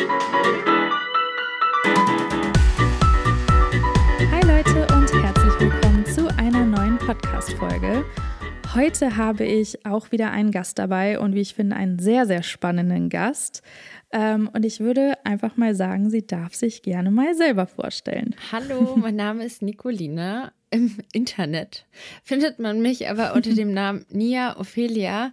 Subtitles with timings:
[0.00, 0.06] Hi
[4.46, 8.06] Leute und herzlich willkommen zu einer neuen Podcast-Folge.
[8.74, 12.42] Heute habe ich auch wieder einen Gast dabei und wie ich finde, einen sehr, sehr
[12.42, 13.62] spannenden Gast.
[14.10, 18.34] Ähm, und ich würde einfach mal sagen, sie darf sich gerne mal selber vorstellen.
[18.52, 20.52] Hallo, mein Name ist Nicolina.
[20.70, 21.84] Im Internet
[22.22, 25.32] findet man mich aber unter dem Namen Nia Ophelia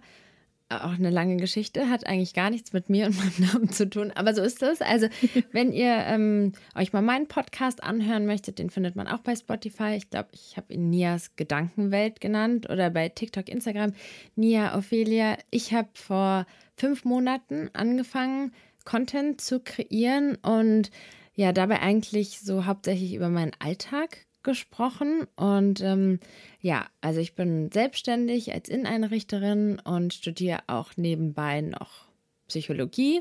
[0.68, 4.12] auch eine lange Geschichte, hat eigentlich gar nichts mit mir und meinem Namen zu tun,
[4.14, 4.80] aber so ist es.
[4.80, 5.08] Also,
[5.52, 9.94] wenn ihr ähm, euch mal meinen Podcast anhören möchtet, den findet man auch bei Spotify.
[9.96, 13.94] Ich glaube, ich habe ihn Nias Gedankenwelt genannt oder bei TikTok, Instagram,
[14.36, 15.38] Nia Ophelia.
[15.50, 18.52] Ich habe vor fünf Monaten angefangen,
[18.84, 20.90] Content zu kreieren und
[21.34, 25.26] ja, dabei eigentlich so hauptsächlich über meinen Alltag gesprochen.
[25.36, 26.20] Und ähm,
[26.62, 32.06] ja, also ich bin selbstständig als Inneneinrichterin und studiere auch nebenbei noch
[32.46, 33.20] Psychologie.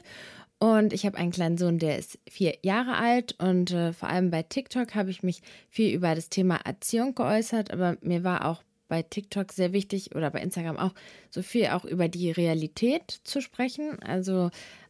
[0.58, 3.36] Und ich habe einen kleinen Sohn, der ist vier Jahre alt.
[3.40, 7.72] Und äh, vor allem bei TikTok habe ich mich viel über das Thema Erziehung geäußert.
[7.72, 10.94] Aber mir war auch bei TikTok sehr wichtig oder bei Instagram auch
[11.30, 14.02] so viel auch über die Realität zu sprechen.
[14.02, 14.50] Also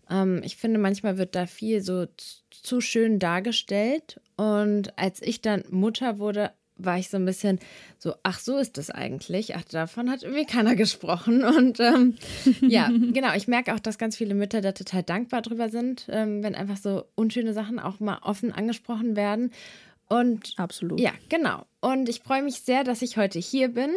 [0.10, 2.08] ähm, ich finde, manchmal wird da viel so
[2.50, 4.20] zu schön dargestellt.
[4.36, 7.60] Und als ich dann Mutter wurde, war ich so ein bisschen
[7.98, 9.56] so, ach, so ist das eigentlich.
[9.56, 11.44] Ach, davon hat irgendwie keiner gesprochen.
[11.58, 12.16] Und ähm,
[12.62, 16.44] ja, genau, ich merke auch, dass ganz viele Mütter da total dankbar drüber sind, ähm,
[16.44, 19.52] wenn einfach so unschöne Sachen auch mal offen angesprochen werden.
[20.10, 21.00] Und absolut.
[21.00, 21.66] Ja, genau.
[21.82, 23.90] Und ich freue mich sehr, dass ich heute hier bin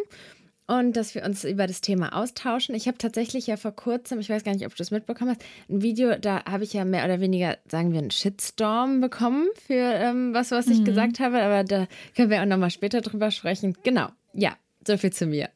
[0.70, 2.76] und dass wir uns über das Thema austauschen.
[2.76, 5.42] Ich habe tatsächlich ja vor kurzem, ich weiß gar nicht, ob du das mitbekommen hast,
[5.68, 9.74] ein Video, da habe ich ja mehr oder weniger, sagen wir, einen Shitstorm bekommen für
[9.74, 10.84] ähm, was, was ich mhm.
[10.84, 13.76] gesagt habe, aber da können wir auch nochmal später drüber sprechen.
[13.82, 15.50] Genau, ja, so viel zu mir.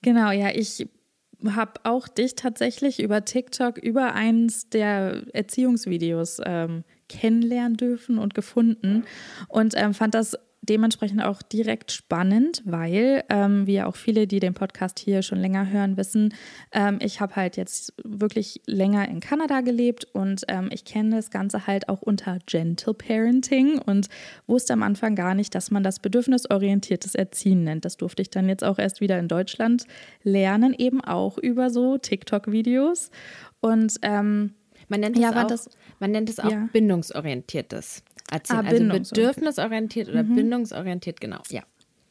[0.00, 0.88] Genau, ja, ich
[1.46, 9.04] habe auch dich tatsächlich über TikTok über eins der Erziehungsvideos ähm, kennenlernen dürfen und gefunden
[9.48, 14.40] und ähm, fand das dementsprechend auch direkt spannend, weil, ähm, wie ja auch viele, die
[14.40, 16.34] den Podcast hier schon länger hören, wissen,
[16.72, 21.30] ähm, ich habe halt jetzt wirklich länger in Kanada gelebt und ähm, ich kenne das
[21.30, 24.08] Ganze halt auch unter Gentle Parenting und
[24.46, 27.84] wusste am Anfang gar nicht, dass man das bedürfnisorientiertes Erziehen nennt.
[27.84, 29.84] Das durfte ich dann jetzt auch erst wieder in Deutschland
[30.22, 33.10] lernen, eben auch über so TikTok-Videos.
[33.60, 34.54] Und ähm,
[34.88, 35.70] man nennt es ja, auch, das,
[36.00, 36.68] man nennt es auch ja.
[36.72, 38.66] bindungsorientiertes erzählen.
[38.66, 40.36] Ah, also bedürfnisorientiert oder mhm.
[40.36, 41.62] bindungsorientiert, genau, ja.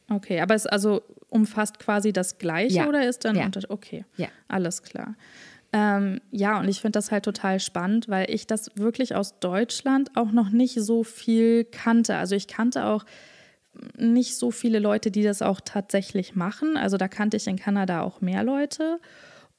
[0.08, 2.88] Okay, aber es also umfasst quasi das Gleiche ja.
[2.88, 3.44] oder ist dann ja.
[3.44, 4.28] unter okay, ja.
[4.48, 5.14] alles klar.
[5.72, 10.16] Ähm, ja, und ich finde das halt total spannend, weil ich das wirklich aus Deutschland
[10.16, 12.16] auch noch nicht so viel kannte.
[12.16, 13.04] Also ich kannte auch
[13.96, 16.76] nicht so viele Leute, die das auch tatsächlich machen.
[16.76, 18.98] Also da kannte ich in Kanada auch mehr Leute.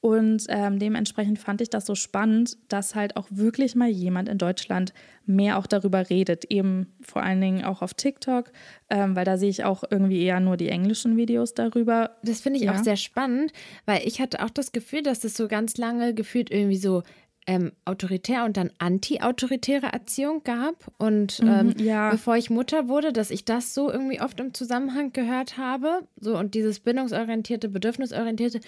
[0.02, 4.36] Und ähm, dementsprechend fand ich das so spannend, dass halt auch wirklich mal jemand in
[4.36, 4.92] Deutschland
[5.26, 6.44] mehr auch darüber redet.
[6.46, 8.50] Eben vor allen Dingen auch auf TikTok,
[8.90, 12.16] ähm, weil da sehe ich auch irgendwie eher nur die englischen Videos darüber.
[12.24, 12.72] Das finde ich ja.
[12.72, 13.52] auch sehr spannend,
[13.86, 17.04] weil ich hatte auch das Gefühl, dass es so ganz lange gefühlt irgendwie so
[17.46, 20.92] ähm, autoritär und dann anti-autoritäre Erziehung gab.
[20.98, 22.10] Und mhm, ähm, ja.
[22.10, 26.06] bevor ich Mutter wurde, dass ich das so irgendwie oft im Zusammenhang gehört habe.
[26.20, 28.60] So und dieses bindungsorientierte, bedürfnisorientierte,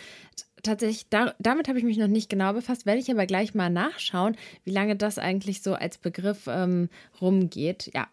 [0.62, 3.70] tatsächlich, da, damit habe ich mich noch nicht genau befasst, werde ich aber gleich mal
[3.70, 6.88] nachschauen, wie lange das eigentlich so als Begriff ähm,
[7.20, 7.90] rumgeht.
[7.94, 8.08] Ja.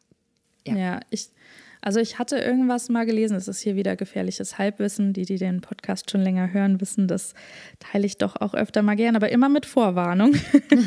[0.67, 0.75] ja.
[0.75, 1.29] Ja, ich,
[1.81, 5.13] also ich hatte irgendwas mal gelesen, es ist hier wieder gefährliches Halbwissen.
[5.13, 7.33] Die, die den Podcast schon länger hören, wissen, das
[7.79, 10.35] teile ich doch auch öfter mal gern, aber immer mit Vorwarnung,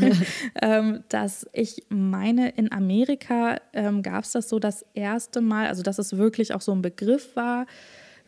[0.62, 5.82] ähm, dass ich meine, in Amerika ähm, gab es das so das erste Mal, also
[5.82, 7.66] dass es wirklich auch so ein Begriff war,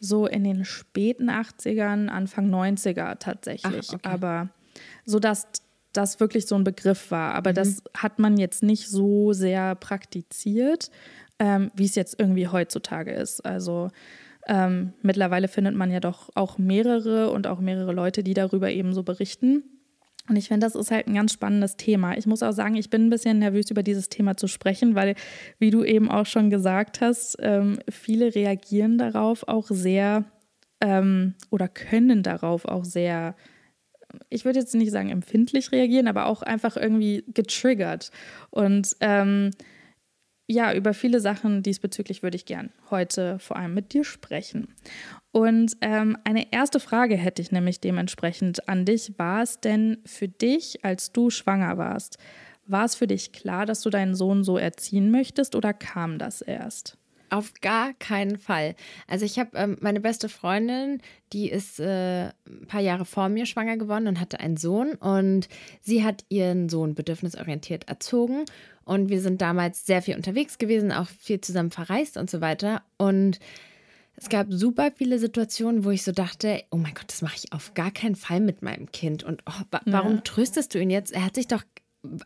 [0.00, 3.88] so in den späten 80ern, Anfang 90er tatsächlich.
[3.90, 4.08] Ach, okay.
[4.08, 4.48] Aber
[5.04, 5.46] so dass
[5.96, 7.34] das wirklich so ein Begriff war.
[7.34, 7.54] Aber mhm.
[7.54, 10.90] das hat man jetzt nicht so sehr praktiziert,
[11.38, 13.44] ähm, wie es jetzt irgendwie heutzutage ist.
[13.44, 13.88] Also
[14.46, 18.94] ähm, mittlerweile findet man ja doch auch mehrere und auch mehrere Leute, die darüber eben
[18.94, 19.64] so berichten.
[20.28, 22.16] Und ich finde, das ist halt ein ganz spannendes Thema.
[22.16, 25.14] Ich muss auch sagen, ich bin ein bisschen nervös, über dieses Thema zu sprechen, weil,
[25.58, 30.24] wie du eben auch schon gesagt hast, ähm, viele reagieren darauf auch sehr
[30.80, 33.36] ähm, oder können darauf auch sehr,
[34.28, 38.10] ich würde jetzt nicht sagen empfindlich reagieren, aber auch einfach irgendwie getriggert.
[38.50, 39.50] Und ähm,
[40.48, 44.68] ja, über viele Sachen diesbezüglich würde ich gern heute vor allem mit dir sprechen.
[45.32, 49.18] Und ähm, eine erste Frage hätte ich nämlich dementsprechend an dich.
[49.18, 52.18] War es denn für dich, als du schwanger warst,
[52.66, 56.42] war es für dich klar, dass du deinen Sohn so erziehen möchtest oder kam das
[56.42, 56.96] erst?
[57.36, 58.74] Auf gar keinen Fall.
[59.06, 61.00] Also ich habe ähm, meine beste Freundin,
[61.32, 65.48] die ist äh, ein paar Jahre vor mir schwanger geworden und hatte einen Sohn und
[65.80, 68.44] sie hat ihren Sohn bedürfnisorientiert erzogen
[68.84, 72.82] und wir sind damals sehr viel unterwegs gewesen, auch viel zusammen verreist und so weiter
[72.96, 73.38] und
[74.18, 77.52] es gab super viele Situationen, wo ich so dachte, oh mein Gott, das mache ich
[77.52, 79.24] auf gar keinen Fall mit meinem Kind.
[79.24, 80.20] Und oh, wa warum ja.
[80.22, 81.12] tröstest du ihn jetzt?
[81.12, 81.62] Er hat sich doch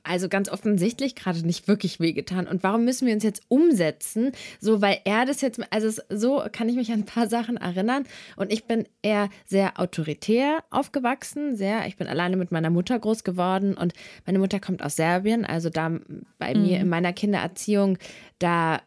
[0.03, 2.47] also ganz offensichtlich gerade nicht wirklich wehgetan.
[2.47, 4.33] Und warum müssen wir uns jetzt umsetzen?
[4.61, 8.05] So, weil er das jetzt, also so kann ich mich an ein paar Sachen erinnern.
[8.37, 13.25] Und ich bin eher sehr autoritär aufgewachsen, sehr, ich bin alleine mit meiner Mutter groß
[13.25, 13.93] geworden und
[14.27, 15.45] meine Mutter kommt aus Serbien.
[15.45, 15.91] Also da
[16.39, 16.63] bei mhm.
[16.63, 17.99] mir in meiner Kindererziehung,
[18.39, 18.81] da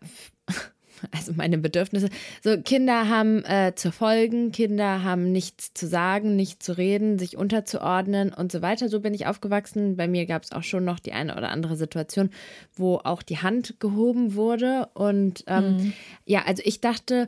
[1.11, 2.09] also meine Bedürfnisse.
[2.43, 7.37] So, Kinder haben äh, zu folgen, Kinder haben nichts zu sagen, nicht zu reden, sich
[7.37, 8.89] unterzuordnen und so weiter.
[8.89, 9.97] So bin ich aufgewachsen.
[9.97, 12.29] Bei mir gab es auch schon noch die eine oder andere Situation,
[12.73, 14.89] wo auch die Hand gehoben wurde.
[14.93, 15.93] Und ähm, mhm.
[16.25, 17.27] ja, also ich dachte,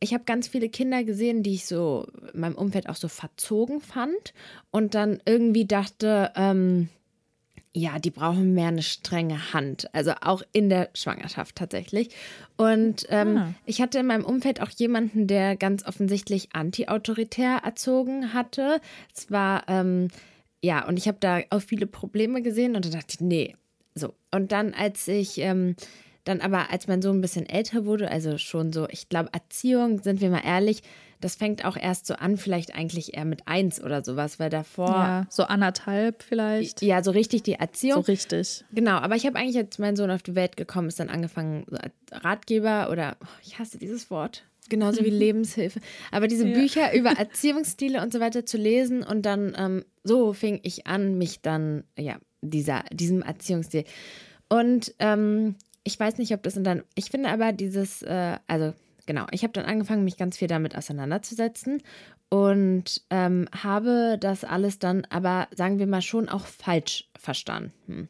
[0.00, 3.80] ich habe ganz viele Kinder gesehen, die ich so in meinem Umfeld auch so verzogen
[3.80, 4.32] fand
[4.70, 6.88] und dann irgendwie dachte, ähm,
[7.76, 9.92] ja, die brauchen mehr eine strenge Hand.
[9.92, 12.10] Also auch in der Schwangerschaft tatsächlich.
[12.56, 13.54] Und ähm, ah.
[13.66, 18.80] ich hatte in meinem Umfeld auch jemanden, der ganz offensichtlich anti-autoritär erzogen hatte.
[19.14, 20.08] Es war, ähm,
[20.62, 23.56] ja, und ich habe da auch viele Probleme gesehen und da dachte ich, nee,
[23.94, 24.14] so.
[24.30, 25.38] Und dann, als ich.
[25.38, 25.76] Ähm,
[26.24, 30.02] dann aber, als mein Sohn ein bisschen älter wurde, also schon so, ich glaube, Erziehung,
[30.02, 30.82] sind wir mal ehrlich,
[31.20, 34.88] das fängt auch erst so an, vielleicht eigentlich eher mit eins oder sowas, weil davor.
[34.88, 36.82] Ja, so anderthalb vielleicht.
[36.82, 38.02] Ja, so richtig die Erziehung.
[38.04, 38.64] So richtig.
[38.72, 41.64] Genau, aber ich habe eigentlich, als mein Sohn auf die Welt gekommen ist, dann angefangen,
[41.68, 44.44] so als Ratgeber oder, oh, ich hasse dieses Wort.
[44.68, 45.80] Genauso wie Lebenshilfe.
[46.10, 46.54] Aber diese ja.
[46.54, 51.18] Bücher über Erziehungsstile und so weiter zu lesen und dann ähm, so fing ich an,
[51.18, 53.84] mich dann, ja, dieser, diesem Erziehungsstil.
[54.48, 58.72] Und ähm, ich weiß nicht, ob das in dann, ich finde aber dieses, äh, also
[59.06, 61.82] genau, ich habe dann angefangen, mich ganz viel damit auseinanderzusetzen
[62.28, 68.08] und ähm, habe das alles dann aber, sagen wir mal, schon auch falsch verstanden.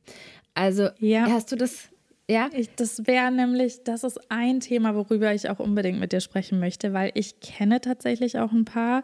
[0.54, 1.26] Also, ja.
[1.28, 1.88] hast du das?
[2.28, 2.48] Ja?
[2.52, 6.58] Ich, das wäre nämlich, das ist ein Thema, worüber ich auch unbedingt mit dir sprechen
[6.58, 9.02] möchte, weil ich kenne tatsächlich auch ein paar,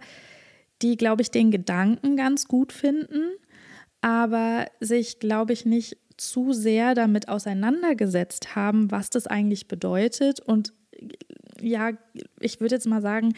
[0.80, 3.32] die, glaube ich, den Gedanken ganz gut finden,
[4.00, 10.72] aber sich, glaube ich, nicht zu sehr damit auseinandergesetzt haben, was das eigentlich bedeutet und
[11.62, 11.92] ja,
[12.40, 13.34] ich würde jetzt mal sagen,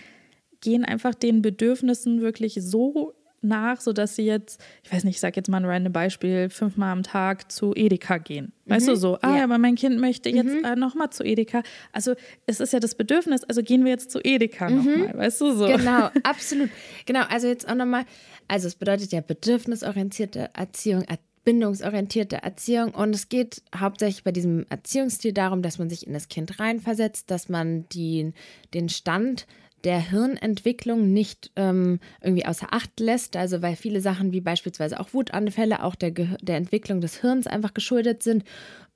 [0.61, 5.37] gehen einfach den Bedürfnissen wirklich so nach, sodass sie jetzt, ich weiß nicht, ich sage
[5.37, 8.53] jetzt mal ein random Beispiel, fünfmal am Tag zu Edeka gehen.
[8.67, 8.91] Weißt mhm.
[8.91, 9.45] du so, ah, ja.
[9.45, 10.65] aber mein Kind möchte jetzt mhm.
[10.65, 11.63] äh, nochmal zu Edeka.
[11.93, 12.15] Also
[12.47, 14.77] es ist ja das Bedürfnis, also gehen wir jetzt zu Edeka mhm.
[14.77, 15.67] nochmal, weißt du so.
[15.67, 16.71] Genau, absolut.
[17.05, 18.05] Genau, also jetzt auch nochmal,
[18.47, 21.03] also es bedeutet ja bedürfnisorientierte Erziehung,
[21.45, 22.95] bindungsorientierte Erziehung.
[22.95, 27.31] Und es geht hauptsächlich bei diesem Erziehungsstil darum, dass man sich in das Kind reinversetzt,
[27.31, 28.33] dass man die,
[28.75, 29.47] den Stand
[29.85, 33.37] der Hirnentwicklung nicht ähm, irgendwie außer Acht lässt.
[33.37, 37.75] Also weil viele Sachen wie beispielsweise auch Wutanfälle auch der, der Entwicklung des Hirns einfach
[37.75, 38.45] geschuldet sind.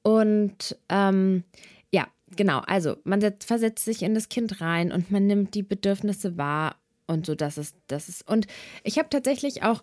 [0.02, 1.42] Und ähm,
[1.90, 2.06] ja,
[2.36, 6.36] genau, also man setzt, versetzt sich in das Kind rein und man nimmt die Bedürfnisse
[6.36, 6.76] wahr
[7.08, 8.28] und so, dass es, das ist.
[8.28, 8.46] Und
[8.84, 9.82] ich habe tatsächlich auch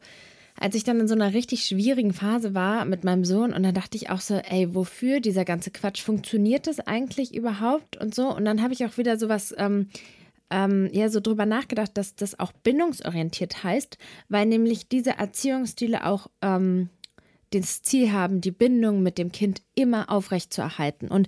[0.60, 3.74] als ich dann in so einer richtig schwierigen Phase war mit meinem Sohn und dann
[3.74, 6.02] dachte ich auch so, ey, wofür dieser ganze Quatsch?
[6.02, 8.34] Funktioniert das eigentlich überhaupt und so?
[8.34, 9.90] Und dann habe ich auch wieder sowas, ähm,
[10.50, 13.98] ähm, ja, so drüber nachgedacht, dass das auch bindungsorientiert heißt,
[14.30, 16.90] weil nämlich diese Erziehungsstile auch ähm,
[17.52, 21.07] das Ziel haben, die Bindung mit dem Kind immer aufrecht zu erhalten.
[21.07, 21.28] Und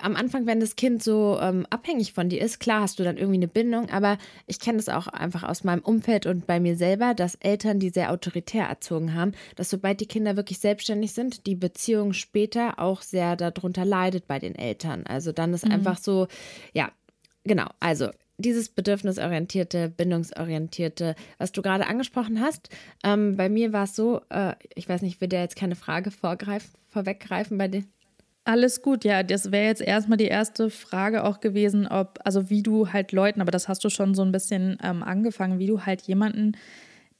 [0.00, 3.18] am Anfang, wenn das Kind so ähm, abhängig von dir ist, klar hast du dann
[3.18, 6.76] irgendwie eine Bindung, aber ich kenne das auch einfach aus meinem Umfeld und bei mir
[6.76, 11.46] selber, dass Eltern, die sehr autoritär erzogen haben, dass sobald die Kinder wirklich selbstständig sind,
[11.46, 15.04] die Beziehung später auch sehr darunter leidet bei den Eltern.
[15.06, 15.72] Also dann ist mhm.
[15.72, 16.28] einfach so,
[16.72, 16.90] ja,
[17.44, 22.68] genau, also dieses bedürfnisorientierte, bindungsorientierte, was du gerade angesprochen hast.
[23.04, 26.10] Ähm, bei mir war es so, äh, ich weiß nicht, will der jetzt keine Frage
[26.10, 27.84] vorgreifen, vorweggreifen bei dir?
[28.46, 32.62] Alles gut, ja, das wäre jetzt erstmal die erste Frage auch gewesen, ob, also wie
[32.62, 35.86] du halt Leuten, aber das hast du schon so ein bisschen ähm, angefangen, wie du
[35.86, 36.52] halt jemanden,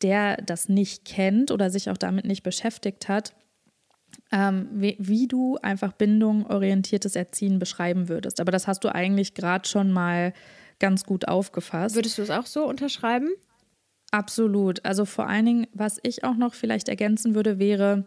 [0.02, 3.34] der das nicht kennt oder sich auch damit nicht beschäftigt hat,
[4.32, 8.38] ähm, wie, wie, du einfach bindungorientiertes Erziehen beschreiben würdest.
[8.38, 10.34] Aber das hast du eigentlich gerade schon mal
[10.78, 11.94] ganz gut aufgefasst.
[11.94, 13.30] Würdest du es auch so unterschreiben?
[14.10, 14.84] Absolut.
[14.84, 18.06] Also vor allen Dingen, was ich auch noch vielleicht ergänzen würde, wäre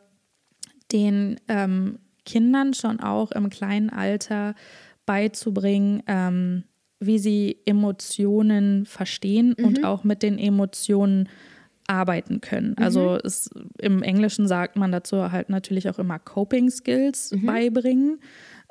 [0.91, 4.53] den ähm, Kindern schon auch im kleinen Alter
[5.05, 6.65] beizubringen, ähm,
[6.99, 9.65] wie sie Emotionen verstehen mhm.
[9.65, 11.29] und auch mit den Emotionen
[11.87, 12.75] arbeiten können.
[12.77, 12.83] Mhm.
[12.83, 17.45] Also es, im Englischen sagt man dazu halt natürlich auch immer Coping Skills mhm.
[17.45, 18.19] beibringen,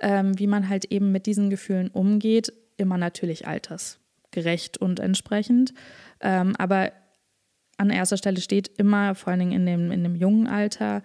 [0.00, 2.52] ähm, wie man halt eben mit diesen Gefühlen umgeht.
[2.76, 5.72] immer natürlich altersgerecht und entsprechend.
[6.20, 6.92] Ähm, aber
[7.78, 11.02] an erster Stelle steht immer, vor allen Dingen in dem, in dem jungen Alter,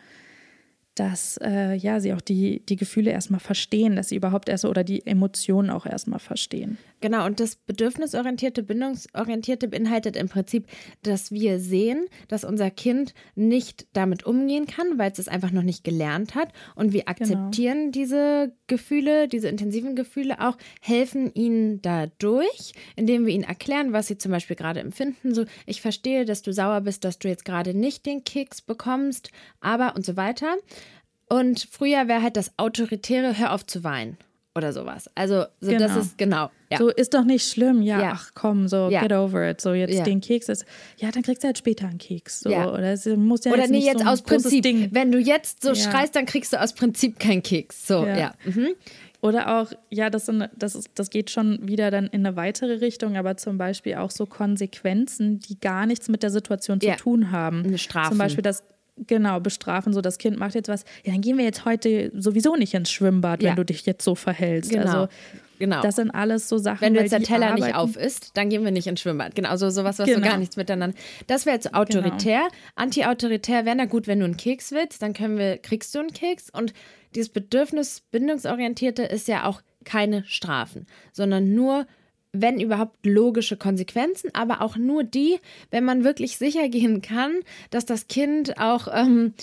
[0.95, 4.83] dass äh, ja, sie auch die, die Gefühle erstmal verstehen, dass sie überhaupt erst oder
[4.83, 6.77] die Emotionen auch erstmal verstehen.
[7.01, 10.67] Genau, und das bedürfnisorientierte, bindungsorientierte beinhaltet im Prinzip,
[11.01, 15.63] dass wir sehen, dass unser Kind nicht damit umgehen kann, weil es es einfach noch
[15.63, 16.49] nicht gelernt hat.
[16.75, 17.11] Und wir genau.
[17.11, 17.91] akzeptieren genau.
[17.91, 24.19] diese Gefühle, diese intensiven Gefühle auch, helfen ihnen dadurch, indem wir ihnen erklären, was sie
[24.19, 25.33] zum Beispiel gerade empfinden.
[25.33, 29.31] So, ich verstehe, dass du sauer bist, dass du jetzt gerade nicht den Keks bekommst,
[29.59, 30.55] aber und so weiter.
[31.29, 34.17] Und früher wäre halt das autoritäre, hör auf zu weinen
[34.55, 35.09] oder sowas.
[35.15, 35.79] Also, so genau.
[35.79, 36.49] das ist genau.
[36.69, 36.77] Ja.
[36.77, 37.81] So ist doch nicht schlimm.
[37.81, 38.11] Ja, ja.
[38.15, 39.01] ach komm, so ja.
[39.01, 39.61] get over it.
[39.61, 40.65] So jetzt den Keks ist,
[40.97, 42.41] ja, dann kriegst du halt später einen Keks.
[42.41, 42.49] So.
[42.49, 44.63] Oder es muss ja oder jetzt nee, jetzt so aus Prinzip.
[44.63, 44.89] Ding.
[44.91, 47.87] Wenn du jetzt so schreist, dann kriegst du aus Prinzip keinen Keks.
[47.87, 48.33] So, ja.
[48.45, 48.69] Mhm.
[49.21, 52.75] Oder auch, ja, das, sind, das, ist, das geht schon wieder dann in eine weitere
[52.75, 57.31] Richtung, aber zum Beispiel auch so Konsequenzen, die gar nichts mit der Situation zu tun
[57.31, 57.63] haben.
[57.63, 58.09] Eine Strafe.
[58.09, 58.63] Zum Beispiel das
[59.07, 60.83] Genau, bestrafen, so das Kind macht jetzt was.
[61.03, 63.49] Ja, dann gehen wir jetzt heute sowieso nicht ins Schwimmbad, ja.
[63.49, 64.69] wenn du dich jetzt so verhältst.
[64.69, 64.85] Genau.
[64.85, 65.07] Also,
[65.57, 65.81] genau.
[65.81, 66.81] Das sind alles so Sachen.
[66.81, 67.65] Wenn du jetzt der Teller arbeiten.
[67.65, 69.33] nicht auf isst, dann gehen wir nicht ins Schwimmbad.
[69.33, 70.19] Genau, so sowas, was genau.
[70.19, 70.95] so gar nichts miteinander.
[71.27, 72.41] Das wäre jetzt autoritär.
[72.41, 72.53] Genau.
[72.75, 76.13] Anti-autoritär wäre, na gut, wenn du einen Keks willst, dann können wir, kriegst du einen
[76.13, 76.49] Keks.
[76.51, 76.73] Und
[77.15, 81.87] dieses Bedürfnis bindungsorientierte ist ja auch keine Strafen, sondern nur
[82.33, 87.33] wenn überhaupt logische Konsequenzen, aber auch nur die, wenn man wirklich sicher gehen kann,
[87.69, 89.33] dass das Kind auch ähm,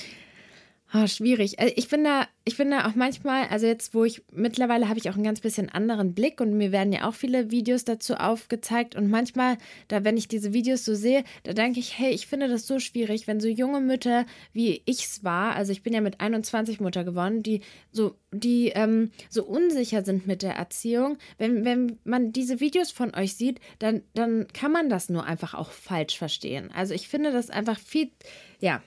[0.94, 1.58] Oh, schwierig.
[1.58, 5.10] Also ich bin da, ich bin auch manchmal, also jetzt, wo ich mittlerweile habe ich
[5.10, 8.94] auch einen ganz bisschen anderen Blick und mir werden ja auch viele Videos dazu aufgezeigt
[8.94, 12.48] und manchmal, da wenn ich diese Videos so sehe, da denke ich, hey, ich finde
[12.48, 16.00] das so schwierig, wenn so junge Mütter wie ich es war, also ich bin ja
[16.00, 17.60] mit 21 Mutter geworden, die
[17.92, 23.14] so, die ähm, so unsicher sind mit der Erziehung, wenn, wenn man diese Videos von
[23.14, 26.70] euch sieht, dann, dann kann man das nur einfach auch falsch verstehen.
[26.74, 28.10] Also ich finde das einfach viel,
[28.58, 28.82] ja,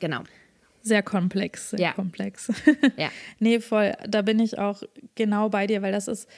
[0.00, 0.24] genau.
[0.82, 1.92] Sehr komplex, sehr ja.
[1.92, 2.52] komplex.
[2.96, 3.08] ja.
[3.38, 3.92] Nee, voll.
[4.08, 4.82] Da bin ich auch
[5.14, 6.28] genau bei dir, weil das ist,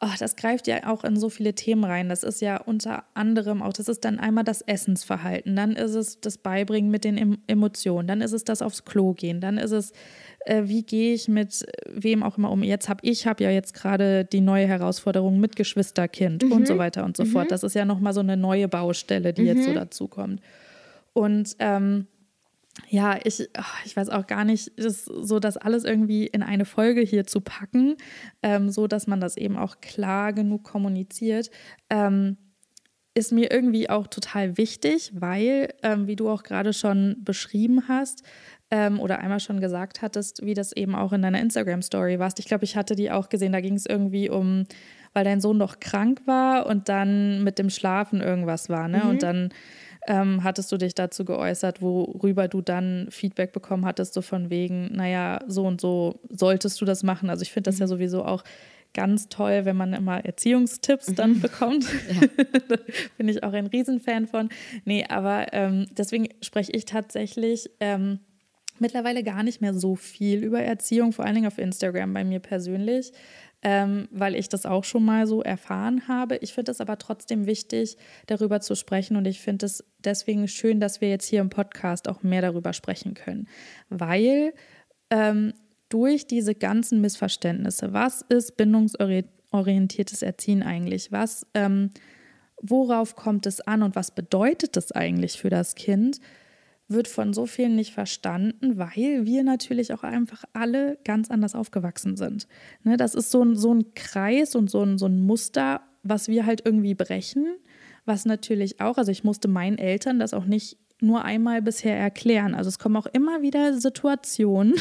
[0.00, 2.08] oh, das greift ja auch in so viele Themen rein.
[2.08, 6.20] Das ist ja unter anderem auch, das ist dann einmal das Essensverhalten, dann ist es
[6.20, 9.92] das Beibringen mit den Emotionen, dann ist es das aufs Klo gehen, dann ist es,
[10.46, 12.62] äh, wie gehe ich mit wem auch immer um.
[12.62, 16.52] Jetzt habe ich habe ja jetzt gerade die neue Herausforderung mit Geschwisterkind mhm.
[16.52, 17.28] und so weiter und so mhm.
[17.28, 17.50] fort.
[17.50, 19.48] Das ist ja nochmal so eine neue Baustelle, die mhm.
[19.48, 20.40] jetzt so dazu kommt.
[21.12, 22.06] Und ähm,
[22.88, 23.48] ja, ich,
[23.84, 27.40] ich weiß auch gar nicht, das, so das alles irgendwie in eine Folge hier zu
[27.40, 27.96] packen,
[28.42, 31.50] ähm, so dass man das eben auch klar genug kommuniziert,
[31.88, 32.36] ähm,
[33.14, 38.22] ist mir irgendwie auch total wichtig, weil, ähm, wie du auch gerade schon beschrieben hast
[38.70, 42.38] ähm, oder einmal schon gesagt hattest, wie das eben auch in deiner Instagram-Story warst.
[42.38, 44.64] Ich glaube, ich hatte die auch gesehen, da ging es irgendwie um,
[45.12, 49.02] weil dein Sohn doch krank war und dann mit dem Schlafen irgendwas war, ne?
[49.02, 49.10] Mhm.
[49.10, 49.48] Und dann
[50.06, 54.94] ähm, hattest du dich dazu geäußert, worüber du dann Feedback bekommen hattest, so von wegen,
[54.94, 57.30] naja, so und so solltest du das machen.
[57.30, 57.82] Also ich finde das mhm.
[57.82, 58.42] ja sowieso auch
[58.92, 61.14] ganz toll, wenn man immer Erziehungstipps mhm.
[61.14, 61.86] dann bekommt.
[62.10, 62.76] Ja.
[63.18, 64.48] Bin ich auch ein Riesenfan von.
[64.84, 68.20] Nee, aber ähm, deswegen spreche ich tatsächlich ähm,
[68.78, 72.40] mittlerweile gar nicht mehr so viel über Erziehung, vor allen Dingen auf Instagram bei mir
[72.40, 73.12] persönlich
[73.62, 76.36] ähm, weil ich das auch schon mal so erfahren habe.
[76.36, 80.80] Ich finde es aber trotzdem wichtig, darüber zu sprechen und ich finde es deswegen schön,
[80.80, 83.48] dass wir jetzt hier im Podcast auch mehr darüber sprechen können,
[83.88, 84.54] weil
[85.10, 85.52] ähm,
[85.90, 91.12] durch diese ganzen Missverständnisse, was ist bindungsorientiertes Erziehen eigentlich?
[91.12, 91.90] Was, ähm,
[92.62, 96.20] worauf kommt es an und was bedeutet es eigentlich für das Kind?
[96.90, 102.16] Wird von so vielen nicht verstanden, weil wir natürlich auch einfach alle ganz anders aufgewachsen
[102.16, 102.48] sind.
[102.82, 106.28] Ne, das ist so ein, so ein Kreis und so ein, so ein Muster, was
[106.28, 107.46] wir halt irgendwie brechen,
[108.04, 112.54] was natürlich auch, also ich musste meinen Eltern das auch nicht nur einmal bisher erklären.
[112.54, 114.74] Also es kommen auch immer wieder Situationen.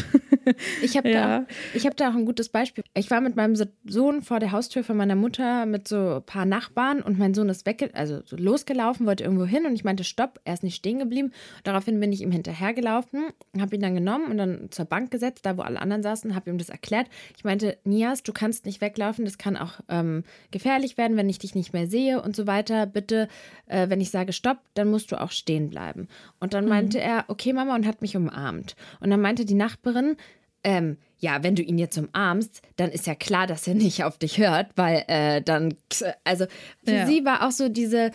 [0.81, 1.45] ich habe ja.
[1.73, 2.83] da, hab da auch ein gutes Beispiel.
[2.93, 6.45] Ich war mit meinem Sohn vor der Haustür von meiner Mutter mit so ein paar
[6.45, 10.03] Nachbarn und mein Sohn ist weg, also so losgelaufen, wollte irgendwo hin und ich meinte,
[10.03, 11.31] stopp, er ist nicht stehen geblieben.
[11.63, 13.27] Daraufhin bin ich ihm hinterhergelaufen,
[13.59, 16.49] habe ihn dann genommen und dann zur Bank gesetzt, da wo alle anderen saßen, habe
[16.49, 17.07] ihm das erklärt.
[17.37, 21.39] Ich meinte, Nias, du kannst nicht weglaufen, das kann auch ähm, gefährlich werden, wenn ich
[21.39, 22.85] dich nicht mehr sehe und so weiter.
[22.85, 23.27] Bitte,
[23.67, 26.08] äh, wenn ich sage stopp, dann musst du auch stehen bleiben.
[26.39, 27.03] Und dann meinte mhm.
[27.03, 28.75] er, okay, Mama, und hat mich umarmt.
[28.99, 30.15] Und dann meinte die Nachbarin,
[30.63, 34.17] ähm, ja, wenn du ihn jetzt umarmst, dann ist ja klar, dass er nicht auf
[34.17, 35.75] dich hört, weil äh, dann,
[36.23, 36.45] also
[36.83, 37.05] für ja.
[37.05, 38.11] sie war auch so diese,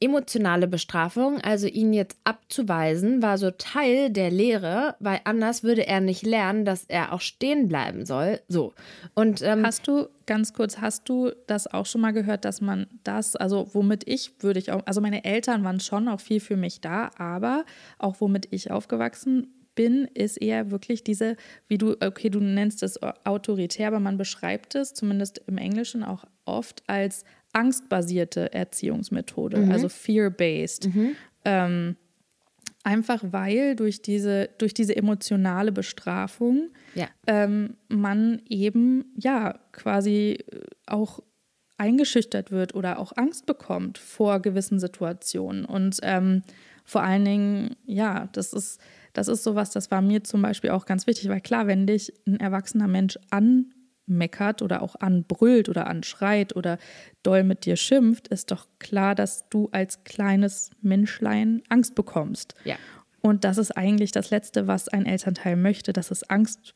[0.00, 6.00] emotionale Bestrafung, also ihn jetzt abzuweisen, war so Teil der Lehre, weil anders würde er
[6.00, 8.40] nicht lernen, dass er auch stehen bleiben soll.
[8.48, 8.72] So.
[9.14, 12.86] Und ähm, hast du ganz kurz, hast du das auch schon mal gehört, dass man
[13.04, 16.56] das, also womit ich würde ich auch, also meine Eltern waren schon auch viel für
[16.56, 17.66] mich da, aber
[17.98, 21.36] auch womit ich aufgewachsen bin, ist eher wirklich diese,
[21.68, 26.24] wie du, okay, du nennst es autoritär, aber man beschreibt es, zumindest im Englischen auch
[26.46, 29.70] oft als angstbasierte Erziehungsmethode, mhm.
[29.70, 30.94] also fear-based.
[30.94, 31.16] Mhm.
[31.44, 31.96] Ähm,
[32.84, 37.08] einfach weil durch diese, durch diese emotionale Bestrafung ja.
[37.26, 41.20] ähm, man eben ja quasi äh, auch
[41.76, 45.64] eingeschüchtert wird oder auch Angst bekommt vor gewissen Situationen.
[45.64, 46.42] Und ähm,
[46.84, 48.80] vor allen Dingen, ja, das ist,
[49.12, 52.12] das ist sowas, das war mir zum Beispiel auch ganz wichtig, weil klar, wenn dich
[52.26, 53.66] ein erwachsener Mensch an
[54.08, 56.78] meckert oder auch anbrüllt oder anschreit oder
[57.22, 62.54] doll mit dir schimpft, ist doch klar, dass du als kleines Menschlein Angst bekommst.
[62.64, 62.76] Ja.
[63.20, 66.74] Und das ist eigentlich das Letzte, was ein Elternteil möchte, dass es Angst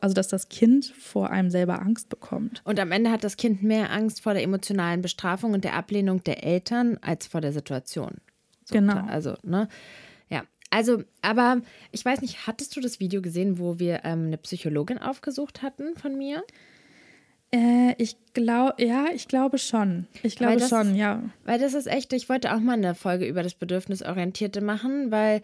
[0.00, 2.62] also dass das Kind vor einem selber Angst bekommt.
[2.64, 6.24] Und am Ende hat das Kind mehr Angst vor der emotionalen Bestrafung und der Ablehnung
[6.24, 8.16] der Eltern als vor der Situation.
[8.64, 9.04] So, genau.
[9.06, 9.68] Also, ne?
[10.70, 14.98] Also, aber ich weiß nicht, hattest du das Video gesehen, wo wir ähm, eine Psychologin
[14.98, 16.42] aufgesucht hatten von mir?
[17.50, 20.06] Äh, ich glaube, ja, ich glaube schon.
[20.22, 21.22] Ich glaube schon, ja.
[21.44, 25.40] Weil das ist echt, ich wollte auch mal eine Folge über das Bedürfnisorientierte machen, weil,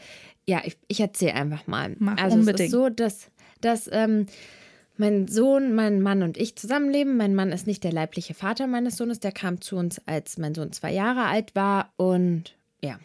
[0.47, 1.97] ja, ich, ich erzähle einfach mal.
[1.99, 2.61] Mach also unbedingt.
[2.61, 3.31] es ist so, dass,
[3.63, 4.27] dass ähm,
[4.99, 7.17] mein Sohn, mein Mann und ich zusammenleben.
[7.17, 10.55] Mein Mann ist nicht der leibliche Vater meines Sohnes, der kam zu uns, als mein
[10.55, 12.99] Sohn zwei Jahre alt war und ja,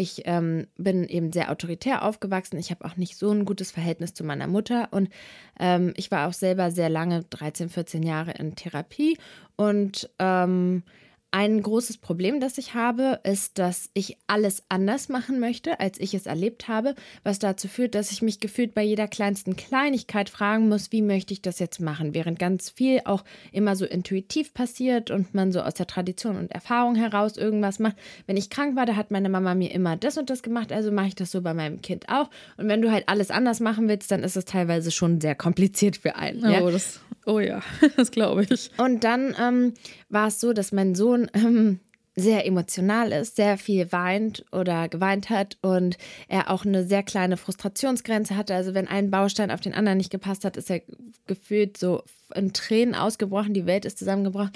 [0.00, 2.58] ich ähm, bin eben sehr autoritär aufgewachsen.
[2.58, 4.88] Ich habe auch nicht so ein gutes Verhältnis zu meiner Mutter.
[4.92, 5.10] Und
[5.58, 9.18] ähm, ich war auch selber sehr lange, 13, 14 Jahre in Therapie.
[9.56, 10.84] Und ähm,
[11.32, 16.14] ein großes Problem, das ich habe, ist, dass ich alles anders machen möchte, als ich
[16.14, 20.68] es erlebt habe, was dazu führt, dass ich mich gefühlt bei jeder kleinsten Kleinigkeit fragen
[20.68, 25.10] muss, wie möchte ich das jetzt machen, während ganz viel auch immer so intuitiv passiert
[25.10, 27.96] und man so aus der Tradition und Erfahrung heraus irgendwas macht.
[28.26, 30.90] Wenn ich krank war, da hat meine Mama mir immer das und das gemacht, also
[30.90, 32.28] mache ich das so bei meinem Kind auch.
[32.56, 35.96] Und wenn du halt alles anders machen willst, dann ist es teilweise schon sehr kompliziert
[35.96, 36.44] für einen.
[36.44, 36.70] Oh, ja?
[36.70, 37.62] das, oh ja,
[37.96, 38.70] das glaube ich.
[38.78, 39.74] Und dann ähm,
[40.08, 41.80] war es so, dass mein Sohn ähm,
[42.16, 45.96] sehr emotional ist, sehr viel weint oder geweint hat und
[46.28, 48.54] er auch eine sehr kleine Frustrationsgrenze hatte.
[48.54, 50.82] Also wenn ein Baustein auf den anderen nicht gepasst hat, ist er
[51.26, 52.02] gefühlt so
[52.34, 54.52] in Tränen ausgebrochen, die Welt ist zusammengebrochen.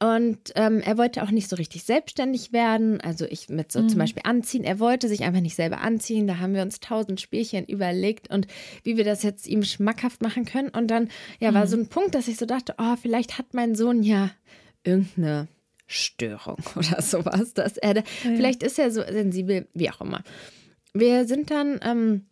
[0.00, 3.00] Und ähm, er wollte auch nicht so richtig selbstständig werden.
[3.00, 3.88] Also ich mit so mhm.
[3.88, 4.62] zum Beispiel anziehen.
[4.62, 6.28] Er wollte sich einfach nicht selber anziehen.
[6.28, 8.46] Da haben wir uns tausend Spielchen überlegt und
[8.84, 10.68] wie wir das jetzt ihm schmackhaft machen können.
[10.68, 11.08] Und dann
[11.40, 11.68] ja, war mhm.
[11.68, 14.30] so ein Punkt, dass ich so dachte, oh, vielleicht hat mein Sohn ja
[14.84, 15.48] irgendeine
[15.88, 18.36] Störung oder sowas, dass er, da, ja.
[18.36, 20.22] vielleicht ist er so sensibel, wie auch immer.
[20.94, 22.26] Wir sind dann ähm,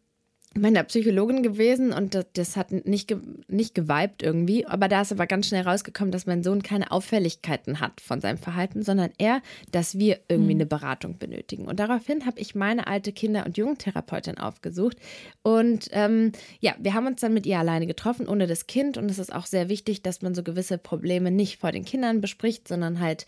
[0.56, 5.12] meiner Psychologin gewesen und das, das hat nicht, ge, nicht geweibt irgendwie, aber da ist
[5.12, 9.42] aber ganz schnell rausgekommen, dass mein Sohn keine Auffälligkeiten hat von seinem Verhalten, sondern eher,
[9.72, 10.60] dass wir irgendwie mhm.
[10.60, 11.66] eine Beratung benötigen.
[11.66, 14.96] Und daraufhin habe ich meine alte Kinder- und Jugendtherapeutin aufgesucht
[15.42, 19.10] und ähm, ja, wir haben uns dann mit ihr alleine getroffen, ohne das Kind und
[19.10, 22.68] es ist auch sehr wichtig, dass man so gewisse Probleme nicht vor den Kindern bespricht,
[22.68, 23.26] sondern halt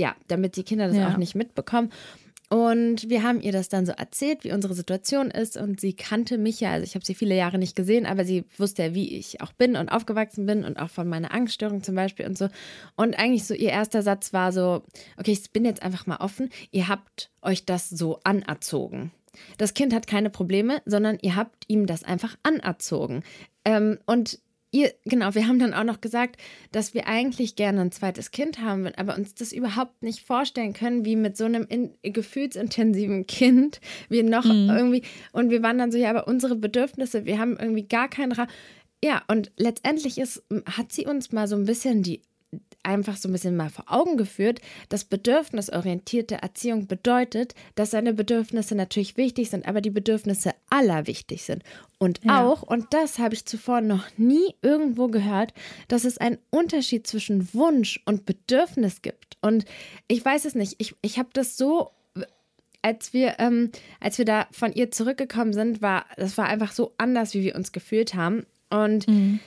[0.00, 1.12] ja, damit die Kinder das ja.
[1.12, 1.92] auch nicht mitbekommen.
[2.52, 5.56] Und wir haben ihr das dann so erzählt, wie unsere Situation ist.
[5.56, 8.44] Und sie kannte mich ja, also ich habe sie viele Jahre nicht gesehen, aber sie
[8.58, 11.94] wusste ja, wie ich auch bin und aufgewachsen bin und auch von meiner Angststörung zum
[11.94, 12.48] Beispiel und so.
[12.96, 14.82] Und eigentlich so ihr erster Satz war so,
[15.16, 19.12] okay, ich bin jetzt einfach mal offen, ihr habt euch das so anerzogen.
[19.56, 23.22] Das Kind hat keine Probleme, sondern ihr habt ihm das einfach anerzogen.
[23.64, 24.40] Ähm, und
[24.72, 26.36] ihr, genau, wir haben dann auch noch gesagt,
[26.72, 31.04] dass wir eigentlich gerne ein zweites Kind haben, aber uns das überhaupt nicht vorstellen können,
[31.04, 34.70] wie mit so einem in, gefühlsintensiven Kind wir noch mhm.
[34.70, 35.02] irgendwie,
[35.32, 38.46] und wir waren dann so, ja, aber unsere Bedürfnisse, wir haben irgendwie gar keinen Raum.
[39.02, 42.22] Ja, und letztendlich ist, hat sie uns mal so ein bisschen die
[42.82, 48.74] einfach so ein bisschen mal vor Augen geführt, dass bedürfnisorientierte Erziehung bedeutet, dass seine Bedürfnisse
[48.74, 51.62] natürlich wichtig sind, aber die Bedürfnisse aller wichtig sind.
[51.98, 52.44] Und ja.
[52.44, 55.52] auch, und das habe ich zuvor noch nie irgendwo gehört,
[55.88, 59.36] dass es einen Unterschied zwischen Wunsch und Bedürfnis gibt.
[59.42, 59.64] Und
[60.08, 61.90] ich weiß es nicht, ich, ich habe das so
[62.82, 66.94] als wir, ähm, als wir da von ihr zurückgekommen sind, war das war einfach so
[66.96, 68.46] anders, wie wir uns gefühlt haben.
[68.70, 69.40] Und mhm.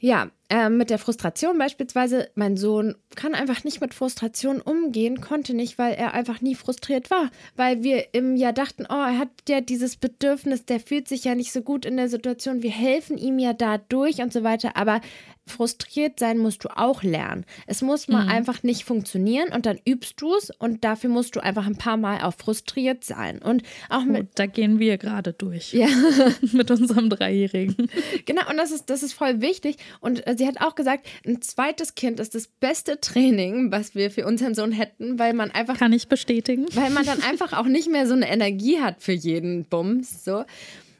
[0.00, 5.54] Ja, ähm, mit der Frustration beispielsweise, mein Sohn kann einfach nicht mit Frustration umgehen, konnte
[5.54, 7.30] nicht, weil er einfach nie frustriert war.
[7.54, 11.34] Weil wir im Jahr dachten, oh, er hat ja dieses Bedürfnis, der fühlt sich ja
[11.34, 14.76] nicht so gut in der Situation, wir helfen ihm ja da durch und so weiter.
[14.76, 15.02] Aber
[15.46, 17.44] frustriert sein musst du auch lernen.
[17.66, 18.30] Es muss mal mhm.
[18.30, 21.96] einfach nicht funktionieren und dann übst du es und dafür musst du einfach ein paar
[21.96, 23.40] Mal auch frustriert sein.
[23.40, 24.22] Und auch mit.
[24.22, 25.72] Oh, da gehen wir gerade durch.
[25.72, 25.88] Ja.
[26.52, 27.90] mit unserem Dreijährigen.
[28.26, 29.76] Genau, und das ist, das ist voll wichtig.
[30.00, 34.10] Und äh, sie hat auch gesagt, ein zweites Kind ist das beste Training, was wir
[34.10, 35.78] für unseren Sohn hätten, weil man einfach.
[35.78, 36.66] Kann ich bestätigen.
[36.72, 40.24] Weil man dann einfach auch nicht mehr so eine Energie hat für jeden Bums.
[40.24, 40.44] So.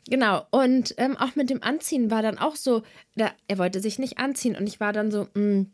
[0.08, 2.82] Genau, und ähm, auch mit dem Anziehen war dann auch so,
[3.16, 5.70] da, er wollte sich nicht anziehen und ich war dann so, mh, mm,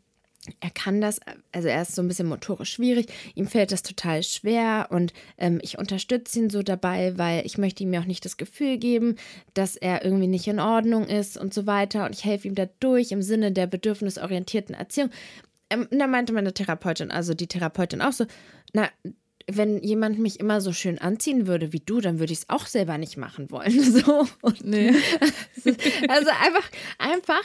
[0.59, 1.19] er kann das,
[1.51, 5.59] also er ist so ein bisschen motorisch schwierig, ihm fällt das total schwer und ähm,
[5.61, 9.15] ich unterstütze ihn so dabei, weil ich möchte ihm ja auch nicht das Gefühl geben,
[9.53, 13.11] dass er irgendwie nicht in Ordnung ist und so weiter und ich helfe ihm dadurch
[13.11, 15.09] im Sinne der bedürfnisorientierten Erziehung.
[15.69, 18.25] Ähm, da meinte meine Therapeutin, also die Therapeutin auch so,
[18.73, 18.89] na,
[19.49, 22.65] wenn jemand mich immer so schön anziehen würde wie du, dann würde ich es auch
[22.65, 23.67] selber nicht machen wollen.
[23.97, 24.27] So.
[24.41, 24.89] Und nee.
[26.09, 27.43] also einfach, einfach,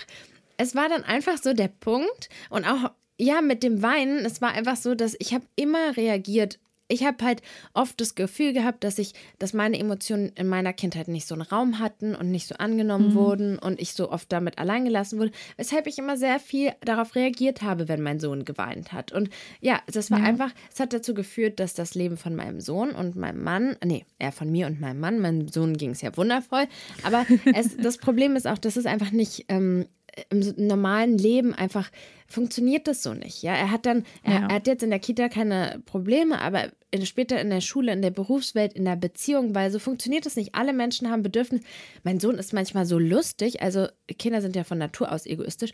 [0.56, 4.52] es war dann einfach so der Punkt und auch ja, mit dem Weinen, es war
[4.52, 6.58] einfach so, dass ich habe immer reagiert
[6.92, 11.08] ich habe halt oft das Gefühl gehabt, dass ich, dass meine Emotionen in meiner Kindheit
[11.08, 13.14] nicht so einen Raum hatten und nicht so angenommen mhm.
[13.14, 17.14] wurden und ich so oft damit allein gelassen wurde, weshalb ich immer sehr viel darauf
[17.14, 19.12] reagiert habe, wenn mein Sohn geweint hat.
[19.12, 20.24] Und ja, das war ja.
[20.24, 24.04] einfach, es hat dazu geführt, dass das Leben von meinem Sohn und meinem Mann, nee,
[24.18, 26.66] eher von mir und meinem Mann, meinem Sohn ging es ja wundervoll,
[27.02, 27.24] aber
[27.54, 29.86] es, das Problem ist auch, dass es einfach nicht ähm,
[30.30, 31.90] im normalen Leben einfach
[32.26, 33.42] funktioniert das so nicht.
[33.42, 34.46] Ja, er hat dann, er, ja.
[34.48, 38.02] er hat jetzt in der Kita keine Probleme, aber in, später in der Schule, in
[38.02, 40.54] der Berufswelt, in der Beziehung, weil so funktioniert das nicht.
[40.54, 41.64] Alle Menschen haben Bedürfnisse.
[42.04, 45.72] Mein Sohn ist manchmal so lustig, also Kinder sind ja von Natur aus egoistisch.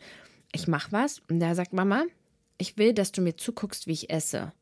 [0.52, 2.04] Ich mache was und der sagt, Mama,
[2.57, 4.52] ich will, dass du mir zuguckst, wie ich esse.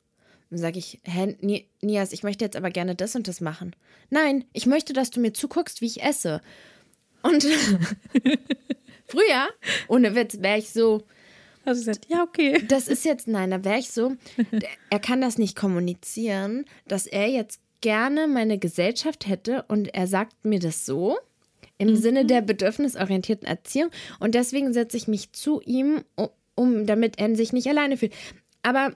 [0.51, 1.37] Dann sage ich, Hä,
[1.83, 3.77] Nias, ich möchte jetzt aber gerne das und das machen.
[4.09, 6.41] Nein, ich möchte, dass du mir zuguckst, wie ich esse.
[7.23, 7.45] Und
[9.07, 9.49] früher,
[9.89, 11.03] ohne Witz, wäre ich so,
[11.67, 12.63] Du gesagt, ja, okay.
[12.69, 14.15] Das ist jetzt, nein, da wäre ich so,
[14.91, 20.45] er kann das nicht kommunizieren, dass er jetzt gerne meine Gesellschaft hätte und er sagt
[20.45, 21.19] mir das so
[21.79, 21.97] im mhm.
[21.97, 26.05] Sinne der bedürfnisorientierten Erziehung und deswegen setze ich mich zu ihm,
[26.55, 28.15] um, damit er sich nicht alleine fühlt.
[28.63, 28.93] Aber,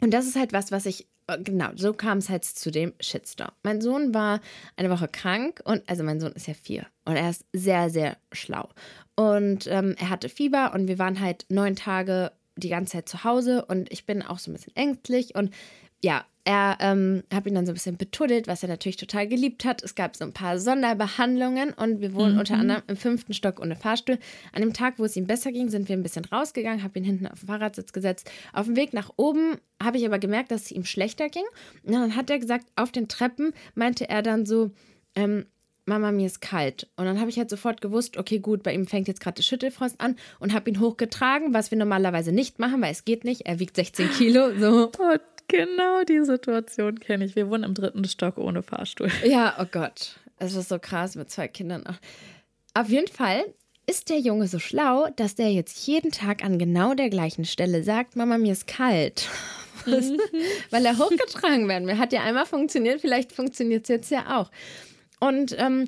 [0.00, 1.06] und das ist halt was, was ich
[1.42, 3.50] genau, so kam es halt zu dem Shitstorm.
[3.62, 4.40] Mein Sohn war
[4.76, 8.16] eine Woche krank und, also mein Sohn ist ja vier und er ist sehr, sehr
[8.32, 8.68] schlau.
[9.16, 13.24] Und ähm, er hatte Fieber und wir waren halt neun Tage die ganze Zeit zu
[13.24, 15.52] Hause und ich bin auch so ein bisschen ängstlich und
[16.02, 19.64] ja, er ähm, habe ihn dann so ein bisschen betuddelt, was er natürlich total geliebt
[19.64, 19.82] hat.
[19.82, 22.38] Es gab so ein paar Sonderbehandlungen und wir wohnen mhm.
[22.38, 24.16] unter anderem im fünften Stock ohne Fahrstuhl.
[24.52, 27.04] An dem Tag, wo es ihm besser ging, sind wir ein bisschen rausgegangen, habe ihn
[27.04, 28.30] hinten auf den Fahrradsitz gesetzt.
[28.52, 31.42] Auf dem Weg nach oben habe ich aber gemerkt, dass es ihm schlechter ging.
[31.82, 34.70] Und dann hat er gesagt, auf den Treppen meinte er dann so,
[35.16, 35.46] ähm,
[35.84, 36.88] Mama, mir ist kalt.
[36.96, 39.42] Und dann habe ich halt sofort gewusst, okay, gut, bei ihm fängt jetzt gerade der
[39.42, 43.46] Schüttelfrost an und habe ihn hochgetragen, was wir normalerweise nicht machen, weil es geht nicht.
[43.46, 44.50] Er wiegt 16 Kilo.
[44.58, 44.92] So.
[44.98, 45.16] Oh,
[45.48, 47.36] genau die Situation kenne ich.
[47.36, 49.10] Wir wohnen im dritten Stock ohne Fahrstuhl.
[49.24, 50.18] Ja, oh Gott.
[50.38, 51.84] Es ist so krass mit zwei Kindern.
[52.74, 53.44] Auf jeden Fall
[53.86, 57.82] ist der Junge so schlau, dass der jetzt jeden Tag an genau der gleichen Stelle
[57.84, 59.28] sagt, Mama, mir ist kalt.
[59.84, 60.18] Mhm.
[60.70, 61.98] Weil er hochgetragen werden will.
[61.98, 64.50] Hat ja einmal funktioniert, vielleicht funktioniert es jetzt ja auch.
[65.20, 65.86] Und ähm,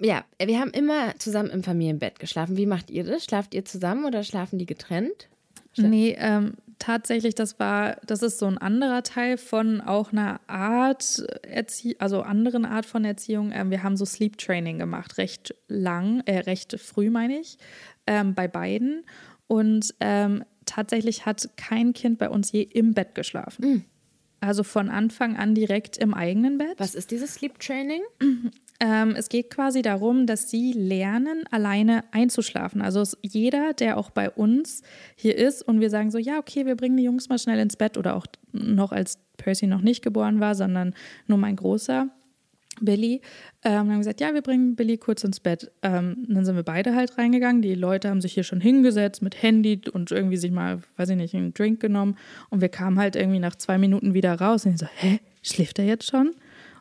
[0.00, 2.56] ja, wir haben immer zusammen im Familienbett geschlafen.
[2.56, 3.24] Wie macht ihr das?
[3.24, 5.28] Schlaft ihr zusammen oder schlafen die getrennt?
[5.76, 11.24] Nee, ähm, tatsächlich, das war, das ist so ein anderer Teil von auch einer Art
[11.42, 13.52] Erzie also anderen Art von Erziehung.
[13.52, 17.58] Ähm, wir haben so Sleep Training gemacht, recht lang, äh, recht früh meine ich,
[18.08, 19.04] ähm, bei beiden.
[19.46, 23.64] Und ähm, tatsächlich hat kein Kind bei uns je im Bett geschlafen.
[23.64, 23.84] Mhm.
[24.40, 26.74] Also von Anfang an direkt im eigenen Bett.
[26.78, 28.00] Was ist dieses Sleep Training?
[28.82, 32.80] Ähm, es geht quasi darum, dass sie lernen, alleine einzuschlafen.
[32.80, 34.82] Also jeder, der auch bei uns
[35.16, 37.76] hier ist und wir sagen so, ja, okay, wir bringen die Jungs mal schnell ins
[37.76, 40.94] Bett oder auch noch als Percy noch nicht geboren war, sondern
[41.26, 42.08] nur mein Großer.
[42.80, 43.20] Billy,
[43.62, 45.70] ähm, haben gesagt, ja, wir bringen Billy kurz ins Bett.
[45.82, 47.60] Ähm, dann sind wir beide halt reingegangen.
[47.60, 51.16] Die Leute haben sich hier schon hingesetzt mit Handy und irgendwie sich mal, weiß ich
[51.16, 52.16] nicht, einen Drink genommen.
[52.48, 55.78] Und wir kamen halt irgendwie nach zwei Minuten wieder raus und ich so, hä, schläft
[55.78, 56.34] er jetzt schon?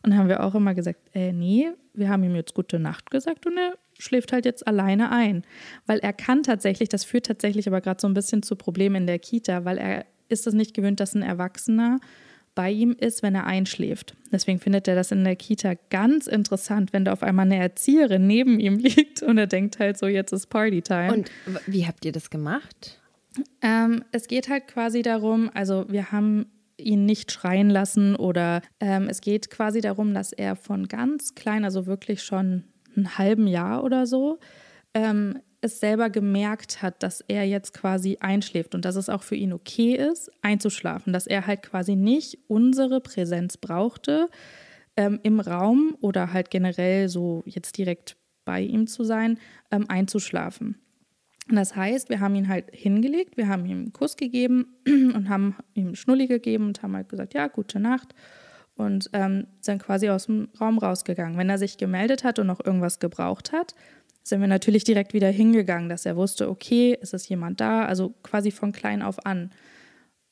[0.04, 3.12] Und dann haben wir auch immer gesagt, äh, nee, wir haben ihm jetzt gute Nacht
[3.12, 5.44] gesagt und er schläft halt jetzt alleine ein.
[5.86, 9.08] Weil er kann tatsächlich, das führt tatsächlich aber gerade so ein bisschen zu Problemen in
[9.08, 12.00] der Kita, weil er ist es nicht gewöhnt, dass ein Erwachsener
[12.56, 14.16] bei ihm ist, wenn er einschläft.
[14.32, 18.28] Deswegen findet er das in der Kita ganz interessant, wenn da auf einmal eine Erzieherin
[18.28, 21.14] neben ihm liegt und er denkt halt so, jetzt ist Partytime.
[21.14, 21.32] Und
[21.68, 23.00] wie habt ihr das gemacht?
[23.62, 26.48] Ähm, es geht halt quasi darum, also wir haben
[26.80, 31.64] ihn nicht schreien lassen oder ähm, es geht quasi darum, dass er von ganz klein,
[31.64, 32.64] also wirklich schon
[32.96, 34.40] einen halben Jahr oder so,
[34.94, 39.36] ähm, es selber gemerkt hat, dass er jetzt quasi einschläft und dass es auch für
[39.36, 44.30] ihn okay ist, einzuschlafen, dass er halt quasi nicht unsere Präsenz brauchte
[44.96, 48.16] ähm, im Raum oder halt generell so jetzt direkt
[48.46, 49.38] bei ihm zu sein,
[49.70, 50.80] ähm, einzuschlafen.
[51.52, 55.56] Das heißt, wir haben ihn halt hingelegt, wir haben ihm einen Kuss gegeben und haben
[55.74, 58.14] ihm Schnulli gegeben und haben halt gesagt, ja, gute Nacht
[58.76, 61.38] und ähm, sind quasi aus dem Raum rausgegangen.
[61.38, 63.76] Wenn er sich gemeldet hat und noch irgendwas gebraucht hat,
[64.24, 68.14] sind wir natürlich direkt wieder hingegangen, dass er wusste, okay, es ist jemand da, also
[68.24, 69.50] quasi von klein auf an.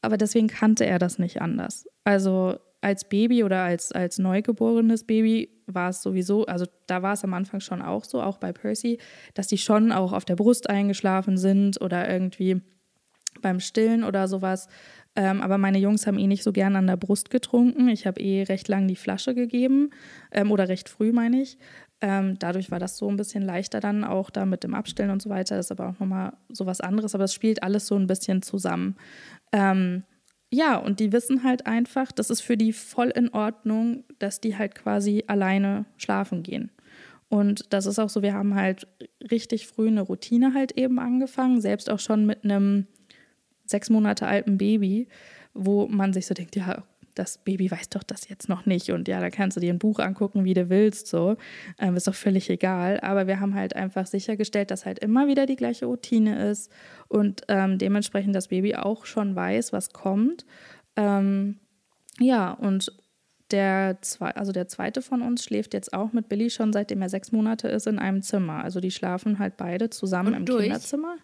[0.01, 1.87] Aber deswegen kannte er das nicht anders.
[2.03, 7.23] Also als Baby oder als, als neugeborenes Baby war es sowieso, also da war es
[7.23, 8.99] am Anfang schon auch so, auch bei Percy,
[9.33, 12.61] dass die schon auch auf der Brust eingeschlafen sind oder irgendwie
[13.41, 14.67] beim Stillen oder sowas.
[15.15, 17.89] Ähm, aber meine Jungs haben eh nicht so gern an der Brust getrunken.
[17.89, 19.89] Ich habe eh recht lang die Flasche gegeben
[20.31, 21.57] ähm, oder recht früh, meine ich.
[21.99, 25.21] Ähm, dadurch war das so ein bisschen leichter dann auch da mit dem Abstellen und
[25.21, 25.57] so weiter.
[25.57, 28.43] Das ist aber auch nochmal so was anderes, aber es spielt alles so ein bisschen
[28.43, 28.95] zusammen.
[30.49, 34.57] Ja, und die wissen halt einfach, das ist für die voll in Ordnung, dass die
[34.57, 36.71] halt quasi alleine schlafen gehen.
[37.29, 38.87] Und das ist auch so, wir haben halt
[39.29, 42.87] richtig früh eine Routine halt eben angefangen, selbst auch schon mit einem
[43.65, 45.09] sechs Monate alten Baby,
[45.53, 46.83] wo man sich so denkt, ja,
[47.17, 49.79] das Baby weiß doch das jetzt noch nicht und ja, da kannst du dir ein
[49.79, 51.37] Buch angucken, wie du willst, so.
[51.79, 52.99] Ähm, ist doch völlig egal.
[53.01, 56.71] Aber wir haben halt einfach sichergestellt, dass halt immer wieder die gleiche Routine ist
[57.07, 60.45] und ähm, dementsprechend das Baby auch schon weiß, was kommt.
[60.95, 61.59] Ähm,
[62.19, 62.91] ja, und
[63.51, 67.09] der, zwei, also der zweite von uns schläft jetzt auch mit Billy schon seitdem er
[67.09, 68.63] sechs Monate ist in einem Zimmer.
[68.63, 70.63] Also die schlafen halt beide zusammen und im durch.
[70.63, 71.15] Kinderzimmer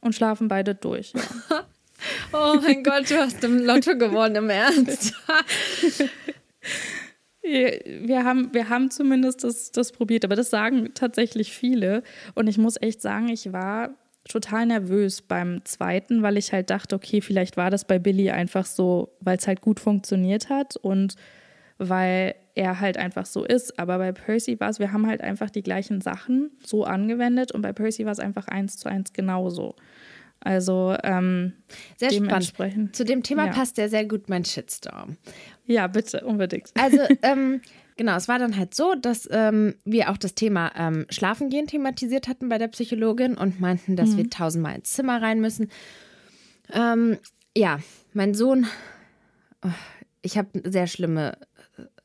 [0.00, 1.12] und schlafen beide durch.
[1.14, 1.64] Ja.
[2.32, 5.14] Oh mein Gott, du hast im Lotto gewonnen, im Ernst.
[7.42, 12.02] wir haben, wir haben zumindest das, das probiert, aber das sagen tatsächlich viele.
[12.34, 13.90] Und ich muss echt sagen, ich war
[14.28, 18.66] total nervös beim zweiten, weil ich halt dachte, okay, vielleicht war das bei Billy einfach
[18.66, 21.16] so, weil es halt gut funktioniert hat und
[21.78, 23.78] weil er halt einfach so ist.
[23.78, 27.62] Aber bei Percy war es, wir haben halt einfach die gleichen Sachen so angewendet und
[27.62, 29.74] bei Percy war es einfach eins zu eins genauso.
[30.40, 31.52] Also ähm,
[31.96, 32.96] sehr spannend.
[32.96, 33.52] Zu dem Thema ja.
[33.52, 35.16] passt ja sehr gut mein Shitstorm.
[35.66, 36.70] Ja, bitte, unbedingt.
[36.78, 37.60] Also ähm,
[37.96, 42.26] genau, es war dann halt so, dass ähm, wir auch das Thema ähm, Schlafengehen thematisiert
[42.26, 44.16] hatten bei der Psychologin und meinten, dass mhm.
[44.16, 45.70] wir tausendmal ins Zimmer rein müssen.
[46.72, 47.18] Ähm,
[47.56, 47.80] ja,
[48.14, 48.66] mein Sohn,
[49.62, 49.68] oh,
[50.22, 51.36] ich habe sehr schlimme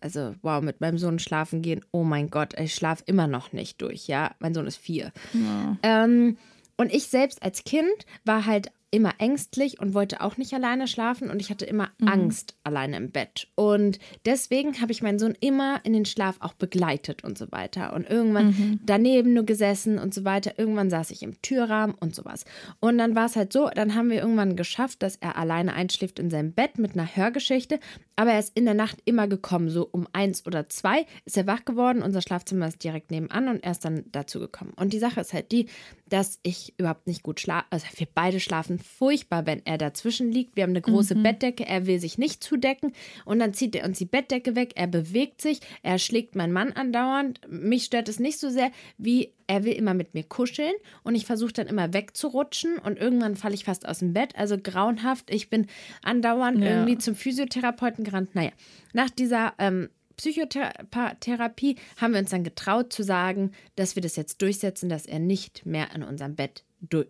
[0.06, 3.82] also wow, mit meinem Sohn schlafen gehen, oh mein Gott, ich schlafe immer noch nicht
[3.82, 4.36] durch, ja.
[4.40, 5.12] Mein Sohn ist vier.
[5.34, 5.78] Ja.
[5.82, 6.38] Ähm,
[6.78, 11.30] und ich selbst als Kind war halt immer ängstlich und wollte auch nicht alleine schlafen
[11.30, 12.08] und ich hatte immer mhm.
[12.08, 13.48] Angst alleine im Bett.
[13.56, 17.94] Und deswegen habe ich meinen Sohn immer in den Schlaf auch begleitet und so weiter.
[17.94, 18.80] Und irgendwann mhm.
[18.86, 20.58] daneben nur gesessen und so weiter.
[20.58, 22.46] Irgendwann saß ich im Türrahmen und sowas.
[22.80, 26.20] Und dann war es halt so, dann haben wir irgendwann geschafft, dass er alleine einschläft
[26.20, 27.80] in seinem Bett mit einer Hörgeschichte.
[28.16, 31.48] Aber er ist in der Nacht immer gekommen, so um eins oder zwei ist er
[31.48, 32.02] wach geworden.
[32.02, 34.72] Unser Schlafzimmer ist direkt nebenan und er ist dann dazu gekommen.
[34.76, 35.68] Und die Sache ist halt die,
[36.08, 37.66] dass ich überhaupt nicht gut schlafe.
[37.72, 40.56] Also wir beide schlafen furchtbar, wenn er dazwischen liegt.
[40.56, 41.24] Wir haben eine große mhm.
[41.24, 42.94] Bettdecke, er will sich nicht zudecken
[43.26, 46.72] und dann zieht er uns die Bettdecke weg, er bewegt sich, er schlägt meinen Mann
[46.72, 47.42] andauernd.
[47.50, 51.26] Mich stört es nicht so sehr, wie er will immer mit mir kuscheln und ich
[51.26, 54.36] versuche dann immer wegzurutschen und irgendwann falle ich fast aus dem Bett.
[54.36, 55.30] Also grauenhaft.
[55.30, 55.68] Ich bin
[56.02, 56.72] andauernd ja.
[56.72, 58.34] irgendwie zum Physiotherapeuten gerannt.
[58.34, 58.52] Naja,
[58.94, 64.42] nach dieser ähm, Psychotherapie haben wir uns dann getraut zu sagen, dass wir das jetzt
[64.42, 66.64] durchsetzen, dass er nicht mehr in unserem Bett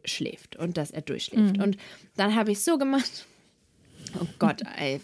[0.05, 1.57] schläft und dass er durchschläft.
[1.57, 1.63] Mhm.
[1.63, 1.77] Und
[2.15, 3.27] dann habe ich es so gemacht,
[4.21, 4.99] Oh Gott, ey.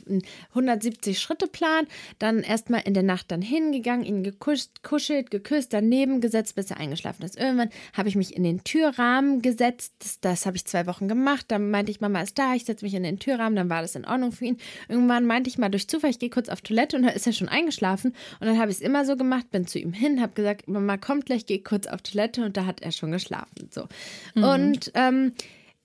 [0.49, 1.87] 170 Schritte Plan,
[2.19, 6.77] dann erstmal in der Nacht dann hingegangen, ihn gekuscht, kuschelt, geküsst, daneben gesetzt, bis er
[6.77, 7.37] eingeschlafen ist.
[7.37, 9.93] Irgendwann habe ich mich in den Türrahmen gesetzt.
[9.99, 11.45] Das, das habe ich zwei Wochen gemacht.
[11.49, 13.95] Dann meinte ich, Mama ist da, ich setze mich in den Türrahmen, dann war das
[13.95, 14.57] in Ordnung für ihn.
[14.87, 17.33] Irgendwann meinte ich mal durch Zufall, ich gehe kurz auf Toilette und dann ist er
[17.33, 18.13] schon eingeschlafen.
[18.39, 20.97] Und dann habe ich es immer so gemacht, bin zu ihm hin, habe gesagt, Mama
[20.97, 23.69] kommt gleich, gehe kurz auf Toilette und da hat er schon geschlafen.
[23.71, 23.87] So.
[24.35, 24.43] Mhm.
[24.43, 25.33] Und ähm,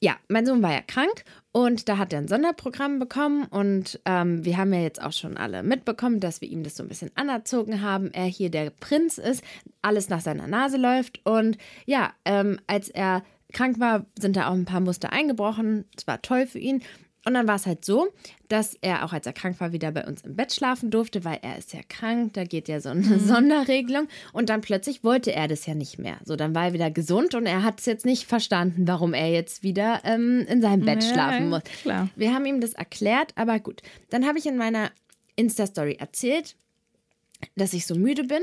[0.01, 4.45] ja, mein Sohn war ja krank und da hat er ein Sonderprogramm bekommen und ähm,
[4.45, 7.11] wir haben ja jetzt auch schon alle mitbekommen, dass wir ihm das so ein bisschen
[7.15, 8.13] anerzogen haben.
[8.13, 9.43] Er hier der Prinz ist,
[9.81, 11.57] alles nach seiner Nase läuft und
[11.87, 15.87] ja, ähm, als er krank war, sind da auch ein paar Muster eingebrochen.
[15.97, 16.83] Es war toll für ihn.
[17.27, 18.09] Und dann war es halt so,
[18.49, 21.41] dass er auch als er krank war, wieder bei uns im Bett schlafen durfte, weil
[21.43, 23.19] er ist ja krank, da geht ja so eine mhm.
[23.19, 24.07] Sonderregelung.
[24.33, 26.19] Und dann plötzlich wollte er das ja nicht mehr.
[26.25, 29.29] So, dann war er wieder gesund und er hat es jetzt nicht verstanden, warum er
[29.29, 31.63] jetzt wieder ähm, in seinem Bett ja, schlafen muss.
[31.83, 32.09] Klar.
[32.15, 33.83] Wir haben ihm das erklärt, aber gut.
[34.09, 34.93] Dann habe ich in meiner
[35.35, 36.55] Insta-Story erzählt,
[37.57, 38.43] dass ich so müde bin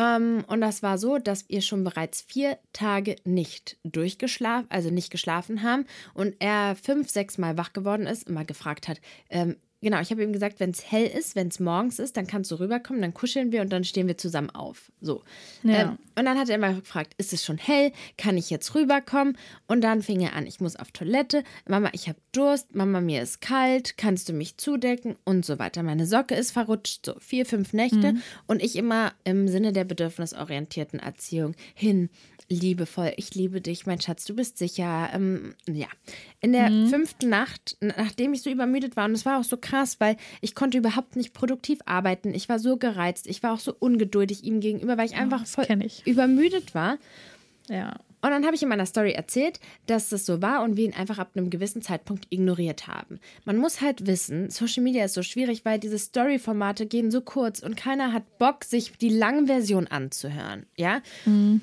[0.00, 5.10] ähm, und das war so, dass wir schon bereits vier Tage nicht durchgeschlafen, also nicht
[5.10, 5.84] geschlafen haben.
[6.14, 10.22] Und er fünf, sechs Mal wach geworden ist, immer gefragt hat, ähm, genau, ich habe
[10.22, 13.14] ihm gesagt, wenn es hell ist, wenn es morgens ist, dann kannst du rüberkommen, dann
[13.14, 14.92] kuscheln wir und dann stehen wir zusammen auf.
[15.00, 15.22] So.
[15.62, 15.82] Ja.
[15.82, 17.92] Ähm, und dann hat er immer gefragt, ist es schon hell?
[18.18, 19.38] Kann ich jetzt rüberkommen?
[19.66, 21.44] Und dann fing er an, ich muss auf Toilette.
[21.66, 22.74] Mama, ich habe Durst.
[22.74, 23.96] Mama, mir ist kalt.
[23.96, 25.16] Kannst du mich zudecken?
[25.24, 25.82] Und so weiter.
[25.82, 27.06] Meine Socke ist verrutscht.
[27.06, 28.12] So vier, fünf Nächte.
[28.12, 28.22] Mhm.
[28.46, 32.10] Und ich immer im Sinne der bedürfnisorientierten Erziehung hin,
[32.50, 35.08] liebevoll, ich liebe dich, mein Schatz, du bist sicher.
[35.14, 35.86] Ähm, ja.
[36.40, 36.88] In der mhm.
[36.88, 40.54] fünften Nacht, nachdem ich so übermüdet war, und es war auch so krass, weil ich
[40.54, 42.34] konnte überhaupt nicht produktiv arbeiten.
[42.34, 45.46] Ich war so gereizt, ich war auch so ungeduldig ihm gegenüber, weil ich oh, einfach
[45.46, 46.06] voll ich.
[46.06, 46.98] übermüdet war.
[47.68, 47.96] Ja.
[48.22, 50.92] Und dann habe ich in meiner Story erzählt, dass das so war und wir ihn
[50.92, 53.18] einfach ab einem gewissen Zeitpunkt ignoriert haben.
[53.46, 57.60] Man muss halt wissen, Social Media ist so schwierig, weil diese Story-Formate gehen so kurz
[57.60, 60.66] und keiner hat Bock, sich die lange Version anzuhören.
[60.76, 61.00] Ja.
[61.24, 61.62] Mhm.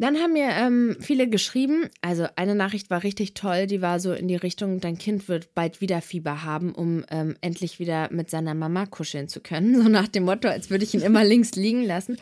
[0.00, 4.12] Dann haben mir ähm, viele geschrieben, also eine Nachricht war richtig toll, die war so
[4.12, 8.30] in die Richtung, dein Kind wird bald wieder Fieber haben, um ähm, endlich wieder mit
[8.30, 9.82] seiner Mama kuscheln zu können.
[9.88, 12.18] So nach dem Motto, als würde ich ihn immer links liegen lassen.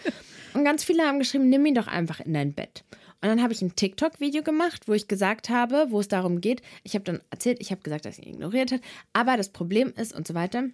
[0.54, 2.84] Und ganz viele haben geschrieben, nimm ihn doch einfach in dein Bett.
[3.22, 6.62] Und dann habe ich ein TikTok-Video gemacht, wo ich gesagt habe, wo es darum geht,
[6.82, 8.80] ich habe dann erzählt, ich habe gesagt, dass er ihn ignoriert hat,
[9.12, 10.64] aber das Problem ist und so weiter.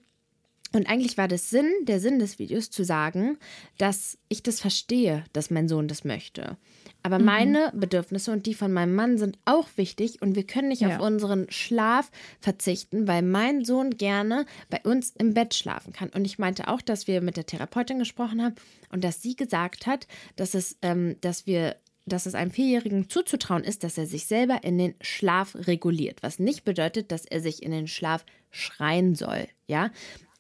[0.75, 3.39] Und eigentlich war das Sinn, der Sinn des Videos zu sagen,
[3.79, 6.57] dass ich das verstehe, dass mein Sohn das möchte.
[7.03, 7.25] Aber mhm.
[7.25, 10.97] meine Bedürfnisse und die von meinem Mann sind auch wichtig und wir können nicht ja.
[10.97, 16.11] auf unseren Schlaf verzichten, weil mein Sohn gerne bei uns im Bett schlafen kann.
[16.11, 18.55] Und ich meinte auch, dass wir mit der Therapeutin gesprochen haben
[18.91, 20.07] und dass sie gesagt hat,
[20.37, 24.65] dass es, ähm, dass wir dass es einem Vierjährigen zuzutrauen ist, dass er sich selber
[24.65, 29.47] in den Schlaf reguliert, was nicht bedeutet, dass er sich in den Schlaf schreien soll,
[29.67, 29.91] ja.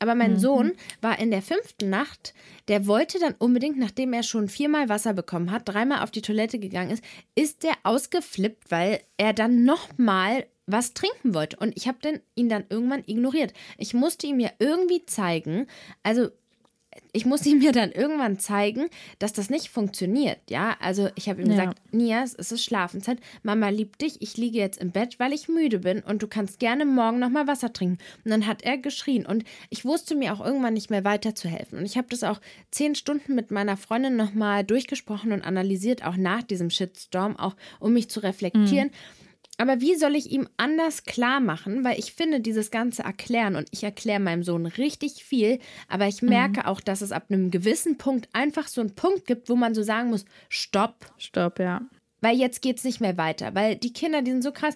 [0.03, 0.39] Aber mein mhm.
[0.39, 2.35] Sohn war in der fünften Nacht,
[2.67, 6.59] der wollte dann unbedingt, nachdem er schon viermal Wasser bekommen hat, dreimal auf die Toilette
[6.59, 7.05] gegangen ist,
[7.37, 11.57] ist der ausgeflippt, weil er dann nochmal was trinken wollte.
[11.59, 11.99] Und ich habe
[12.35, 13.53] ihn dann irgendwann ignoriert.
[13.79, 15.69] Ich musste ihm ja irgendwie zeigen,
[16.03, 16.31] also
[17.13, 20.77] ich muss ihm mir dann irgendwann zeigen, dass das nicht funktioniert, ja.
[20.81, 21.57] Also ich habe ihm ja.
[21.57, 25.49] gesagt, Nias, es ist Schlafenszeit, Mama liebt dich, ich liege jetzt im Bett, weil ich
[25.49, 27.99] müde bin und du kannst gerne morgen nochmal Wasser trinken.
[28.25, 31.79] Und dann hat er geschrien und ich wusste mir auch irgendwann nicht mehr weiterzuhelfen.
[31.79, 36.17] Und ich habe das auch zehn Stunden mit meiner Freundin nochmal durchgesprochen und analysiert, auch
[36.17, 38.89] nach diesem Shitstorm, auch um mich zu reflektieren.
[38.89, 39.22] Mhm.
[39.63, 41.85] Aber wie soll ich ihm anders klar machen?
[41.85, 46.21] Weil ich finde, dieses ganze Erklären und ich erkläre meinem Sohn richtig viel, aber ich
[46.21, 46.67] merke mhm.
[46.67, 49.85] auch, dass es ab einem gewissen Punkt einfach so einen Punkt gibt, wo man so
[49.85, 51.07] sagen muss: Stopp.
[51.17, 51.81] Stopp, ja.
[52.21, 53.55] Weil jetzt geht es nicht mehr weiter.
[53.55, 54.75] Weil die Kinder, die sind so krass.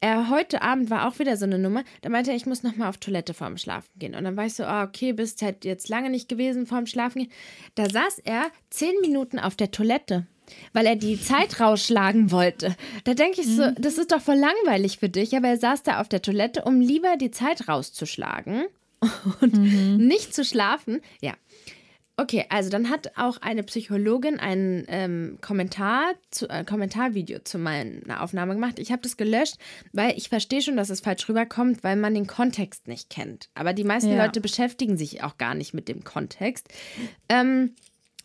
[0.00, 1.84] Er heute Abend war auch wieder so eine Nummer.
[2.00, 4.14] Da meinte er, ich muss nochmal auf Toilette vorm Schlafen gehen.
[4.14, 7.24] Und dann war ich so, oh, okay, bist halt jetzt lange nicht gewesen vorm Schlafen
[7.24, 7.32] gehen.
[7.74, 10.26] Da saß er zehn Minuten auf der Toilette
[10.72, 12.76] weil er die Zeit rausschlagen wollte.
[13.04, 13.74] Da denke ich so, mhm.
[13.78, 16.80] das ist doch voll langweilig für dich, aber er saß da auf der Toilette, um
[16.80, 18.66] lieber die Zeit rauszuschlagen
[19.40, 19.96] und mhm.
[19.96, 21.00] nicht zu schlafen.
[21.20, 21.34] Ja.
[22.20, 28.24] Okay, also dann hat auch eine Psychologin ein ähm, Kommentar zu, äh, Kommentarvideo zu meiner
[28.24, 28.80] Aufnahme gemacht.
[28.80, 29.54] Ich habe das gelöscht,
[29.92, 33.50] weil ich verstehe schon, dass es falsch rüberkommt, weil man den Kontext nicht kennt.
[33.54, 34.24] Aber die meisten ja.
[34.24, 36.66] Leute beschäftigen sich auch gar nicht mit dem Kontext.
[37.28, 37.76] Ähm,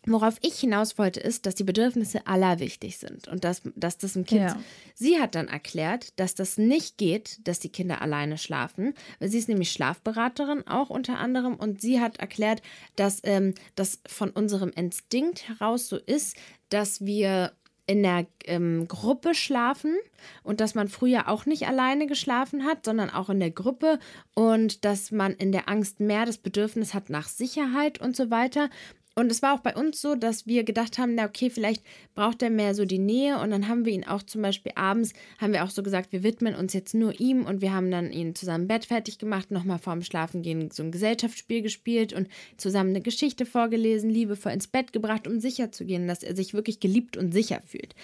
[0.06, 4.16] Worauf ich hinaus wollte, ist, dass die Bedürfnisse aller wichtig sind und dass, dass das
[4.16, 4.42] ein Kind.
[4.42, 4.58] Ja.
[4.94, 8.94] Sie hat dann erklärt, dass das nicht geht, dass die Kinder alleine schlafen.
[9.20, 12.60] Sie ist nämlich Schlafberaterin auch unter anderem und sie hat erklärt,
[12.96, 16.36] dass ähm, das von unserem Instinkt heraus so ist,
[16.68, 17.52] dass wir
[17.86, 19.96] in der ähm, Gruppe schlafen
[20.42, 23.98] und dass man früher auch nicht alleine geschlafen hat, sondern auch in der Gruppe
[24.34, 28.70] und dass man in der Angst mehr das Bedürfnis hat nach Sicherheit und so weiter
[29.16, 32.42] und es war auch bei uns so, dass wir gedacht haben, na okay, vielleicht braucht
[32.42, 33.38] er mehr so die Nähe.
[33.38, 36.24] Und dann haben wir ihn auch zum Beispiel abends, haben wir auch so gesagt, wir
[36.24, 37.46] widmen uns jetzt nur ihm.
[37.46, 41.62] Und wir haben dann ihn zusammen Bett fertig gemacht, nochmal vorm Schlafengehen so ein Gesellschaftsspiel
[41.62, 46.24] gespielt und zusammen eine Geschichte vorgelesen, liebevoll ins Bett gebracht, um sicher zu gehen, dass
[46.24, 47.94] er sich wirklich geliebt und sicher fühlt.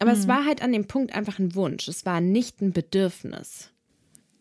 [0.00, 0.18] Aber mhm.
[0.18, 1.86] es war halt an dem Punkt einfach ein Wunsch.
[1.86, 3.70] Es war nicht ein Bedürfnis.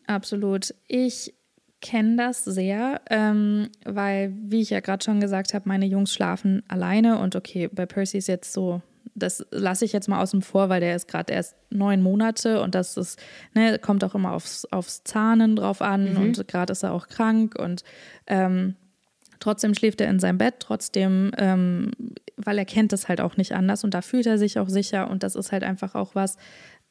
[0.08, 0.74] Absolut.
[0.88, 1.36] Ich
[1.86, 6.64] kenne das sehr, ähm, weil, wie ich ja gerade schon gesagt habe, meine Jungs schlafen
[6.68, 8.82] alleine und okay, bei Percy ist jetzt so
[9.14, 12.76] das lasse ich jetzt mal außen vor, weil der ist gerade erst neun Monate und
[12.76, 13.18] das ist,
[13.54, 16.18] ne, kommt auch immer aufs, aufs Zahnen drauf an mhm.
[16.18, 17.84] und gerade ist er auch krank und
[18.28, 18.76] ähm,
[19.40, 21.92] trotzdem schläft er in seinem Bett, trotzdem, ähm,
[22.36, 25.10] weil er kennt das halt auch nicht anders und da fühlt er sich auch sicher
[25.10, 26.36] und das ist halt einfach auch was,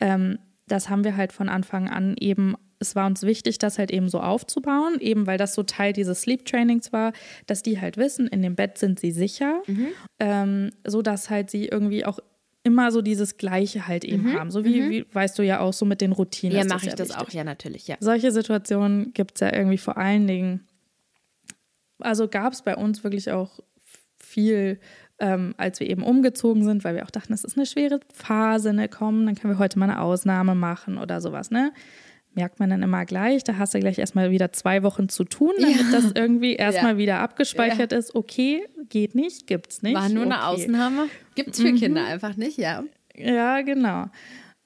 [0.01, 2.55] ähm, das haben wir halt von Anfang an eben
[2.85, 6.23] es war uns wichtig, das halt eben so aufzubauen, eben weil das so Teil dieses
[6.23, 7.13] Sleep Trainings war,
[7.47, 9.89] dass die halt wissen, in dem Bett sind sie sicher, mhm.
[10.21, 12.19] ähm, so dass halt sie irgendwie auch
[12.65, 14.39] immer so dieses Gleiche halt eben mhm.
[14.39, 14.51] haben.
[14.51, 14.91] So wie, mhm.
[14.91, 16.57] wie, weißt du ja auch so mit den Routinen.
[16.57, 17.23] Ja, mache ich das wichtig.
[17.23, 17.97] auch, ja, natürlich, ja.
[18.01, 20.67] Solche Situationen gibt es ja irgendwie vor allen Dingen.
[22.01, 23.61] Also gab es bei uns wirklich auch
[24.19, 24.81] viel,
[25.19, 28.73] ähm, als wir eben umgezogen sind, weil wir auch dachten, das ist eine schwere Phase,
[28.73, 31.73] ne, komm, dann können wir heute mal eine Ausnahme machen oder sowas, ne?
[32.35, 33.45] Merkt man dann immer gleich.
[33.45, 35.91] Da hast du gleich erstmal wieder zwei Wochen zu tun, damit ja.
[35.93, 36.99] das irgendwie erstmal ja.
[36.99, 37.99] wieder abgespeichert ja.
[37.99, 38.15] ist.
[38.15, 39.95] Okay, geht nicht, gibt's nicht.
[39.95, 40.33] War nur okay.
[40.33, 41.09] eine Ausnahme.
[41.35, 41.77] Gibt's für mhm.
[41.77, 42.85] Kinder einfach nicht, ja.
[43.17, 44.07] Ja, genau.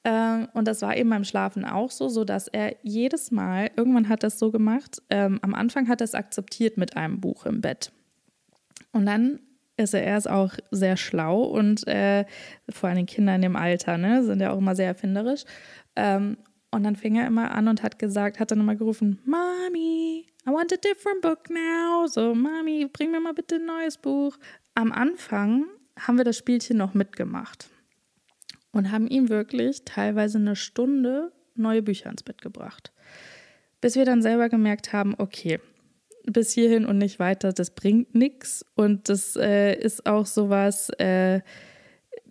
[0.05, 4.09] Ähm, und das war eben beim Schlafen auch so, so dass er jedes Mal, irgendwann
[4.09, 7.61] hat das so gemacht, ähm, am Anfang hat er es akzeptiert mit einem Buch im
[7.61, 7.93] Bett.
[8.93, 9.41] Und dann
[9.77, 12.25] ist er erst auch sehr schlau und äh,
[12.69, 15.45] vor allem Kinder in dem Alter, ne, sind ja auch immer sehr erfinderisch.
[15.95, 16.37] Ähm,
[16.71, 20.51] und dann fing er immer an und hat gesagt, hat dann immer gerufen, Mami, I
[20.51, 22.07] want a different book now.
[22.07, 24.37] So, Mami, bring mir mal bitte ein neues Buch.
[24.75, 25.67] Am Anfang
[25.99, 27.69] haben wir das Spielchen noch mitgemacht
[28.73, 32.93] und haben ihm wirklich teilweise eine Stunde neue Bücher ins Bett gebracht.
[33.81, 35.61] Bis wir dann selber gemerkt haben, okay,
[36.25, 38.65] bis hierhin und nicht weiter, das bringt nichts.
[38.75, 41.41] Und das äh, ist auch sowas, äh,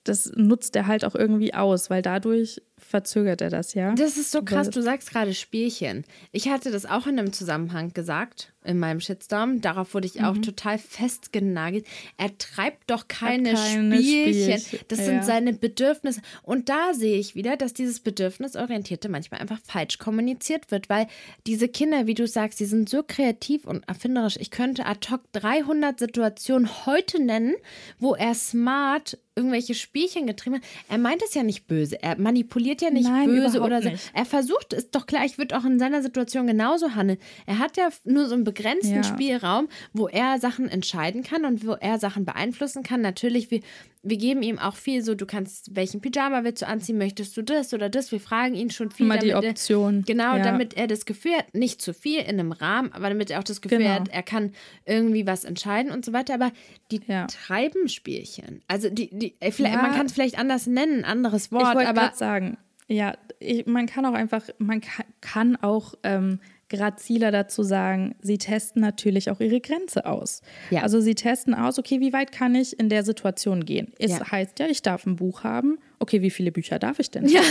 [0.04, 3.94] das nutzt er halt auch irgendwie aus, weil dadurch verzögert er das, ja.
[3.96, 6.06] Das ist so krass, du sagst gerade Spielchen.
[6.32, 9.62] Ich hatte das auch in einem Zusammenhang gesagt, in meinem Shitstorm.
[9.62, 10.44] Darauf wurde ich auch mhm.
[10.44, 11.86] total festgenagelt.
[12.18, 14.60] Er treibt doch keine, keine Spielchen.
[14.60, 14.80] Spielchen.
[14.90, 15.06] Das ja.
[15.06, 16.22] sind seine Bedürfnisse.
[16.44, 21.08] Und da sehe ich wieder, dass dieses Bedürfnisorientierte manchmal einfach falsch kommuniziert wird, weil
[21.48, 24.38] diese Kinder, wie du sagst, die sind so kreativ und erfinderisch.
[24.40, 27.56] Ich könnte ad hoc 300 Situationen heute nennen,
[28.00, 30.64] wo er smart irgendwelche Spielchen getrieben hat.
[30.90, 32.02] Er meint es ja nicht böse.
[32.02, 33.90] Er manipuliert ja nicht Nein, böse oder so.
[33.90, 34.12] Nicht.
[34.14, 37.20] Er versucht es doch klar, ich würde auch in seiner Situation genauso handeln.
[37.46, 39.04] Er hat ja nur so einen begrenzten ja.
[39.04, 43.02] Spielraum, wo er Sachen entscheiden kann und wo er Sachen beeinflussen kann.
[43.02, 43.62] Natürlich, wir,
[44.10, 47.42] wir geben ihm auch viel so, du kannst, welchen Pyjama willst du anziehen, möchtest du
[47.42, 48.12] das oder das?
[48.12, 49.06] Wir fragen ihn schon viel.
[49.06, 50.00] Immer die Option.
[50.00, 50.44] Er, genau, ja.
[50.44, 53.44] damit er das Gefühl hat, nicht zu viel in einem Rahmen, aber damit er auch
[53.44, 53.92] das Gefühl genau.
[53.92, 54.54] hat, er kann
[54.86, 56.34] irgendwie was entscheiden und so weiter.
[56.34, 56.52] Aber
[56.92, 57.28] die ja.
[57.28, 58.62] treiben Spielchen.
[58.68, 59.82] Also die, die vielleicht, ja.
[59.82, 61.78] man kann es vielleicht anders nennen, anderes Wort.
[61.78, 66.40] Ich wollte sagen, ja, ich, man kann auch einfach, man kann, kann auch ähm,
[66.70, 70.42] graziler dazu sagen, sie testen natürlich auch ihre Grenze aus.
[70.70, 70.82] Ja.
[70.82, 73.94] Also sie testen aus, okay, wie weit kann ich in der Situation gehen?
[74.00, 74.32] Es ja.
[74.32, 75.78] heißt ja, ich darf ein Buch haben.
[76.00, 77.28] Okay, wie viele Bücher darf ich denn?
[77.28, 77.42] Ja.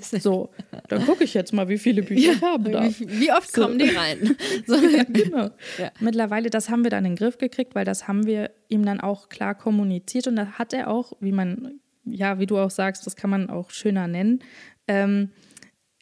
[0.00, 0.50] So,
[0.88, 2.98] dann gucke ich jetzt mal, wie viele Bücher ich haben darf.
[2.98, 3.62] Wie, wie oft so.
[3.62, 4.36] kommen die rein?
[4.66, 4.76] So.
[5.08, 5.50] Genau.
[6.00, 9.00] Mittlerweile, das haben wir dann in den Griff gekriegt, weil das haben wir ihm dann
[9.00, 13.06] auch klar kommuniziert und da hat er auch, wie man, ja, wie du auch sagst,
[13.06, 14.40] das kann man auch schöner nennen,
[14.88, 15.30] ähm,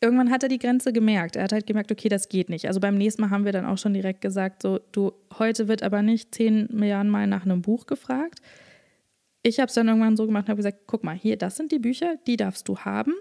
[0.02, 1.36] irgendwann hat er die Grenze gemerkt.
[1.36, 2.66] Er hat halt gemerkt, okay, das geht nicht.
[2.66, 5.82] Also beim nächsten Mal haben wir dann auch schon direkt gesagt, so, du, heute wird
[5.82, 8.40] aber nicht zehn Milliarden Mal nach einem Buch gefragt.
[9.42, 11.72] Ich habe es dann irgendwann so gemacht und habe gesagt, guck mal, hier, das sind
[11.72, 13.14] die Bücher, die darfst du haben.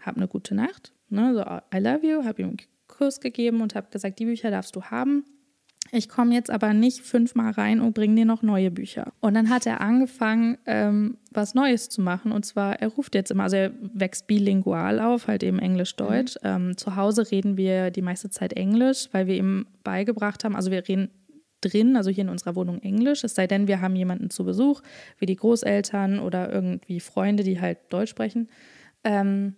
[0.00, 0.92] Hab eine gute Nacht.
[1.08, 1.40] Ne, so,
[1.76, 4.82] I love you, habe ihm einen Kurs gegeben und habe gesagt, die Bücher darfst du
[4.82, 5.24] haben.
[5.90, 9.12] Ich komme jetzt aber nicht fünfmal rein und bringe dir noch neue Bücher.
[9.20, 12.32] Und dann hat er angefangen, ähm, was Neues zu machen.
[12.32, 16.36] Und zwar, er ruft jetzt immer, also er wächst bilingual auf, halt eben Englisch-Deutsch.
[16.42, 16.48] Mhm.
[16.48, 20.70] Ähm, zu Hause reden wir die meiste Zeit Englisch, weil wir ihm beigebracht haben, also
[20.70, 21.10] wir reden
[21.60, 24.80] drin, also hier in unserer Wohnung Englisch, es sei denn, wir haben jemanden zu Besuch,
[25.18, 28.48] wie die Großeltern oder irgendwie Freunde, die halt Deutsch sprechen.
[29.04, 29.56] Ähm,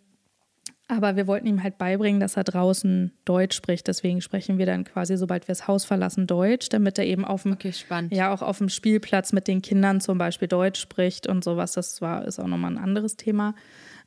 [0.90, 3.86] aber wir wollten ihm halt beibringen, dass er draußen Deutsch spricht.
[3.86, 7.44] Deswegen sprechen wir dann quasi, sobald wir das Haus verlassen, Deutsch, damit er eben auf
[7.44, 7.72] dem, okay,
[8.10, 11.72] ja, auch auf dem Spielplatz mit den Kindern zum Beispiel Deutsch spricht und sowas.
[11.72, 13.54] Das war, ist auch nochmal ein anderes Thema.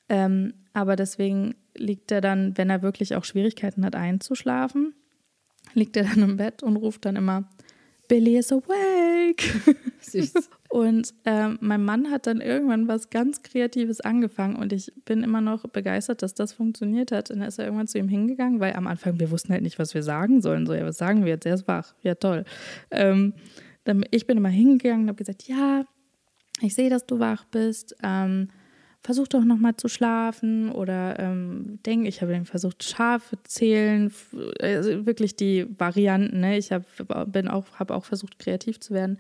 [0.10, 4.94] Ähm, aber deswegen liegt er dann, wenn er wirklich auch Schwierigkeiten hat, einzuschlafen,
[5.74, 7.50] liegt er dann im Bett und ruft dann immer,
[8.10, 9.44] Billy is awake.
[10.02, 10.34] Süß.
[10.74, 15.40] Und ähm, mein Mann hat dann irgendwann was ganz Kreatives angefangen und ich bin immer
[15.40, 17.30] noch begeistert, dass das funktioniert hat.
[17.30, 19.78] Und dann ist er irgendwann zu ihm hingegangen, weil am Anfang wir wussten halt nicht,
[19.78, 20.66] was wir sagen sollen.
[20.66, 21.46] So, ja, was sagen wir jetzt?
[21.46, 21.94] Er ist wach.
[22.02, 22.44] Ja, toll.
[22.90, 23.36] Ähm,
[23.84, 25.86] dann, ich bin immer hingegangen und habe gesagt, ja,
[26.60, 27.96] ich sehe, dass du wach bist.
[28.02, 28.48] Ähm,
[29.02, 34.12] versuch doch noch mal zu schlafen oder ähm, denk, ich habe dann versucht Schafe zählen,
[34.60, 36.40] also wirklich die Varianten.
[36.40, 36.58] Ne?
[36.58, 36.72] Ich
[37.28, 39.20] bin auch habe auch versucht kreativ zu werden.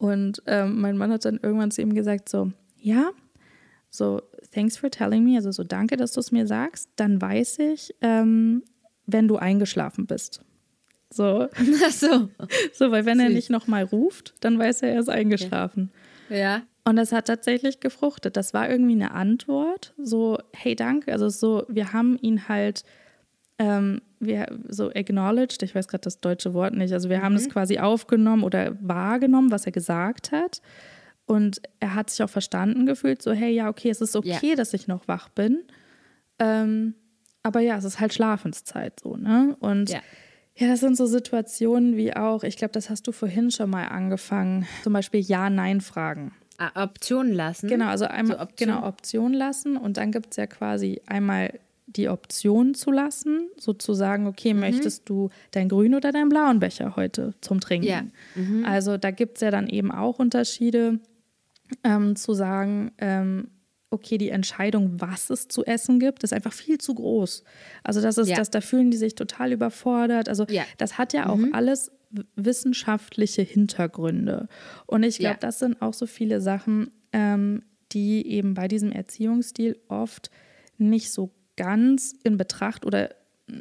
[0.00, 3.10] Und ähm, mein Mann hat dann irgendwann zu ihm gesagt so, ja,
[3.90, 7.58] so, thanks for telling me, also so, danke, dass du es mir sagst, dann weiß
[7.58, 8.62] ich, ähm,
[9.04, 10.40] wenn du eingeschlafen bist.
[11.12, 11.48] So.
[11.84, 12.30] Ach so.
[12.72, 13.26] So, weil wenn Süß.
[13.26, 15.92] er nicht nochmal ruft, dann weiß er, er ist eingeschlafen.
[16.30, 16.62] Ja.
[16.84, 18.38] Und das hat tatsächlich gefruchtet.
[18.38, 21.12] Das war irgendwie eine Antwort, so, hey, danke.
[21.12, 22.84] Also so, wir haben ihn halt
[23.60, 27.22] ähm, wir, so acknowledged, ich weiß gerade das deutsche Wort nicht, also wir mhm.
[27.22, 30.62] haben es quasi aufgenommen oder wahrgenommen, was er gesagt hat.
[31.26, 34.54] Und er hat sich auch verstanden gefühlt, so, hey, ja, okay, es ist okay, ja.
[34.56, 35.62] dass ich noch wach bin.
[36.38, 36.94] Ähm,
[37.42, 39.56] aber ja, es ist halt Schlafenszeit so, ne?
[39.60, 40.00] Und ja.
[40.56, 43.88] ja, das sind so Situationen wie auch, ich glaube, das hast du vorhin schon mal
[43.88, 46.32] angefangen, zum Beispiel Ja-Nein-Fragen.
[46.58, 47.68] Ah, Optionen lassen.
[47.68, 48.68] Genau, also einmal so Option.
[48.68, 51.60] genau, Option lassen und dann gibt es ja quasi einmal
[51.96, 54.60] die Option zu lassen, sozusagen, okay, mhm.
[54.60, 57.86] möchtest du dein grün oder deinen blauen Becher heute zum Trinken?
[57.86, 58.02] Ja.
[58.34, 58.64] Mhm.
[58.64, 61.00] Also da gibt es ja dann eben auch Unterschiede,
[61.84, 63.48] ähm, zu sagen, ähm,
[63.90, 67.42] okay, die Entscheidung, was es zu essen gibt, ist einfach viel zu groß.
[67.82, 68.36] Also das ist ja.
[68.36, 70.28] das, da fühlen die sich total überfordert.
[70.28, 70.64] Also ja.
[70.78, 71.52] das hat ja auch mhm.
[71.52, 71.90] alles
[72.36, 74.48] wissenschaftliche Hintergründe.
[74.86, 75.40] Und ich glaube, ja.
[75.40, 77.62] das sind auch so viele Sachen, ähm,
[77.92, 80.30] die eben bei diesem Erziehungsstil oft
[80.78, 81.30] nicht so
[81.60, 83.10] ganz in Betracht oder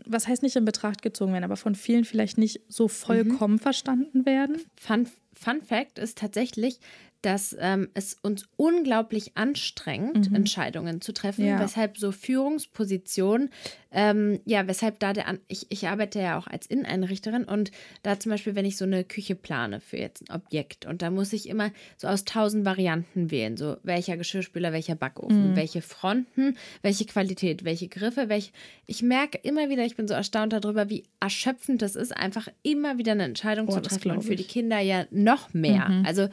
[0.05, 3.59] was heißt nicht in Betracht gezogen werden, aber von vielen vielleicht nicht so vollkommen mhm.
[3.59, 4.61] verstanden werden.
[4.79, 6.79] Fun, Fun Fact ist tatsächlich,
[7.21, 10.35] dass ähm, es uns unglaublich anstrengt, mhm.
[10.35, 11.59] Entscheidungen zu treffen, ja.
[11.59, 13.49] weshalb so Führungspositionen,
[13.91, 17.71] ähm, ja, weshalb da der, An ich, ich arbeite ja auch als Inneneinrichterin und
[18.03, 21.09] da zum Beispiel, wenn ich so eine Küche plane für jetzt ein Objekt und da
[21.09, 25.55] muss ich immer so aus tausend Varianten wählen, so welcher Geschirrspüler, welcher Backofen, mhm.
[25.55, 28.51] welche Fronten, welche Qualität, welche Griffe, welche,
[28.85, 32.97] ich merke immer wieder, ich bin so erstaunt darüber, wie erschöpfend das ist, einfach immer
[32.97, 35.89] wieder eine Entscheidung oh, zu treffen und für die Kinder ja noch mehr.
[35.89, 36.05] Mhm.
[36.05, 36.29] Also,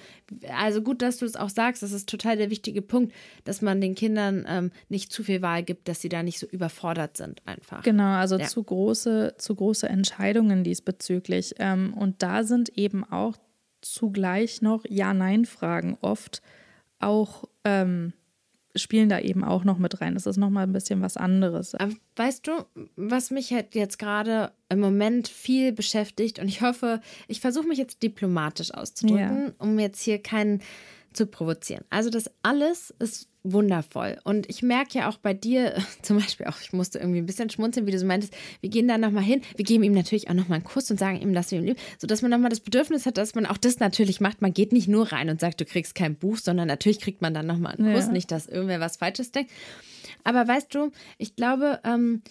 [0.57, 1.83] also also gut, dass du es auch sagst.
[1.83, 3.15] Das ist total der wichtige Punkt,
[3.45, 6.47] dass man den Kindern ähm, nicht zu viel Wahl gibt, dass sie da nicht so
[6.47, 7.83] überfordert sind einfach.
[7.83, 8.47] Genau, also ja.
[8.47, 11.55] zu große, zu große Entscheidungen diesbezüglich.
[11.59, 13.39] Ähm, und da sind eben auch
[13.81, 16.43] zugleich noch Ja-Nein-Fragen oft
[16.99, 18.13] auch ähm,
[18.77, 20.15] spielen da eben auch noch mit rein.
[20.15, 21.75] Das ist nochmal ein bisschen was anderes.
[21.75, 22.53] Aber weißt du,
[22.97, 27.79] was mich halt jetzt gerade im Moment viel beschäftigt und ich hoffe, ich versuche mich
[27.79, 29.55] jetzt diplomatisch auszudrücken, ja.
[29.59, 30.61] um jetzt hier keinen
[31.17, 31.85] zu provozieren.
[31.91, 34.19] Also das alles ist wundervoll.
[34.25, 37.51] Und ich merke ja auch bei dir, zum Beispiel auch, ich musste irgendwie ein bisschen
[37.51, 40.35] schmunzeln, wie du so meintest, wir gehen da nochmal hin, wir geben ihm natürlich auch
[40.35, 43.07] nochmal einen Kuss und sagen ihm, dass wir ihn lieben, sodass man nochmal das Bedürfnis
[43.07, 44.43] hat, dass man auch das natürlich macht.
[44.43, 47.35] Man geht nicht nur rein und sagt, du kriegst kein Buch, sondern natürlich kriegt man
[47.35, 48.13] dann nochmal einen Kuss, ja.
[48.13, 49.51] nicht, dass irgendwer was Falsches denkt.
[50.25, 52.23] Aber weißt du, ich glaube, ähm,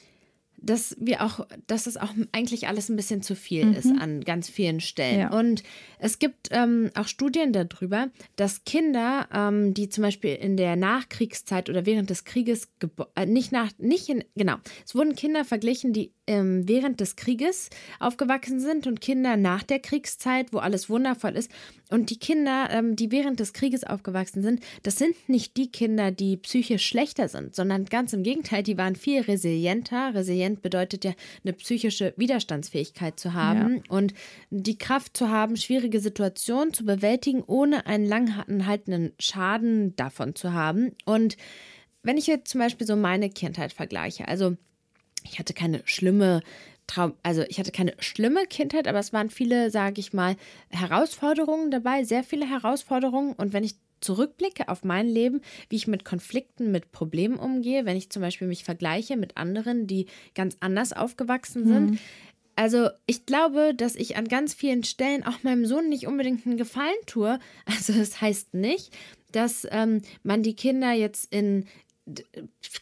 [0.58, 3.74] dass wir auch, dass es auch eigentlich alles ein bisschen zu viel mhm.
[3.74, 5.20] ist an ganz vielen Stellen.
[5.20, 5.38] Ja.
[5.38, 5.64] Und
[6.00, 11.70] es gibt ähm, auch Studien darüber, dass Kinder, ähm, die zum Beispiel in der Nachkriegszeit
[11.70, 12.70] oder während des Krieges,
[13.16, 17.70] äh, nicht nach, nicht in, genau, es wurden Kinder verglichen, die ähm, während des Krieges
[18.00, 21.52] aufgewachsen sind und Kinder nach der Kriegszeit, wo alles wundervoll ist.
[21.90, 26.12] Und die Kinder, ähm, die während des Krieges aufgewachsen sind, das sind nicht die Kinder,
[26.12, 30.14] die psychisch schlechter sind, sondern ganz im Gegenteil, die waren viel resilienter.
[30.56, 33.82] Resilient bedeutet ja, eine psychische Widerstandsfähigkeit zu haben ja.
[33.90, 34.14] und
[34.50, 40.96] die Kraft zu haben, schwierige Situationen zu bewältigen, ohne einen langanhaltenden Schaden davon zu haben.
[41.06, 41.38] Und
[42.04, 44.56] wenn ich jetzt zum Beispiel so meine Kindheit vergleiche, also
[45.24, 46.42] ich hatte keine schlimme
[46.88, 50.36] Traum, also ich hatte keine schlimme Kindheit, aber es waren viele, sage ich mal,
[50.70, 53.34] Herausforderungen dabei, sehr viele Herausforderungen.
[53.34, 53.76] Und wenn ich
[54.06, 58.48] zurückblicke auf mein Leben, wie ich mit Konflikten, mit Problemen umgehe, wenn ich zum Beispiel
[58.48, 61.92] mich vergleiche mit anderen, die ganz anders aufgewachsen sind.
[61.92, 62.00] Mhm.
[62.56, 66.58] Also ich glaube, dass ich an ganz vielen Stellen auch meinem Sohn nicht unbedingt einen
[66.58, 67.40] Gefallen tue.
[67.66, 68.96] Also das heißt nicht,
[69.32, 71.66] dass ähm, man die Kinder jetzt in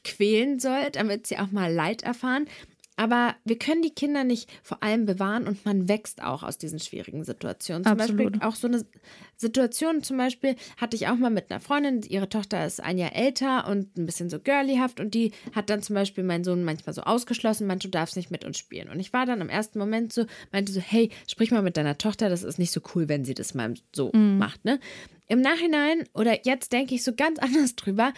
[0.03, 2.47] quälen soll, damit sie auch mal Leid erfahren.
[3.03, 6.79] Aber wir können die Kinder nicht vor allem bewahren und man wächst auch aus diesen
[6.79, 7.83] schwierigen Situationen.
[7.83, 8.31] Zum Absolut.
[8.31, 8.85] Beispiel auch so eine
[9.35, 13.13] Situation, zum Beispiel hatte ich auch mal mit einer Freundin, ihre Tochter ist ein Jahr
[13.13, 16.93] älter und ein bisschen so girlyhaft und die hat dann zum Beispiel meinen Sohn manchmal
[16.93, 18.87] so ausgeschlossen, meinte, du darfst nicht mit uns spielen.
[18.87, 21.97] Und ich war dann im ersten Moment so, meinte so, hey, sprich mal mit deiner
[21.97, 24.37] Tochter, das ist nicht so cool, wenn sie das mal so mm.
[24.37, 24.79] macht, ne?
[25.27, 28.13] Im Nachhinein oder jetzt denke ich so ganz anders drüber,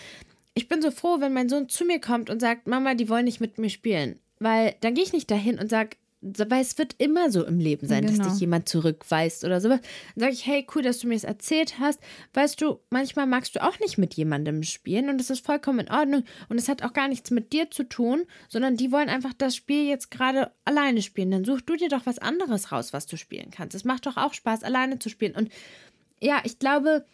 [0.54, 3.26] ich bin so froh, wenn mein Sohn zu mir kommt und sagt, Mama, die wollen
[3.26, 4.20] nicht mit mir spielen.
[4.40, 7.88] Weil dann gehe ich nicht dahin und sage, weil es wird immer so im Leben
[7.88, 8.18] sein, genau.
[8.18, 9.80] dass dich jemand zurückweist oder sowas.
[10.16, 12.00] Dann sage ich, hey, cool, dass du mir das erzählt hast.
[12.34, 15.92] Weißt du, manchmal magst du auch nicht mit jemandem spielen und das ist vollkommen in
[15.92, 16.24] Ordnung.
[16.50, 19.56] Und es hat auch gar nichts mit dir zu tun, sondern die wollen einfach das
[19.56, 21.30] Spiel jetzt gerade alleine spielen.
[21.30, 23.76] Dann such du dir doch was anderes raus, was du spielen kannst.
[23.76, 25.36] Es macht doch auch Spaß, alleine zu spielen.
[25.36, 25.50] Und
[26.20, 27.06] ja, ich glaube,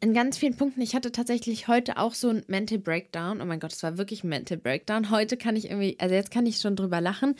[0.00, 3.40] in ganz vielen Punkten, ich hatte tatsächlich heute auch so ein Mental Breakdown.
[3.40, 5.10] Oh mein Gott, es war wirklich ein Mental Breakdown.
[5.10, 7.34] Heute kann ich irgendwie, also jetzt kann ich schon drüber lachen.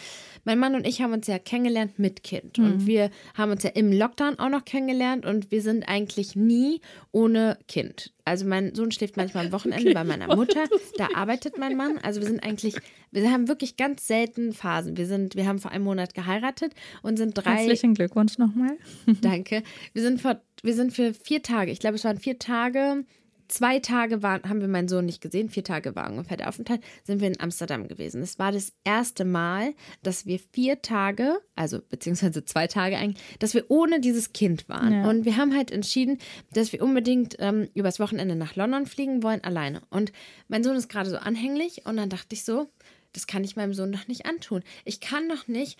[0.45, 2.59] Mein Mann und ich haben uns ja kennengelernt mit Kind.
[2.59, 2.65] Mhm.
[2.65, 6.81] Und wir haben uns ja im Lockdown auch noch kennengelernt und wir sind eigentlich nie
[7.13, 8.13] ohne Kind.
[8.27, 9.95] Also mein Sohn schläft manchmal am Wochenende okay.
[9.95, 10.65] bei meiner Mutter.
[10.99, 11.99] Da arbeitet mein Mann.
[11.99, 12.75] Also wir sind eigentlich,
[13.13, 14.97] wir haben wirklich ganz selten Phasen.
[14.97, 16.73] Wir sind, wir haben vor einem Monat geheiratet
[17.03, 17.59] und sind drei.
[17.59, 18.77] Herzlichen Glückwunsch nochmal.
[19.21, 19.63] Danke.
[19.93, 21.71] Wir sind vor, wir sind für vier Tage.
[21.71, 23.05] Ich glaube, es waren vier Tage
[23.49, 26.83] zwei Tage waren, haben wir meinen Sohn nicht gesehen, vier Tage war ungefähr der Aufenthalt,
[27.05, 28.23] sind wir in Amsterdam gewesen.
[28.23, 33.55] Es war das erste Mal, dass wir vier Tage, also beziehungsweise zwei Tage eigentlich, dass
[33.55, 34.93] wir ohne dieses Kind waren.
[34.93, 35.09] Ja.
[35.09, 36.19] Und wir haben halt entschieden,
[36.53, 39.83] dass wir unbedingt ähm, übers Wochenende nach London fliegen wollen, alleine.
[39.91, 40.13] Und
[40.49, 42.69] mein Sohn ist gerade so anhänglich und dann dachte ich so,
[43.13, 44.63] das kann ich meinem Sohn doch nicht antun.
[44.85, 45.79] Ich kann doch nicht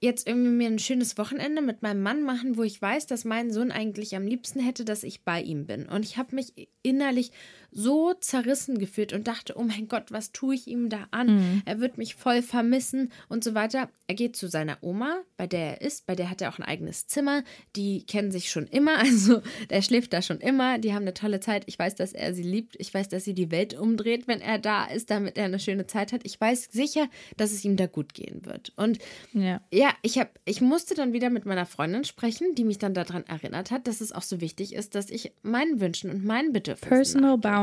[0.00, 3.52] jetzt irgendwie mir ein schönes Wochenende mit meinem Mann machen, wo ich weiß, dass mein
[3.52, 5.86] Sohn eigentlich am liebsten hätte, dass ich bei ihm bin.
[5.88, 7.32] Und ich habe mich innerlich
[7.70, 11.36] so zerrissen gefühlt und dachte, oh mein Gott, was tue ich ihm da an?
[11.36, 11.62] Mhm.
[11.64, 13.90] Er wird mich voll vermissen und so weiter.
[14.06, 16.64] Er geht zu seiner Oma, bei der er ist, bei der hat er auch ein
[16.64, 17.44] eigenes Zimmer.
[17.76, 20.78] Die kennen sich schon immer, also der schläft da schon immer.
[20.78, 21.64] Die haben eine tolle Zeit.
[21.66, 22.76] Ich weiß, dass er sie liebt.
[22.78, 25.86] Ich weiß, dass sie die Welt umdreht, wenn er da ist, damit er eine schöne
[25.86, 26.22] Zeit hat.
[26.24, 28.72] Ich weiß sicher, dass es ihm da gut gehen wird.
[28.76, 28.98] Und
[29.32, 32.94] ja, ja ich, hab, ich musste dann wieder mit meiner Freundin sprechen, die mich dann
[32.94, 36.52] daran erinnert hat, dass es auch so wichtig ist, dass ich meinen Wünschen und meinen
[36.52, 37.57] Bedürfnissen Personal Boundaries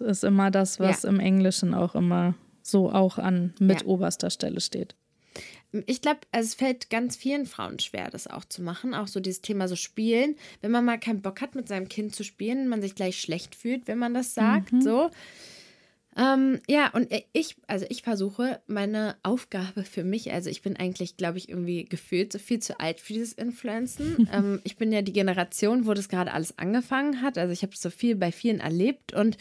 [0.00, 1.08] ist immer das, was ja.
[1.08, 3.86] im Englischen auch immer so auch an mit ja.
[3.86, 4.94] oberster Stelle steht.
[5.86, 8.94] Ich glaube, es fällt ganz vielen Frauen schwer, das auch zu machen.
[8.94, 10.36] Auch so dieses Thema so spielen.
[10.62, 13.54] Wenn man mal keinen Bock hat, mit seinem Kind zu spielen, man sich gleich schlecht
[13.54, 14.72] fühlt, wenn man das sagt.
[14.72, 14.80] Mhm.
[14.80, 15.10] So.
[16.18, 21.16] Ähm, ja, und ich, also ich versuche meine Aufgabe für mich, also ich bin eigentlich,
[21.16, 24.28] glaube ich, irgendwie gefühlt so viel zu alt für dieses Influenzen.
[24.32, 27.38] ähm, ich bin ja die Generation, wo das gerade alles angefangen hat.
[27.38, 29.36] Also ich habe so viel bei vielen erlebt und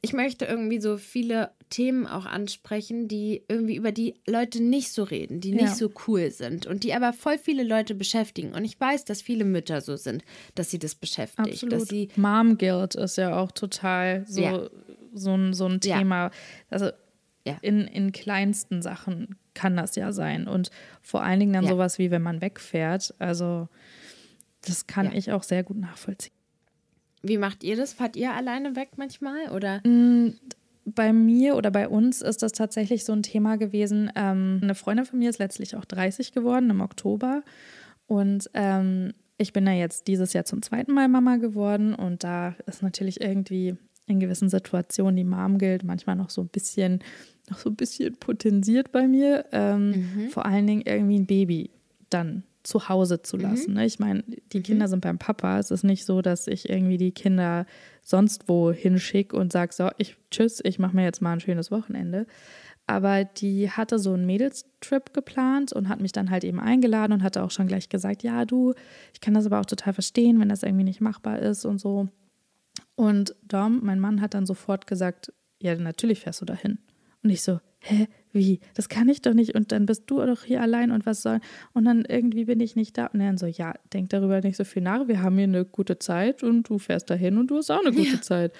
[0.00, 5.02] ich möchte irgendwie so viele Themen auch ansprechen, die irgendwie über die Leute nicht so
[5.02, 5.74] reden, die nicht ja.
[5.74, 8.54] so cool sind und die aber voll viele Leute beschäftigen.
[8.54, 11.48] Und ich weiß, dass viele Mütter so sind, dass sie das beschäftigt.
[11.48, 11.72] Absolut.
[11.72, 14.68] Dass sie Mom Guilt ist ja auch total so ja
[15.18, 16.24] so ein, so ein Thema.
[16.24, 16.30] Ja.
[16.70, 16.90] Also
[17.46, 17.56] ja.
[17.62, 20.46] In, in kleinsten Sachen kann das ja sein.
[20.46, 20.70] Und
[21.02, 21.70] vor allen Dingen dann ja.
[21.70, 23.14] sowas wie, wenn man wegfährt.
[23.18, 23.68] Also
[24.66, 25.12] das kann ja.
[25.14, 26.34] ich auch sehr gut nachvollziehen.
[27.22, 27.94] Wie macht ihr das?
[27.94, 29.50] Fahrt ihr alleine weg manchmal?
[29.50, 29.80] Oder?
[29.86, 30.34] Mm,
[30.84, 34.10] bei mir oder bei uns ist das tatsächlich so ein Thema gewesen.
[34.14, 37.42] Ähm, eine Freundin von mir ist letztlich auch 30 geworden im Oktober.
[38.06, 41.94] Und ähm, ich bin ja jetzt dieses Jahr zum zweiten Mal Mama geworden.
[41.94, 43.76] Und da ist natürlich irgendwie
[44.08, 47.00] in gewissen Situationen die Mom gilt, manchmal noch so ein bisschen,
[47.50, 49.46] noch so ein bisschen potenziert bei mir.
[49.52, 50.28] Ähm, mhm.
[50.30, 51.70] Vor allen Dingen irgendwie ein Baby
[52.10, 53.70] dann zu Hause zu lassen.
[53.70, 53.76] Mhm.
[53.76, 53.86] Ne?
[53.86, 54.90] Ich meine, die Kinder mhm.
[54.90, 55.58] sind beim Papa.
[55.58, 57.66] Es ist nicht so, dass ich irgendwie die Kinder
[58.02, 61.70] sonst wo hinschicke und sage, so, ich tschüss, ich mache mir jetzt mal ein schönes
[61.70, 62.26] Wochenende.
[62.86, 67.22] Aber die hatte so einen Mädelstrip geplant und hat mich dann halt eben eingeladen und
[67.22, 68.72] hatte auch schon gleich gesagt, ja, du,
[69.12, 72.08] ich kann das aber auch total verstehen, wenn das irgendwie nicht machbar ist und so.
[72.98, 76.78] Und Dom, mein Mann, hat dann sofort gesagt, ja, natürlich fährst du dahin.
[77.22, 78.58] Und ich so, hä, wie?
[78.74, 79.54] Das kann ich doch nicht.
[79.54, 81.38] Und dann bist du doch hier allein und was soll?
[81.72, 83.06] Und dann irgendwie bin ich nicht da.
[83.06, 85.06] Und dann so, ja, denk darüber nicht so viel nach.
[85.06, 87.92] Wir haben hier eine gute Zeit und du fährst dahin und du hast auch eine
[87.92, 88.20] gute ja.
[88.20, 88.52] Zeit.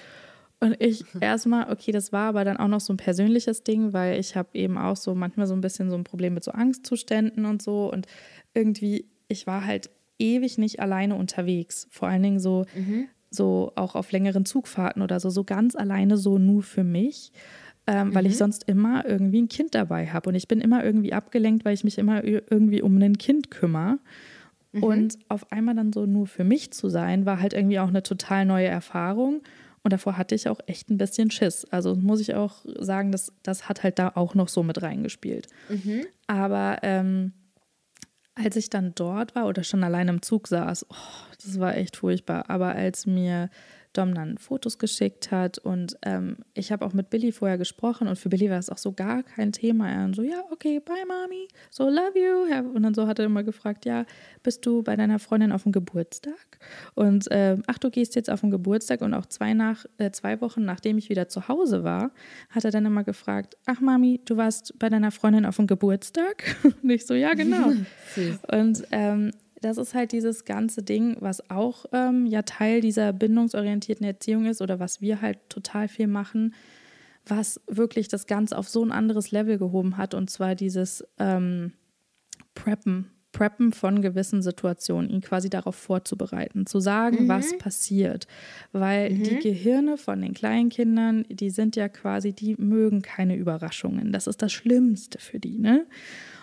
[0.61, 4.21] Und ich erstmal, okay, das war aber dann auch noch so ein persönliches Ding, weil
[4.21, 7.45] ich habe eben auch so manchmal so ein bisschen so ein Problem mit so Angstzuständen
[7.45, 7.91] und so.
[7.91, 8.07] Und
[8.53, 11.89] irgendwie, ich war halt ewig nicht alleine unterwegs.
[11.91, 16.17] Vor allen Dingen so, mhm so auch auf längeren Zugfahrten oder so, so ganz alleine
[16.17, 17.31] so nur für mich,
[17.87, 18.15] ähm, mhm.
[18.15, 18.37] weil ich mhm.
[18.37, 20.29] sonst immer irgendwie ein Kind dabei habe.
[20.29, 23.99] Und ich bin immer irgendwie abgelenkt, weil ich mich immer irgendwie um ein Kind kümmere.
[24.71, 24.83] Mhm.
[24.83, 28.03] Und auf einmal dann so nur für mich zu sein, war halt irgendwie auch eine
[28.03, 29.41] total neue Erfahrung.
[29.81, 31.65] Und davor hatte ich auch echt ein bisschen Schiss.
[31.65, 35.47] Also muss ich auch sagen, das, das hat halt da auch noch so mit reingespielt.
[35.69, 36.05] Mhm.
[36.27, 37.33] Aber ähm,
[38.43, 40.95] als ich dann dort war oder schon allein im Zug saß, oh,
[41.43, 42.49] das war echt furchtbar.
[42.49, 43.49] Aber als mir
[43.93, 48.17] Dom dann Fotos geschickt hat und ähm, ich habe auch mit Billy vorher gesprochen und
[48.17, 49.89] für Billy war es auch so gar kein Thema.
[49.89, 52.69] Er so, ja, okay, bye, Mami, so love you.
[52.73, 54.05] Und dann so hat er immer gefragt, ja,
[54.43, 56.59] bist du bei deiner Freundin auf dem Geburtstag?
[56.93, 60.39] Und ähm, ach, du gehst jetzt auf den Geburtstag und auch zwei, nach, äh, zwei
[60.41, 62.11] Wochen nachdem ich wieder zu Hause war,
[62.49, 66.55] hat er dann immer gefragt, ach Mami, du warst bei deiner Freundin auf dem Geburtstag?
[66.83, 67.71] Und ich so, ja, genau.
[68.51, 69.31] und ähm,
[69.61, 74.61] das ist halt dieses ganze Ding, was auch ähm, ja Teil dieser bindungsorientierten Erziehung ist
[74.61, 76.53] oder was wir halt total viel machen,
[77.25, 81.73] was wirklich das Ganze auf so ein anderes Level gehoben hat und zwar dieses ähm,
[82.55, 87.27] Preppen Preppen von gewissen Situationen, ihn quasi darauf vorzubereiten, zu sagen, mhm.
[87.27, 88.27] was passiert.
[88.71, 89.23] Weil mhm.
[89.23, 94.11] die Gehirne von den Kleinkindern, die sind ja quasi, die mögen keine Überraschungen.
[94.11, 95.85] Das ist das Schlimmste für die, ne?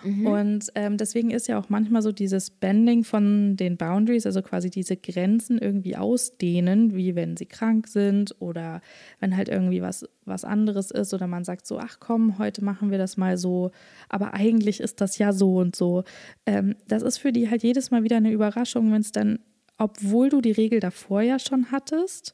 [0.03, 0.27] Mhm.
[0.27, 4.69] Und ähm, deswegen ist ja auch manchmal so dieses Bending von den Boundaries, also quasi
[4.69, 8.81] diese Grenzen irgendwie ausdehnen, wie wenn sie krank sind oder
[9.19, 12.91] wenn halt irgendwie was, was anderes ist oder man sagt so, ach komm, heute machen
[12.91, 13.71] wir das mal so,
[14.09, 16.03] aber eigentlich ist das ja so und so.
[16.45, 19.39] Ähm, das ist für die halt jedes Mal wieder eine Überraschung, wenn es dann,
[19.77, 22.33] obwohl du die Regel davor ja schon hattest,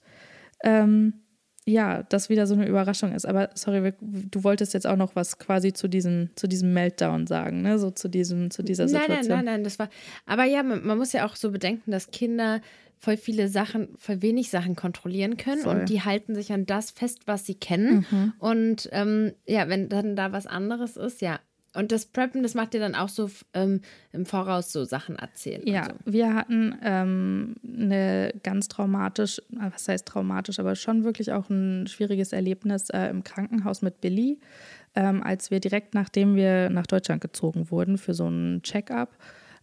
[0.64, 1.23] ähm,
[1.66, 3.26] ja, das wieder so eine Überraschung ist.
[3.26, 7.62] Aber sorry, du wolltest jetzt auch noch was quasi zu diesem, zu diesem Meltdown sagen,
[7.62, 7.80] ne?
[7.80, 9.18] So zu diesem, zu dieser Situation.
[9.18, 9.90] Nein, nein, nein, nein, das war.
[10.26, 12.62] Aber ja, man, man muss ja auch so bedenken, dass Kinder
[13.04, 15.76] voll viele Sachen, voll wenig Sachen kontrollieren können voll.
[15.76, 18.06] und die halten sich an das fest, was sie kennen.
[18.10, 18.34] Mhm.
[18.40, 21.40] Und ähm, ja, wenn dann da was anderes ist, ja,
[21.76, 25.62] und das Preppen, das macht dir dann auch so ähm, im Voraus so Sachen erzählen.
[25.66, 26.14] Ja, so.
[26.14, 32.32] wir hatten ähm, eine ganz traumatisch, was heißt traumatisch, aber schon wirklich auch ein schwieriges
[32.32, 34.40] Erlebnis äh, im Krankenhaus mit Billy,
[34.96, 39.18] ähm, als wir direkt nachdem wir nach Deutschland gezogen wurden für so einen Check-up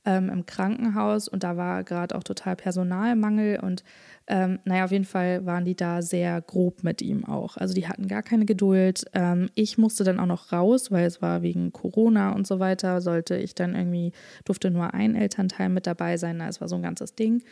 [0.04, 3.84] ähm, im Krankenhaus und da war gerade auch total Personalmangel und
[4.26, 7.56] ähm, naja, auf jeden Fall waren die da sehr grob mit ihm auch.
[7.56, 9.04] Also die hatten gar keine Geduld.
[9.12, 13.00] Ähm, ich musste dann auch noch raus, weil es war wegen Corona und so weiter,
[13.00, 14.12] sollte ich dann irgendwie,
[14.44, 16.36] durfte nur ein Elternteil mit dabei sein.
[16.36, 17.42] Na, es war so ein ganzes Ding.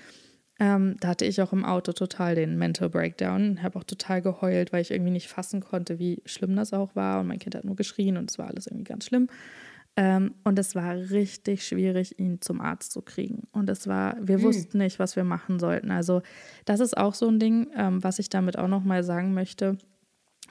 [0.61, 4.73] Ähm, da hatte ich auch im Auto total den Mental Breakdown, habe auch total geheult,
[4.73, 7.21] weil ich irgendwie nicht fassen konnte, wie schlimm das auch war.
[7.21, 9.29] Und mein Kind hat nur geschrien und es war alles irgendwie ganz schlimm.
[9.99, 13.49] Ähm, und es war richtig schwierig, ihn zum Arzt zu kriegen.
[13.51, 14.43] Und es war, wir mhm.
[14.43, 15.91] wussten nicht, was wir machen sollten.
[15.91, 16.23] Also
[16.67, 19.77] das ist auch so ein Ding, ähm, was ich damit auch noch mal sagen möchte,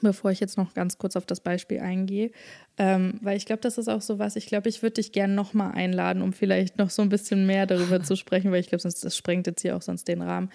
[0.02, 2.32] bevor ich jetzt noch ganz kurz auf das Beispiel eingehe.
[2.78, 5.34] Ähm, weil ich glaube, das ist auch so was, ich glaube, ich würde dich gerne
[5.34, 8.68] noch mal einladen, um vielleicht noch so ein bisschen mehr darüber zu sprechen, weil ich
[8.68, 10.50] glaube, das sprengt jetzt hier auch sonst den Rahmen.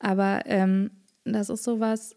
[0.00, 0.90] Aber ähm,
[1.24, 2.16] das ist so was,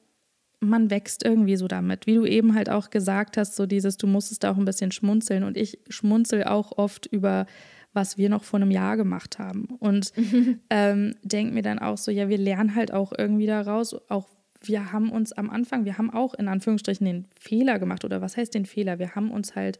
[0.69, 2.07] man wächst irgendwie so damit.
[2.07, 4.91] Wie du eben halt auch gesagt hast, so dieses, du musstest da auch ein bisschen
[4.91, 5.43] schmunzeln.
[5.43, 7.45] Und ich schmunzel auch oft über,
[7.93, 9.67] was wir noch vor einem Jahr gemacht haben.
[9.79, 10.13] Und
[10.69, 14.29] ähm, denke mir dann auch so, ja, wir lernen halt auch irgendwie daraus, auch
[14.61, 18.05] wir haben uns am Anfang, wir haben auch in Anführungsstrichen den Fehler gemacht.
[18.05, 18.99] Oder was heißt den Fehler?
[18.99, 19.79] Wir haben uns halt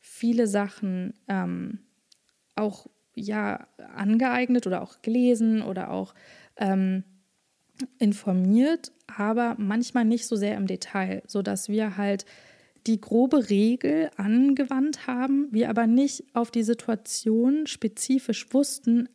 [0.00, 1.80] viele Sachen ähm,
[2.56, 6.14] auch ja angeeignet oder auch gelesen oder auch
[6.56, 7.04] ähm,
[7.98, 12.24] informiert, aber manchmal nicht so sehr im Detail, sodass wir halt
[12.86, 19.08] die grobe Regel angewandt haben, wir aber nicht auf die Situation spezifisch wussten,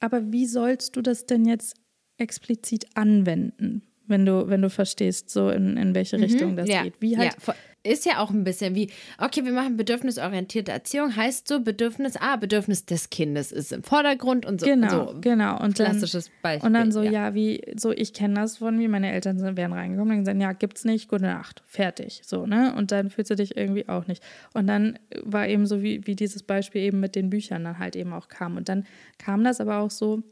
[0.00, 1.76] aber wie sollst du das denn jetzt
[2.18, 3.82] explizit anwenden?
[4.06, 6.24] wenn du, wenn du verstehst, so in, in welche mhm.
[6.24, 6.82] Richtung das ja.
[6.82, 6.94] geht.
[7.00, 7.54] Wie halt, ja
[7.86, 12.36] ist ja auch ein bisschen wie, okay, wir machen bedürfnisorientierte Erziehung, heißt so Bedürfnis, ah,
[12.36, 14.66] Bedürfnis des Kindes ist im Vordergrund und so.
[14.66, 15.20] Genau, so.
[15.20, 15.60] genau.
[15.62, 16.66] Und klassisches dann, Beispiel.
[16.66, 19.56] Und dann so, ja, ja wie, so, ich kenne das von mir, meine Eltern sind,
[19.56, 22.74] wären reingekommen und gesagt, ja, gibt's nicht, gute Nacht, fertig, so, ne?
[22.76, 24.22] Und dann fühlst du dich irgendwie auch nicht.
[24.52, 27.96] Und dann war eben so, wie, wie dieses Beispiel eben mit den Büchern dann halt
[27.96, 28.56] eben auch kam.
[28.56, 28.86] Und dann
[29.18, 30.22] kam das aber auch so,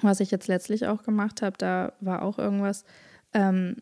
[0.00, 2.84] was ich jetzt letztlich auch gemacht habe, da war auch irgendwas,
[3.32, 3.76] ähm,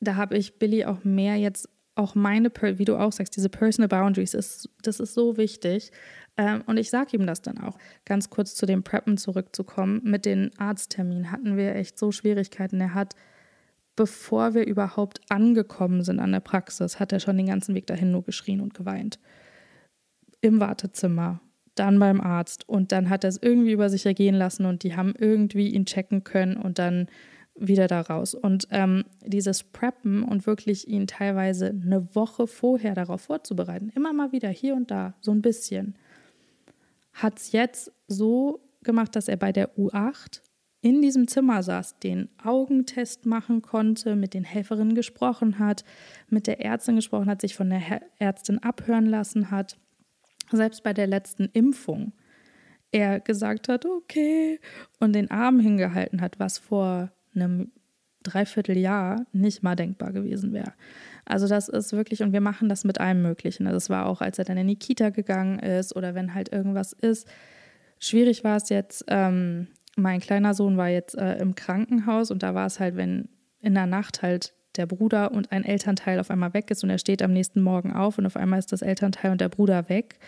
[0.00, 3.88] da habe ich Billy auch mehr jetzt auch meine, wie du auch sagst, diese Personal
[3.88, 5.92] Boundaries, ist, das ist so wichtig.
[6.36, 7.76] Ähm, und ich sage ihm das dann auch.
[8.04, 10.00] Ganz kurz zu dem Preppen zurückzukommen.
[10.04, 12.80] Mit den Arztterminen hatten wir echt so Schwierigkeiten.
[12.80, 13.14] Er hat,
[13.96, 18.10] bevor wir überhaupt angekommen sind an der Praxis, hat er schon den ganzen Weg dahin
[18.10, 19.18] nur geschrien und geweint.
[20.40, 21.40] Im Wartezimmer,
[21.74, 22.66] dann beim Arzt.
[22.66, 25.84] Und dann hat er es irgendwie über sich ergehen lassen und die haben irgendwie ihn
[25.84, 27.08] checken können und dann
[27.54, 28.34] wieder da raus.
[28.34, 34.32] Und ähm, dieses Preppen und wirklich ihn teilweise eine Woche vorher darauf vorzubereiten, immer mal
[34.32, 35.96] wieder hier und da, so ein bisschen,
[37.12, 40.40] hat es jetzt so gemacht, dass er bei der U8
[40.80, 45.84] in diesem Zimmer saß, den Augentest machen konnte, mit den Helferinnen gesprochen hat,
[46.28, 49.78] mit der Ärztin gesprochen hat, sich von der Ärztin abhören lassen hat.
[50.50, 52.12] Selbst bei der letzten Impfung
[52.90, 54.60] er gesagt hat, okay,
[54.98, 57.72] und den Arm hingehalten hat, was vor einem
[58.22, 60.72] Dreivierteljahr nicht mal denkbar gewesen wäre.
[61.24, 63.66] Also das ist wirklich, und wir machen das mit allem Möglichen.
[63.66, 66.52] Also es war auch, als er dann in die Kita gegangen ist oder wenn halt
[66.52, 67.28] irgendwas ist.
[67.98, 72.54] Schwierig war es jetzt, ähm, mein kleiner Sohn war jetzt äh, im Krankenhaus und da
[72.54, 73.28] war es halt, wenn
[73.60, 76.98] in der Nacht halt der Bruder und ein Elternteil auf einmal weg ist und er
[76.98, 80.18] steht am nächsten Morgen auf und auf einmal ist das Elternteil und der Bruder weg,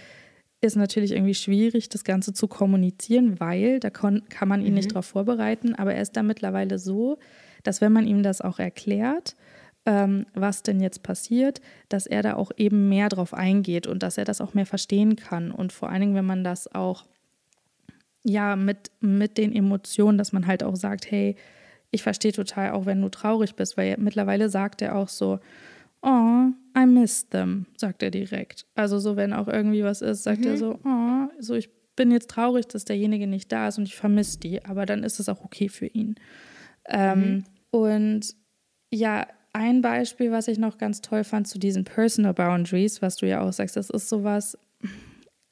[0.64, 4.74] ist natürlich irgendwie schwierig, das Ganze zu kommunizieren, weil da kann man ihn mhm.
[4.74, 5.74] nicht darauf vorbereiten.
[5.74, 7.18] Aber er ist da mittlerweile so,
[7.62, 9.36] dass wenn man ihm das auch erklärt,
[9.86, 14.18] ähm, was denn jetzt passiert, dass er da auch eben mehr drauf eingeht und dass
[14.18, 15.50] er das auch mehr verstehen kann.
[15.50, 17.04] Und vor allen Dingen, wenn man das auch
[18.22, 21.36] ja, mit, mit den Emotionen, dass man halt auch sagt, hey,
[21.90, 25.38] ich verstehe total auch, wenn du traurig bist, weil mittlerweile sagt er auch so,
[26.02, 26.46] oh,
[26.76, 28.66] I miss them, sagt er direkt.
[28.74, 30.46] Also so, wenn auch irgendwie was ist, sagt mhm.
[30.46, 33.94] er so, oh, so ich bin jetzt traurig, dass derjenige nicht da ist und ich
[33.94, 36.16] vermisse die, aber dann ist es auch okay für ihn.
[36.88, 37.44] Ähm, mhm.
[37.70, 38.36] Und
[38.90, 43.26] ja, ein Beispiel, was ich noch ganz toll fand zu diesen Personal Boundaries, was du
[43.26, 44.58] ja auch sagst, das ist sowas,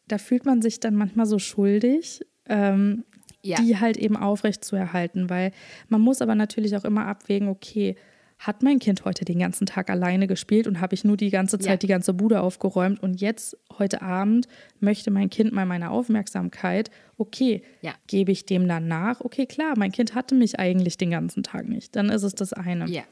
[0.09, 3.05] da fühlt man sich dann manchmal so schuldig, ähm,
[3.43, 3.57] ja.
[3.61, 5.53] die halt eben aufrecht zu erhalten, weil
[5.89, 7.97] man muss aber natürlich auch immer abwägen, okay,
[8.43, 11.61] hat mein Kind heute den ganzen Tag alleine gespielt und habe ich nur die ganze
[11.61, 11.77] Zeit ja.
[11.77, 14.49] die ganze Bude aufgeräumt und jetzt heute Abend
[14.81, 16.91] möchte mein Kind mal meine Aufmerksamkeit.
[17.17, 17.95] Okay, ja.
[18.09, 19.21] gebe ich dem dann nach?
[19.21, 21.95] Okay, klar, mein Kind hatte mich eigentlich den ganzen Tag nicht.
[21.95, 22.89] Dann ist es das eine.
[22.89, 23.05] Ja.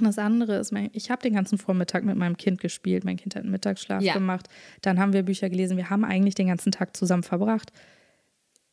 [0.00, 3.04] Das andere ist, ich habe den ganzen Vormittag mit meinem Kind gespielt.
[3.04, 4.48] Mein Kind hat einen Mittagsschlaf gemacht.
[4.82, 5.78] Dann haben wir Bücher gelesen.
[5.78, 7.72] Wir haben eigentlich den ganzen Tag zusammen verbracht.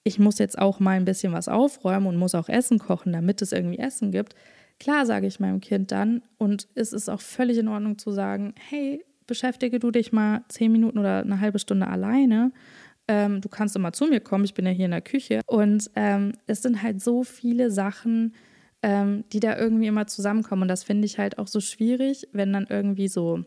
[0.03, 3.41] Ich muss jetzt auch mal ein bisschen was aufräumen und muss auch Essen kochen, damit
[3.43, 4.36] es irgendwie Essen gibt.
[4.82, 8.55] Klar sage ich meinem Kind dann und es ist auch völlig in Ordnung zu sagen,
[8.67, 12.51] hey, beschäftige du dich mal zehn Minuten oder eine halbe Stunde alleine.
[13.07, 15.41] Ähm, du kannst immer zu mir kommen, ich bin ja hier in der Küche.
[15.45, 18.34] Und ähm, es sind halt so viele Sachen,
[18.82, 20.63] ähm, die da irgendwie immer zusammenkommen.
[20.63, 23.45] Und das finde ich halt auch so schwierig, wenn dann irgendwie so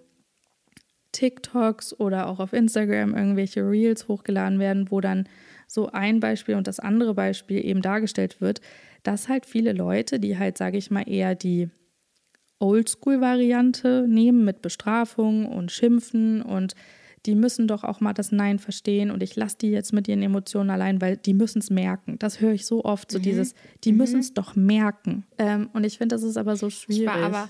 [1.11, 5.29] TikToks oder auch auf Instagram irgendwelche Reels hochgeladen werden, wo dann
[5.75, 8.61] so ein Beispiel und das andere Beispiel eben dargestellt wird
[9.05, 11.71] dass halt viele Leute, die halt, sage ich mal, eher die
[12.59, 16.75] Oldschool-Variante nehmen mit Bestrafung und Schimpfen und
[17.27, 20.23] die müssen doch auch mal das Nein verstehen und ich lasse die jetzt mit ihren
[20.23, 22.19] Emotionen allein, weil die müssen es merken.
[22.19, 23.23] Das höre ich so oft, so mhm.
[23.23, 23.55] dieses,
[23.85, 23.99] die mhm.
[23.99, 25.25] müssen es doch merken.
[25.39, 27.03] Ähm, und ich finde, das ist aber so schwierig.
[27.03, 27.49] Ich war aber,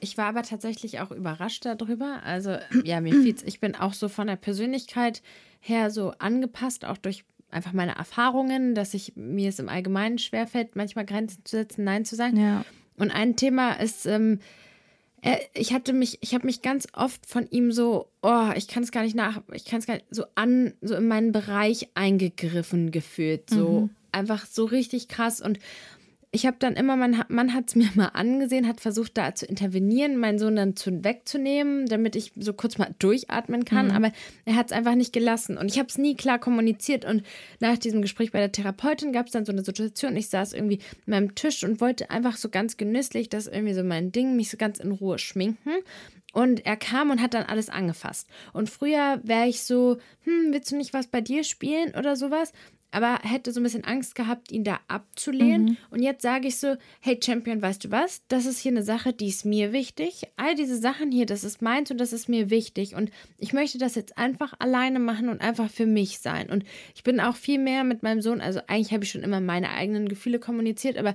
[0.00, 2.22] ich war aber tatsächlich auch überrascht darüber.
[2.24, 5.22] Also, ja, mir fiel's, ich bin auch so von der Persönlichkeit
[5.60, 10.76] her so angepasst, auch durch einfach meine Erfahrungen, dass ich mir es im Allgemeinen schwerfällt,
[10.76, 12.36] manchmal Grenzen zu setzen, Nein zu sagen.
[12.36, 12.64] Ja.
[12.96, 14.40] Und ein Thema ist, ähm,
[15.22, 18.82] er, ich hatte mich, ich habe mich ganz oft von ihm so, oh, ich kann
[18.82, 21.88] es gar nicht nach, ich kann es gar nicht so an, so in meinen Bereich
[21.94, 23.90] eingegriffen gefühlt, so mhm.
[24.12, 25.58] einfach so richtig krass und
[26.32, 29.46] ich habe dann immer, mein Mann hat es mir mal angesehen, hat versucht da zu
[29.46, 33.86] intervenieren, meinen Sohn dann zu, wegzunehmen, damit ich so kurz mal durchatmen kann.
[33.86, 33.92] Mhm.
[33.92, 34.12] Aber
[34.44, 35.58] er hat es einfach nicht gelassen.
[35.58, 37.04] Und ich habe es nie klar kommuniziert.
[37.04, 37.24] Und
[37.58, 40.16] nach diesem Gespräch bei der Therapeutin gab es dann so eine Situation.
[40.16, 43.82] Ich saß irgendwie an meinem Tisch und wollte einfach so ganz genüsslich, das irgendwie so
[43.82, 45.70] mein Ding, mich so ganz in Ruhe schminken.
[46.32, 48.28] Und er kam und hat dann alles angefasst.
[48.52, 52.52] Und früher wäre ich so, hm, willst du nicht was bei dir spielen oder sowas?
[52.90, 55.64] Aber hätte so ein bisschen Angst gehabt, ihn da abzulehnen.
[55.64, 55.76] Mhm.
[55.90, 58.22] Und jetzt sage ich so, hey Champion, weißt du was?
[58.28, 60.26] Das ist hier eine Sache, die ist mir wichtig.
[60.36, 62.94] All diese Sachen hier, das ist meins und das ist mir wichtig.
[62.94, 66.50] Und ich möchte das jetzt einfach alleine machen und einfach für mich sein.
[66.50, 66.64] Und
[66.94, 69.70] ich bin auch viel mehr mit meinem Sohn, also eigentlich habe ich schon immer meine
[69.70, 71.14] eigenen Gefühle kommuniziert, aber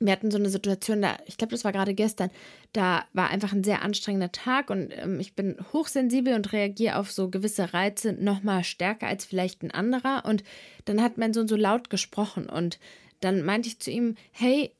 [0.00, 2.30] wir hatten so eine Situation, da, ich glaube, das war gerade gestern,
[2.72, 7.12] da war einfach ein sehr anstrengender Tag und ähm, ich bin hochsensibel und reagiere auf
[7.12, 10.24] so gewisse Reize nochmal stärker als vielleicht ein anderer.
[10.24, 10.42] Und
[10.86, 12.78] dann hat mein Sohn so laut gesprochen und
[13.20, 14.72] dann meinte ich zu ihm, hey,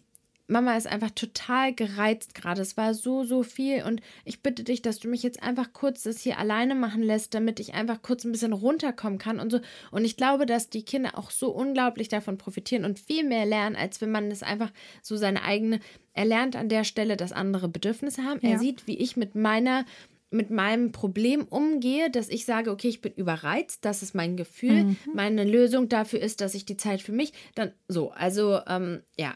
[0.50, 2.60] Mama ist einfach total gereizt gerade.
[2.60, 6.02] Es war so, so viel und ich bitte dich, dass du mich jetzt einfach kurz
[6.02, 9.60] das hier alleine machen lässt, damit ich einfach kurz ein bisschen runterkommen kann und so.
[9.90, 13.76] Und ich glaube, dass die Kinder auch so unglaublich davon profitieren und viel mehr lernen,
[13.76, 14.72] als wenn man es einfach
[15.02, 15.80] so seine eigene.
[16.12, 18.40] Er lernt an der Stelle, dass andere Bedürfnisse haben.
[18.42, 18.50] Ja.
[18.50, 19.84] Er sieht, wie ich mit meiner
[20.32, 24.84] mit meinem Problem umgehe, dass ich sage, okay, ich bin überreizt, das ist mein Gefühl,
[24.84, 24.96] mhm.
[25.12, 29.34] meine Lösung dafür ist, dass ich die Zeit für mich dann so, also ähm, ja,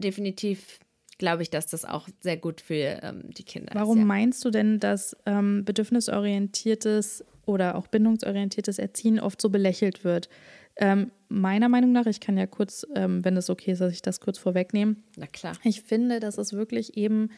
[0.00, 0.80] definitiv
[1.20, 3.88] glaube ich, dass das auch sehr gut für ähm, die Kinder Warum ist.
[3.88, 4.04] Warum ja.
[4.06, 10.28] meinst du denn, dass ähm, bedürfnisorientiertes oder auch bindungsorientiertes Erziehen oft so belächelt wird?
[10.76, 14.02] Ähm, meiner Meinung nach, ich kann ja kurz, ähm, wenn es okay ist, dass ich
[14.02, 14.96] das kurz vorwegnehme.
[15.16, 15.52] Na klar.
[15.62, 17.28] Ich finde, dass es wirklich eben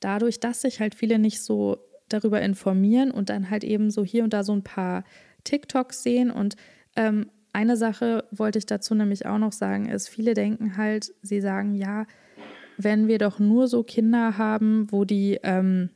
[0.00, 1.76] dadurch, dass sich halt viele nicht so
[2.08, 5.04] darüber informieren und dann halt eben so hier und da so ein paar
[5.44, 6.56] TikToks sehen und
[6.96, 11.40] ähm, eine Sache wollte ich dazu nämlich auch noch sagen, ist, viele denken halt, sie
[11.40, 12.06] sagen, ja,
[12.76, 15.90] wenn wir doch nur so Kinder haben, wo die, ähm,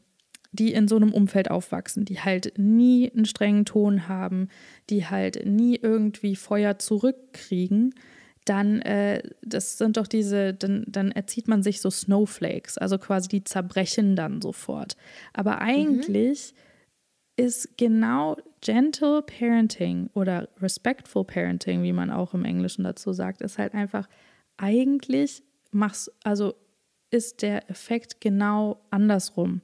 [0.51, 4.49] die in so einem Umfeld aufwachsen, die halt nie einen strengen Ton haben,
[4.91, 7.95] die halt nie irgendwie Feuer zurückkriegen,
[8.45, 13.29] dann, äh, das sind doch diese, dann, dann erzieht man sich so Snowflakes, also quasi
[13.29, 14.97] die zerbrechen dann sofort.
[15.33, 15.63] Aber mhm.
[15.63, 17.45] eigentlich mhm.
[17.45, 23.59] ist genau Gentle Parenting oder Respectful Parenting, wie man auch im Englischen dazu sagt, ist
[23.59, 24.09] halt einfach
[24.57, 25.43] eigentlich
[25.73, 26.55] machst, also
[27.11, 29.61] ist der Effekt genau andersrum.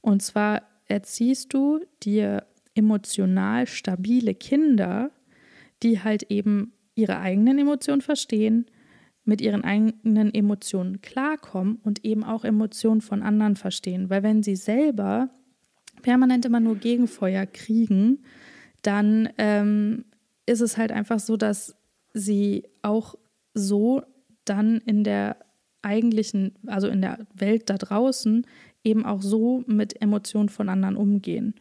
[0.00, 5.10] Und zwar erziehst du dir emotional stabile Kinder,
[5.82, 8.66] die halt eben ihre eigenen Emotionen verstehen,
[9.24, 14.08] mit ihren eigenen Emotionen klarkommen und eben auch Emotionen von anderen verstehen.
[14.08, 15.28] Weil wenn sie selber
[16.02, 18.24] permanent immer nur Gegenfeuer kriegen,
[18.82, 20.04] dann ähm,
[20.46, 21.76] ist es halt einfach so, dass
[22.14, 23.16] sie auch
[23.54, 24.02] so
[24.44, 25.36] dann in der
[25.82, 28.46] eigentlichen, also in der Welt da draußen,
[28.84, 31.54] eben auch so mit Emotionen von anderen umgehen.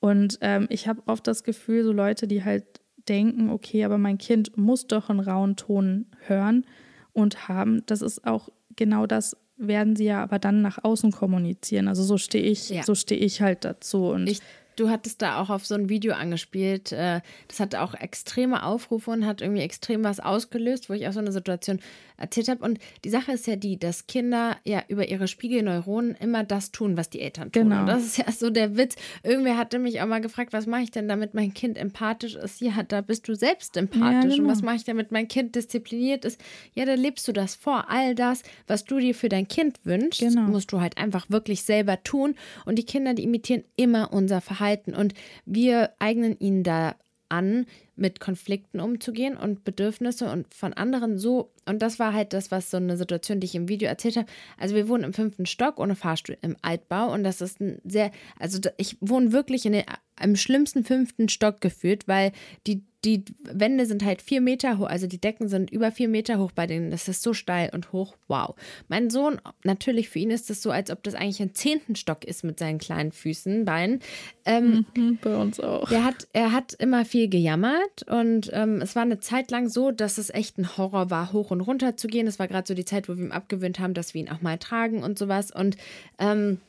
[0.00, 2.64] Und ähm, ich habe oft das Gefühl, so Leute, die halt
[3.08, 6.66] denken, okay, aber mein Kind muss doch einen rauen Ton hören
[7.12, 11.88] und haben, das ist auch genau das, werden sie ja aber dann nach außen kommunizieren.
[11.88, 12.82] Also so stehe ich, ja.
[12.82, 14.06] so stehe ich halt dazu.
[14.10, 14.40] Und ich
[14.78, 16.92] Du hattest da auch auf so ein Video angespielt.
[16.92, 21.12] Äh, das hatte auch extreme Aufrufe und hat irgendwie extrem was ausgelöst, wo ich auch
[21.12, 21.80] so eine Situation
[22.18, 22.64] erzählt habe.
[22.64, 26.96] Und die Sache ist ja die, dass Kinder ja über ihre Spiegelneuronen immer das tun,
[26.96, 27.64] was die Eltern tun.
[27.64, 27.80] Genau.
[27.80, 28.96] Und das ist ja so der Witz.
[29.22, 32.60] Irgendwer hatte mich auch mal gefragt, was mache ich denn, damit mein Kind empathisch ist?
[32.60, 34.30] Ja, da bist du selbst empathisch.
[34.30, 34.42] Ja, genau.
[34.42, 36.40] Und was mache ich, damit mein Kind diszipliniert ist?
[36.74, 37.88] Ja, da lebst du das vor.
[37.88, 40.42] All das, was du dir für dein Kind wünschst, genau.
[40.42, 42.34] musst du halt einfach wirklich selber tun.
[42.66, 44.94] Und die Kinder, die imitieren immer unser Verhalten.
[44.94, 45.14] Und
[45.46, 46.96] wir eignen ihnen da
[47.28, 47.66] an,
[47.96, 51.50] mit Konflikten umzugehen und Bedürfnisse und von anderen so.
[51.66, 54.28] Und das war halt das, was so eine Situation, die ich im Video erzählt habe.
[54.56, 58.10] Also wir wohnen im fünften Stock ohne Fahrstuhl im Altbau und das ist ein sehr,
[58.38, 59.84] also ich wohne wirklich in den,
[60.22, 62.32] im schlimmsten fünften Stock gefühlt, weil
[62.66, 66.38] die die Wände sind halt vier Meter hoch, also die Decken sind über vier Meter
[66.38, 66.90] hoch bei denen.
[66.90, 68.16] Das ist so steil und hoch.
[68.26, 68.56] Wow.
[68.88, 72.24] Mein Sohn, natürlich für ihn ist es so, als ob das eigentlich ein zehnten Stock
[72.24, 74.00] ist mit seinen kleinen Füßen, Beinen.
[74.44, 75.88] Ähm, mhm, bei uns auch.
[75.92, 79.92] Er hat, er hat immer viel gejammert und ähm, es war eine Zeit lang so,
[79.92, 82.26] dass es echt ein Horror war, hoch und runter zu gehen.
[82.26, 84.42] Es war gerade so die Zeit, wo wir ihm abgewöhnt haben, dass wir ihn auch
[84.42, 85.52] mal tragen und sowas.
[85.52, 85.76] Und
[86.18, 86.60] ähm,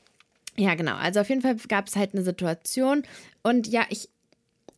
[0.58, 0.96] ja, genau.
[0.96, 3.04] Also auf jeden Fall gab es halt eine Situation.
[3.42, 4.10] Und ja, ich,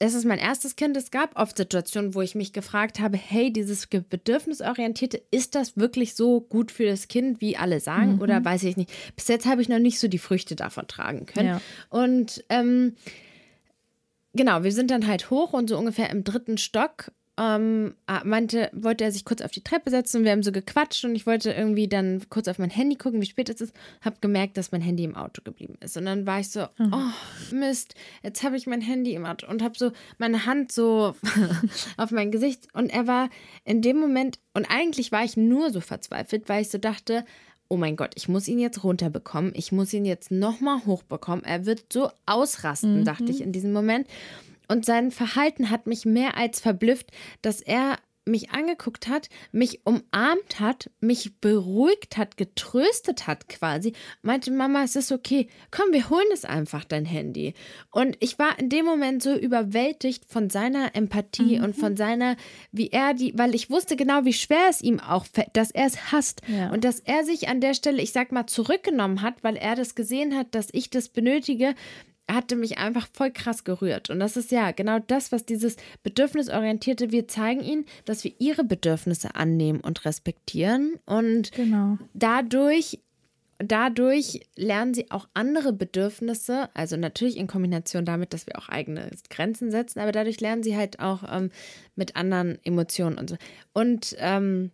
[0.02, 0.98] es ist mein erstes Kind.
[0.98, 6.16] Es gab oft Situationen, wo ich mich gefragt habe, hey, dieses Bedürfnisorientierte, ist das wirklich
[6.16, 8.16] so gut für das Kind, wie alle sagen?
[8.16, 8.22] Mhm.
[8.22, 8.92] Oder weiß ich nicht.
[9.16, 11.50] Bis jetzt habe ich noch nicht so die Früchte davon tragen können.
[11.50, 11.62] Ja.
[11.90, 12.96] Und ähm,
[14.34, 17.12] genau, wir sind dann halt hoch und so ungefähr im dritten Stock
[17.42, 20.52] ähm, ah, meinte, wollte er sich kurz auf die Treppe setzen und wir haben so
[20.52, 23.74] gequatscht und ich wollte irgendwie dann kurz auf mein Handy gucken, wie spät es ist,
[24.02, 25.98] habe gemerkt, dass mein Handy im Auto geblieben ist.
[25.98, 26.94] Und dann war ich so, mhm.
[26.94, 31.16] oh Mist, jetzt habe ich mein Handy im Auto und habe so meine Hand so
[31.98, 33.30] auf mein Gesicht und er war
[33.66, 37.26] in dem Moment, und eigentlich war ich nur so verzweifelt, weil ich so dachte,
[37.70, 41.66] oh mein Gott, ich muss ihn jetzt runterbekommen, ich muss ihn jetzt nochmal hochbekommen, er
[41.66, 43.06] wird so ausrasten, mhm.
[43.06, 44.06] dachte ich in diesem Moment.
[44.72, 47.12] Und sein Verhalten hat mich mehr als verblüfft,
[47.42, 54.52] dass er mich angeguckt hat, mich umarmt hat, mich beruhigt hat, getröstet hat quasi, meinte,
[54.52, 57.54] Mama, es ist okay, komm, wir holen es einfach, dein Handy.
[57.90, 61.64] Und ich war in dem Moment so überwältigt von seiner Empathie mhm.
[61.64, 62.38] und von seiner,
[62.72, 65.88] wie er die, weil ich wusste genau, wie schwer es ihm auch fällt, dass er
[65.88, 66.72] es hasst ja.
[66.72, 69.96] und dass er sich an der Stelle, ich sag mal, zurückgenommen hat, weil er das
[69.96, 71.74] gesehen hat, dass ich das benötige,
[72.30, 74.10] hatte mich einfach voll krass gerührt.
[74.10, 78.64] Und das ist ja genau das, was dieses Bedürfnisorientierte, wir zeigen ihnen, dass wir ihre
[78.64, 81.00] Bedürfnisse annehmen und respektieren.
[81.06, 81.98] Und genau.
[82.14, 83.00] dadurch
[83.64, 89.10] dadurch lernen sie auch andere Bedürfnisse, also natürlich in Kombination damit, dass wir auch eigene
[89.30, 91.52] Grenzen setzen, aber dadurch lernen sie halt auch ähm,
[91.96, 93.36] mit anderen Emotionen und so.
[93.74, 94.72] Und ähm,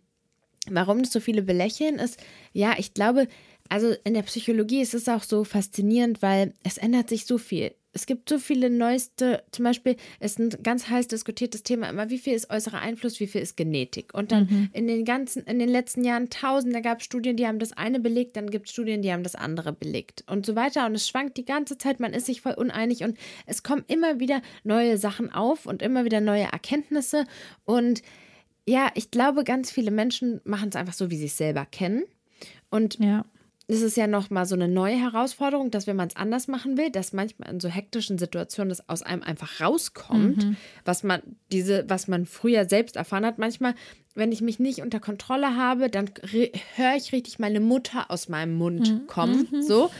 [0.70, 2.18] warum das so viele belächeln ist,
[2.52, 3.28] ja, ich glaube,
[3.68, 7.72] also in der Psychologie ist es auch so faszinierend, weil es ändert sich so viel.
[7.92, 12.18] Es gibt so viele neueste, zum Beispiel ist ein ganz heiß diskutiertes Thema immer, wie
[12.18, 14.14] viel ist äußerer Einfluss, wie viel ist Genetik.
[14.14, 14.70] Und dann mhm.
[14.72, 17.72] in den ganzen, in den letzten Jahren tausend, da gab es Studien, die haben das
[17.72, 20.86] eine belegt, dann gibt es Studien, die haben das andere belegt und so weiter.
[20.86, 24.20] Und es schwankt die ganze Zeit, man ist sich voll uneinig und es kommen immer
[24.20, 27.24] wieder neue Sachen auf und immer wieder neue Erkenntnisse.
[27.64, 28.02] Und
[28.66, 32.04] ja, ich glaube, ganz viele Menschen machen es einfach so, wie sie es selber kennen.
[32.70, 33.24] Und ja
[33.68, 36.90] ist es ja nochmal so eine neue Herausforderung, dass wenn man es anders machen will,
[36.90, 40.56] dass manchmal in so hektischen Situationen das aus einem einfach rauskommt, mhm.
[40.86, 41.20] was man
[41.52, 43.36] diese, was man früher selbst erfahren hat.
[43.36, 43.74] Manchmal,
[44.14, 48.54] wenn ich mich nicht unter Kontrolle habe, dann höre ich richtig meine Mutter aus meinem
[48.54, 49.06] Mund mhm.
[49.06, 49.62] kommen, mhm.
[49.62, 49.90] so.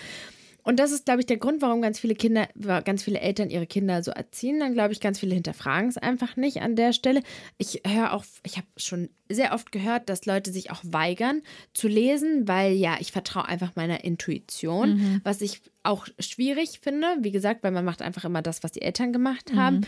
[0.68, 2.46] Und das ist, glaube ich, der Grund, warum ganz viele Kinder,
[2.84, 4.60] ganz viele Eltern ihre Kinder so erziehen.
[4.60, 7.22] Dann glaube ich, ganz viele hinterfragen es einfach nicht an der Stelle.
[7.56, 11.40] Ich höre auch, ich habe schon sehr oft gehört, dass Leute sich auch weigern
[11.72, 15.20] zu lesen, weil ja, ich vertraue einfach meiner Intuition, mhm.
[15.24, 17.06] was ich auch schwierig finde.
[17.20, 19.76] Wie gesagt, weil man macht einfach immer das, was die Eltern gemacht haben.
[19.76, 19.86] Mhm.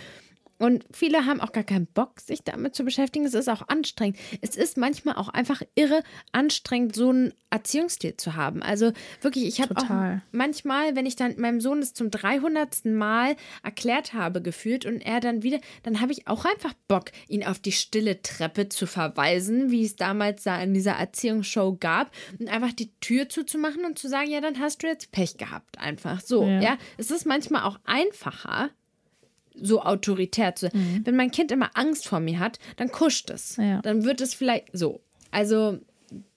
[0.61, 3.25] Und viele haben auch gar keinen Bock, sich damit zu beschäftigen.
[3.25, 4.19] Es ist auch anstrengend.
[4.43, 6.03] Es ist manchmal auch einfach irre
[6.33, 8.63] anstrengend, so einen Erziehungsstil zu haben.
[8.63, 8.93] Also
[9.23, 12.85] wirklich, ich habe auch manchmal, wenn ich dann meinem Sohn es zum 300.
[12.85, 17.45] Mal erklärt habe, gefühlt und er dann wieder, dann habe ich auch einfach Bock, ihn
[17.45, 22.49] auf die stille Treppe zu verweisen, wie es damals da in dieser Erziehungsshow gab und
[22.49, 25.79] einfach die Tür zuzumachen und zu sagen, ja, dann hast du jetzt Pech gehabt.
[25.79, 26.61] Einfach so, ja.
[26.61, 26.79] ja?
[26.99, 28.71] Es ist manchmal auch einfacher,
[29.63, 30.73] so autoritär zu sein.
[30.75, 31.07] Mhm.
[31.07, 33.57] Wenn mein Kind immer Angst vor mir hat, dann kuscht es.
[33.57, 33.81] Ja.
[33.83, 35.01] Dann wird es vielleicht so.
[35.31, 35.79] Also,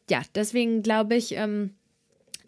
[0.10, 1.72] ja, deswegen glaube ich, ähm,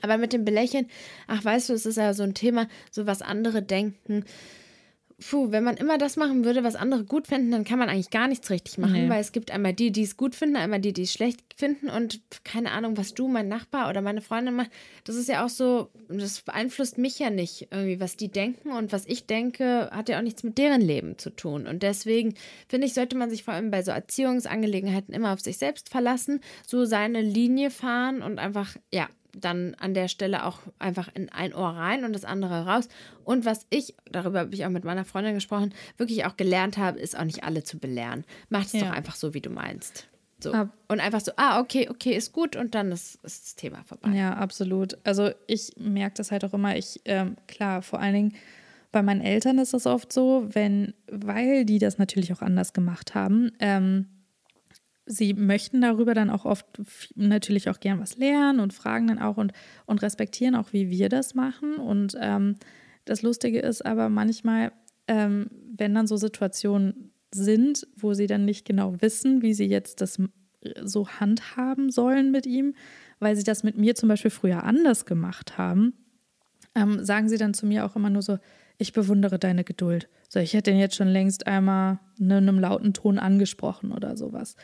[0.02, 0.88] aber mit dem Belächeln,
[1.28, 4.26] ach, weißt du, es ist ja so ein Thema, so was andere denken
[5.20, 8.10] puh, wenn man immer das machen würde, was andere gut finden, dann kann man eigentlich
[8.10, 9.10] gar nichts richtig machen, nee.
[9.10, 11.90] weil es gibt einmal die, die es gut finden, einmal die, die es schlecht finden
[11.90, 14.72] und keine Ahnung, was du, mein Nachbar oder meine Freundin macht.
[15.06, 18.92] Das ist ja auch so, das beeinflusst mich ja nicht irgendwie, was die denken und
[18.92, 21.66] was ich denke, hat ja auch nichts mit deren Leben zu tun.
[21.66, 22.36] Und deswegen
[22.68, 26.42] finde ich, sollte man sich vor allem bei so Erziehungsangelegenheiten immer auf sich selbst verlassen,
[26.68, 29.08] so seine Linie fahren und einfach, ja,
[29.40, 32.88] dann an der Stelle auch einfach in ein Ohr rein und das andere raus.
[33.24, 37.00] Und was ich, darüber habe ich auch mit meiner Freundin gesprochen, wirklich auch gelernt habe,
[37.00, 38.24] ist auch nicht alle zu belehren.
[38.50, 38.82] Mach es ja.
[38.82, 40.08] doch einfach so, wie du meinst.
[40.40, 40.52] So.
[40.54, 43.84] Ab und einfach so, ah, okay, okay, ist gut und dann ist, ist das Thema
[43.84, 44.10] vorbei.
[44.10, 44.98] Ja, absolut.
[45.04, 48.34] Also ich merke das halt auch immer, ich, ähm, klar, vor allen Dingen
[48.92, 53.16] bei meinen Eltern ist das oft so, wenn, weil die das natürlich auch anders gemacht
[53.16, 54.08] haben, ähm,
[55.06, 56.66] sie möchten darüber dann auch oft
[57.16, 59.54] natürlich auch gern was lernen und fragen dann auch und,
[59.86, 61.76] und respektieren auch, wie wir das machen.
[61.76, 62.56] Und ähm,
[63.06, 64.72] das Lustige ist aber manchmal,
[65.08, 70.02] ähm, wenn dann so Situationen sind, wo sie dann nicht genau wissen, wie sie jetzt
[70.02, 70.20] das
[70.84, 72.74] so handhaben sollen mit ihm,
[73.20, 75.94] weil sie das mit mir zum Beispiel früher anders gemacht haben,
[76.74, 78.40] ähm, sagen sie dann zu mir auch immer nur so,
[78.78, 80.10] ich bewundere deine Geduld.
[80.36, 84.58] So, ich hätte ihn jetzt schon längst einmal in einem lauten Ton angesprochen oder sowas.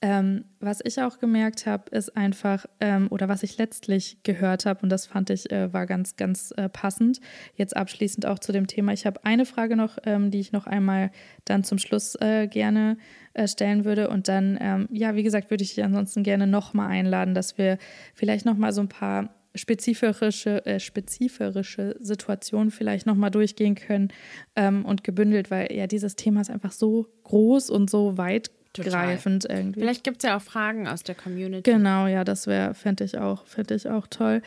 [0.00, 4.80] Ähm, was ich auch gemerkt habe, ist einfach, ähm, oder was ich letztlich gehört habe,
[4.82, 7.20] und das fand ich, äh, war ganz, ganz äh, passend.
[7.54, 8.94] Jetzt abschließend auch zu dem Thema.
[8.94, 11.10] Ich habe eine Frage noch, ähm, die ich noch einmal
[11.44, 12.96] dann zum Schluss äh, gerne
[13.34, 14.08] äh, stellen würde.
[14.08, 17.76] Und dann, ähm, ja, wie gesagt, würde ich dich ansonsten gerne nochmal einladen, dass wir
[18.14, 24.08] vielleicht nochmal so ein paar spezifische, äh, spezifische Situationen vielleicht nochmal durchgehen können
[24.56, 29.46] ähm, und gebündelt, weil ja dieses Thema ist einfach so groß und so weit greifend
[29.48, 29.80] irgendwie.
[29.80, 31.70] Vielleicht gibt es ja auch Fragen aus der Community.
[31.70, 34.42] Genau, ja, das wäre, fände ich auch, fände ich auch toll.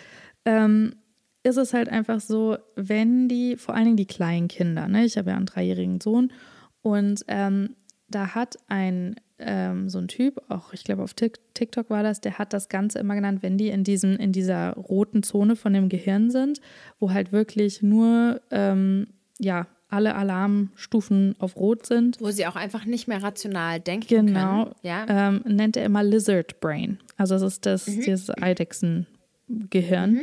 [0.46, 0.96] Ähm,
[1.44, 5.18] ist es halt einfach so, wenn die, vor allen Dingen die kleinen Kinder, ne, ich
[5.18, 6.32] habe ja einen dreijährigen Sohn
[6.82, 7.76] und ähm,
[8.16, 12.38] da hat ein ähm, so ein Typ, auch ich glaube auf TikTok war das, der
[12.38, 15.90] hat das Ganze immer genannt, wenn die in diesem, in dieser roten Zone von dem
[15.90, 16.62] Gehirn sind,
[17.00, 19.08] wo halt wirklich nur ähm,
[19.40, 22.20] ja, alle Alarmstufen auf Rot sind.
[22.20, 24.76] Wo sie auch einfach nicht mehr rational denken genau, können.
[24.82, 25.06] Ja.
[25.08, 27.00] Ähm, nennt er immer Lizard Brain.
[27.18, 28.02] Also das ist das, mhm.
[28.02, 30.14] dieses Eidechsengehirn.
[30.14, 30.22] Mhm.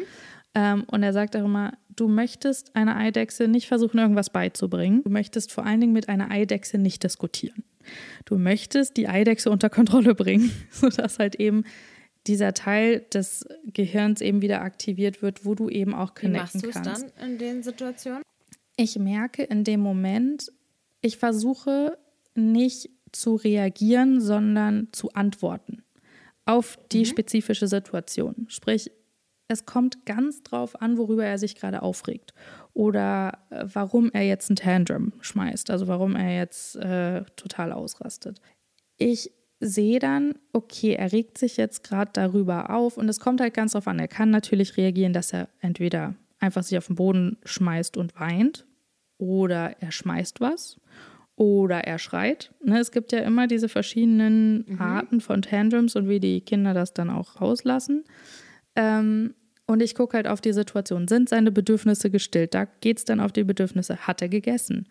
[0.55, 5.03] Ähm, und er sagt auch immer, du möchtest einer Eidechse nicht versuchen, irgendwas beizubringen.
[5.05, 7.63] Du möchtest vor allen Dingen mit einer Eidechse nicht diskutieren.
[8.25, 11.65] Du möchtest die Eidechse unter Kontrolle bringen, sodass halt eben
[12.27, 16.63] dieser Teil des Gehirns eben wieder aktiviert wird, wo du eben auch connecten kannst.
[16.63, 18.23] Wie machst du es dann in den Situationen?
[18.81, 20.51] ich merke in dem Moment,
[21.03, 21.99] ich versuche
[22.35, 25.83] nicht zu reagieren, sondern zu antworten
[26.47, 27.05] auf die mhm.
[27.05, 28.47] spezifische Situation.
[28.49, 28.91] Sprich,
[29.49, 32.33] es kommt ganz drauf an, worüber er sich gerade aufregt
[32.73, 38.41] oder äh, warum er jetzt ein Tantrum schmeißt, also warum er jetzt äh, total ausrastet.
[38.97, 43.55] Ich sehe dann, okay, er regt sich jetzt gerade darüber auf und es kommt halt
[43.55, 43.99] ganz drauf an.
[43.99, 48.67] Er kann natürlich reagieren, dass er entweder einfach sich auf den Boden schmeißt und weint,
[49.21, 50.81] oder er schmeißt was
[51.37, 52.53] oder er schreit.
[52.65, 54.81] Ne, es gibt ja immer diese verschiedenen mhm.
[54.81, 58.05] Arten von Tantrums und wie die Kinder das dann auch rauslassen.
[58.77, 59.35] Ähm,
[59.71, 61.07] und ich gucke halt auf die Situation.
[61.07, 62.55] Sind seine Bedürfnisse gestillt?
[62.55, 63.99] Da geht es dann auf die Bedürfnisse.
[63.99, 64.89] Hat er gegessen?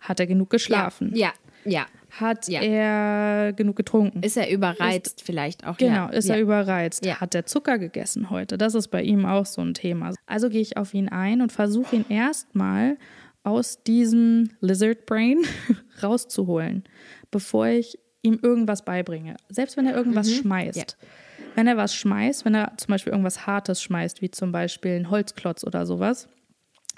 [0.00, 1.12] Hat er genug geschlafen?
[1.14, 1.32] Ja,
[1.64, 1.70] ja.
[1.70, 1.86] ja.
[2.18, 2.60] Hat ja.
[2.62, 4.22] er genug getrunken?
[4.22, 5.76] Ist er überreizt ist, vielleicht auch?
[5.76, 6.36] Genau, ist ja.
[6.36, 7.06] er überreizt?
[7.06, 8.56] Hat er Zucker gegessen heute?
[8.56, 10.14] Das ist bei ihm auch so ein Thema.
[10.26, 12.96] Also gehe ich auf ihn ein und versuche ihn erstmal
[13.44, 15.42] aus diesem Lizard Brain
[16.02, 16.84] rauszuholen,
[17.30, 19.36] bevor ich ihm irgendwas beibringe.
[19.50, 20.34] Selbst wenn er irgendwas mhm.
[20.34, 20.76] schmeißt.
[20.76, 21.08] Ja.
[21.54, 25.10] Wenn er was schmeißt, wenn er zum Beispiel irgendwas Hartes schmeißt, wie zum Beispiel ein
[25.10, 26.28] Holzklotz oder sowas,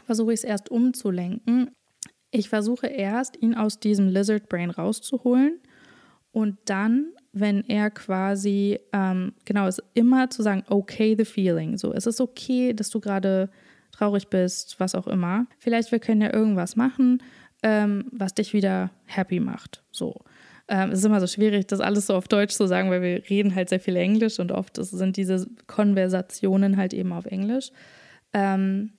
[0.05, 1.71] versuche ich es erst umzulenken.
[2.31, 5.61] Ich versuche erst, ihn aus diesem Lizard Brain rauszuholen
[6.33, 11.77] und dann, wenn er quasi, ähm, genau, ist immer zu sagen, okay, the feeling.
[11.77, 13.51] So, es ist okay, dass du gerade
[13.93, 15.47] traurig bist, was auch immer.
[15.59, 17.23] Vielleicht wir können ja irgendwas machen.
[17.65, 19.83] ähm, was dich wieder happy macht.
[19.91, 20.21] So.
[20.69, 23.29] Ähm, es ist immer so schwierig, das alles so auf Deutsch zu sagen, weil wir
[23.29, 27.71] reden halt sehr viel Englisch und oft sind diese Konversationen halt eben auf Englisch.
[28.33, 28.93] Ähm,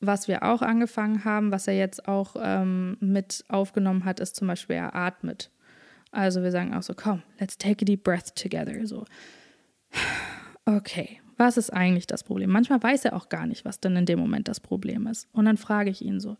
[0.00, 4.48] was wir auch angefangen haben, was er jetzt auch ähm, mit aufgenommen hat, ist zum
[4.48, 5.50] Beispiel, er atmet.
[6.10, 8.86] Also wir sagen auch so, komm, let's take a deep breath together.
[8.86, 9.04] So,
[10.66, 12.50] okay, was ist eigentlich das Problem?
[12.50, 15.28] Manchmal weiß er auch gar nicht, was denn in dem Moment das Problem ist.
[15.32, 16.36] Und dann frage ich ihn so,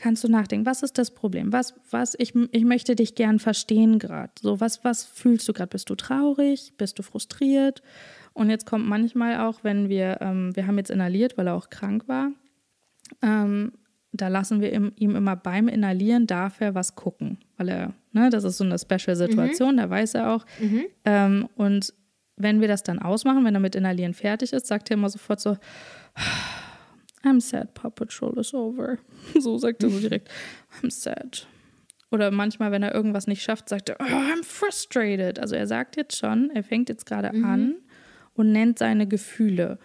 [0.00, 1.52] kannst du nachdenken, was ist das Problem?
[1.52, 4.32] Was, was, ich, ich möchte dich gern verstehen gerade.
[4.40, 5.70] So, was, was fühlst du gerade?
[5.70, 6.72] Bist du traurig?
[6.76, 7.82] Bist du frustriert?
[8.32, 11.70] Und jetzt kommt manchmal auch, wenn wir, ähm, wir haben jetzt inhaliert, weil er auch
[11.70, 12.30] krank war,
[13.22, 13.72] ähm,
[14.12, 18.30] da lassen wir ihm, ihm, immer beim Inhalieren, darf er was gucken, weil er, ne,
[18.30, 19.76] das ist so eine Special-Situation, mhm.
[19.76, 20.46] da weiß er auch.
[20.60, 20.84] Mhm.
[21.04, 21.92] Ähm, und
[22.36, 25.40] wenn wir das dann ausmachen, wenn er mit Inhalieren fertig ist, sagt er immer sofort
[25.40, 25.56] so,
[27.24, 28.98] I'm sad, Paw Patrol is over.
[29.40, 30.28] So sagt er so direkt,
[30.80, 31.46] I'm sad.
[32.10, 35.38] Oder manchmal, wenn er irgendwas nicht schafft, sagt er, oh, I'm frustrated.
[35.38, 37.44] Also er sagt jetzt schon, er fängt jetzt gerade mhm.
[37.44, 37.74] an
[38.34, 39.78] und nennt seine Gefühle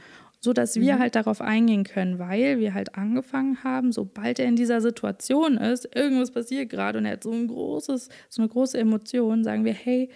[0.44, 1.00] so dass wir mhm.
[1.00, 5.96] halt darauf eingehen können, weil wir halt angefangen haben, sobald er in dieser Situation ist,
[5.96, 9.72] irgendwas passiert gerade und er hat so ein großes, so eine große Emotion, sagen wir,
[9.72, 10.10] hey,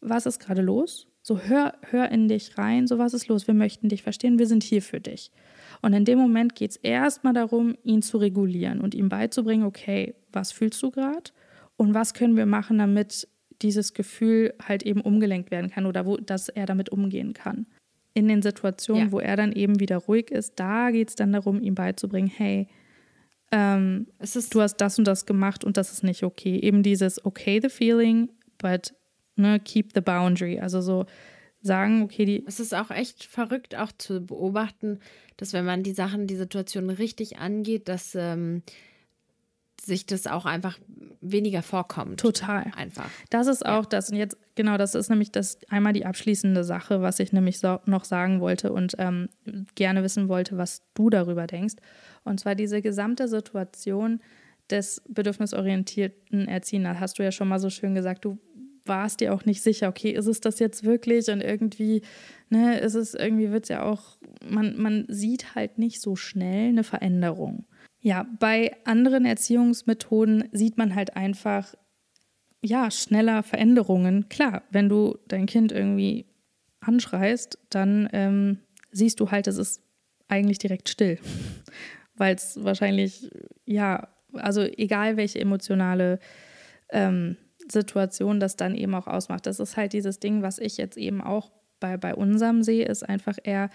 [0.00, 1.06] was ist gerade los?
[1.22, 3.46] So hör, hör in dich rein, so was ist los?
[3.46, 5.30] Wir möchten dich verstehen, wir sind hier für dich.
[5.82, 10.14] Und in dem Moment geht es erstmal darum, ihn zu regulieren und ihm beizubringen, okay,
[10.32, 11.30] was fühlst du gerade
[11.76, 13.28] und was können wir machen, damit
[13.62, 17.66] dieses Gefühl halt eben umgelenkt werden kann oder wo, dass er damit umgehen kann
[18.14, 19.12] in den Situationen, ja.
[19.12, 22.68] wo er dann eben wieder ruhig ist, da geht es dann darum, ihm beizubringen, hey,
[23.52, 24.06] ähm,
[24.50, 26.58] du hast das und das gemacht und das ist nicht okay.
[26.58, 28.28] Eben dieses okay the feeling,
[28.58, 28.94] but
[29.36, 30.60] ne, keep the boundary.
[30.60, 31.06] Also so
[31.60, 32.44] sagen, okay, die.
[32.46, 35.00] Es ist auch echt verrückt, auch zu beobachten,
[35.40, 38.62] dass wenn man die Sachen, die Situation richtig angeht, dass ähm,
[39.80, 40.78] sich das auch einfach
[41.22, 42.20] weniger vorkommt.
[42.20, 42.70] Total.
[42.76, 43.08] Einfach.
[43.30, 43.88] Das ist auch ja.
[43.88, 44.10] das.
[44.10, 47.80] Und jetzt, genau, das ist nämlich das einmal die abschließende Sache, was ich nämlich so,
[47.86, 49.30] noch sagen wollte und ähm,
[49.74, 51.76] gerne wissen wollte, was du darüber denkst.
[52.24, 54.20] Und zwar diese gesamte Situation
[54.68, 56.84] des bedürfnisorientierten Erziehens.
[56.84, 58.38] Da hast du ja schon mal so schön gesagt, du
[58.90, 61.28] warst dir auch nicht sicher, okay, ist es das jetzt wirklich?
[61.28, 62.02] Und irgendwie,
[62.50, 66.68] ne, ist es irgendwie, wird es ja auch, man, man sieht halt nicht so schnell
[66.68, 67.64] eine Veränderung.
[68.00, 71.74] Ja, bei anderen Erziehungsmethoden sieht man halt einfach,
[72.62, 74.28] ja, schneller Veränderungen.
[74.28, 76.26] Klar, wenn du dein Kind irgendwie
[76.80, 78.58] anschreist, dann ähm,
[78.90, 79.82] siehst du halt, es ist
[80.28, 81.18] eigentlich direkt still.
[82.16, 83.30] Weil es wahrscheinlich,
[83.64, 86.18] ja, also egal welche emotionale
[86.90, 87.36] ähm,
[87.72, 89.46] Situation das dann eben auch ausmacht.
[89.46, 93.08] Das ist halt dieses Ding, was ich jetzt eben auch bei, bei unserem sehe, ist
[93.08, 93.70] einfach, er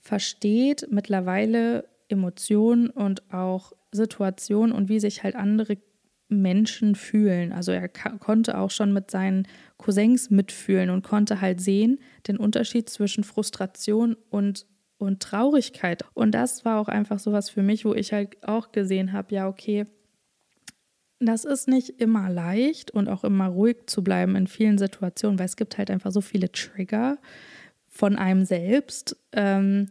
[0.00, 5.78] versteht mittlerweile Emotionen und auch Situationen und wie sich halt andere
[6.28, 7.52] Menschen fühlen.
[7.52, 9.46] Also er konnte auch schon mit seinen
[9.76, 14.66] Cousins mitfühlen und konnte halt sehen den Unterschied zwischen Frustration und
[14.98, 16.04] und Traurigkeit.
[16.14, 19.48] Und das war auch einfach sowas für mich, wo ich halt auch gesehen habe, ja,
[19.48, 19.86] okay,
[21.20, 25.46] das ist nicht immer leicht und auch immer ruhig zu bleiben in vielen Situationen, weil
[25.46, 27.18] es gibt halt einfach so viele Trigger
[27.88, 29.16] von einem selbst.
[29.32, 29.88] Ähm,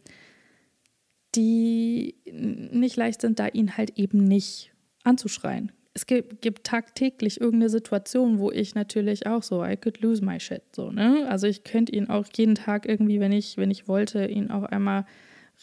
[1.35, 4.72] die nicht leicht sind, da ihn halt eben nicht
[5.03, 5.72] anzuschreien.
[5.93, 10.39] Es gibt, gibt, tagtäglich irgendeine Situation, wo ich natürlich auch so, I could lose my
[10.39, 11.26] shit, so, ne?
[11.30, 14.64] Also ich könnte ihn auch jeden Tag irgendwie, wenn ich, wenn ich wollte, ihn auch
[14.64, 15.06] einmal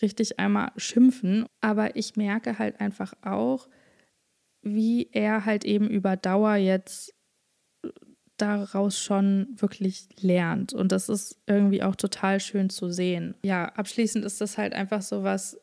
[0.00, 1.44] richtig einmal schimpfen.
[1.60, 3.68] Aber ich merke halt einfach auch,
[4.62, 7.14] wie er halt eben über Dauer jetzt
[8.36, 10.72] daraus schon wirklich lernt.
[10.72, 13.34] Und das ist irgendwie auch total schön zu sehen.
[13.44, 15.60] Ja, abschließend ist das halt einfach so was,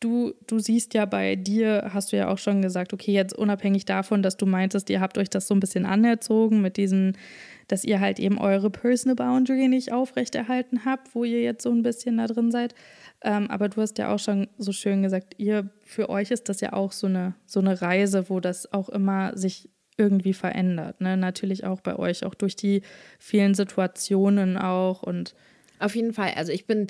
[0.00, 3.84] du, du siehst ja bei dir, hast du ja auch schon gesagt, okay, jetzt unabhängig
[3.84, 7.16] davon, dass du meintest, ihr habt euch das so ein bisschen anerzogen mit diesen,
[7.68, 11.82] dass ihr halt eben eure Personal Boundary nicht aufrechterhalten habt, wo ihr jetzt so ein
[11.82, 12.74] bisschen da drin seid.
[13.22, 16.60] Ähm, aber du hast ja auch schon so schön gesagt, ihr, für euch ist das
[16.60, 21.00] ja auch so eine, so eine Reise, wo das auch immer sich irgendwie verändert.
[21.00, 21.16] Ne?
[21.16, 22.82] Natürlich auch bei euch, auch durch die
[23.18, 25.34] vielen Situationen auch und
[25.78, 26.32] auf jeden Fall.
[26.36, 26.86] Also ich bin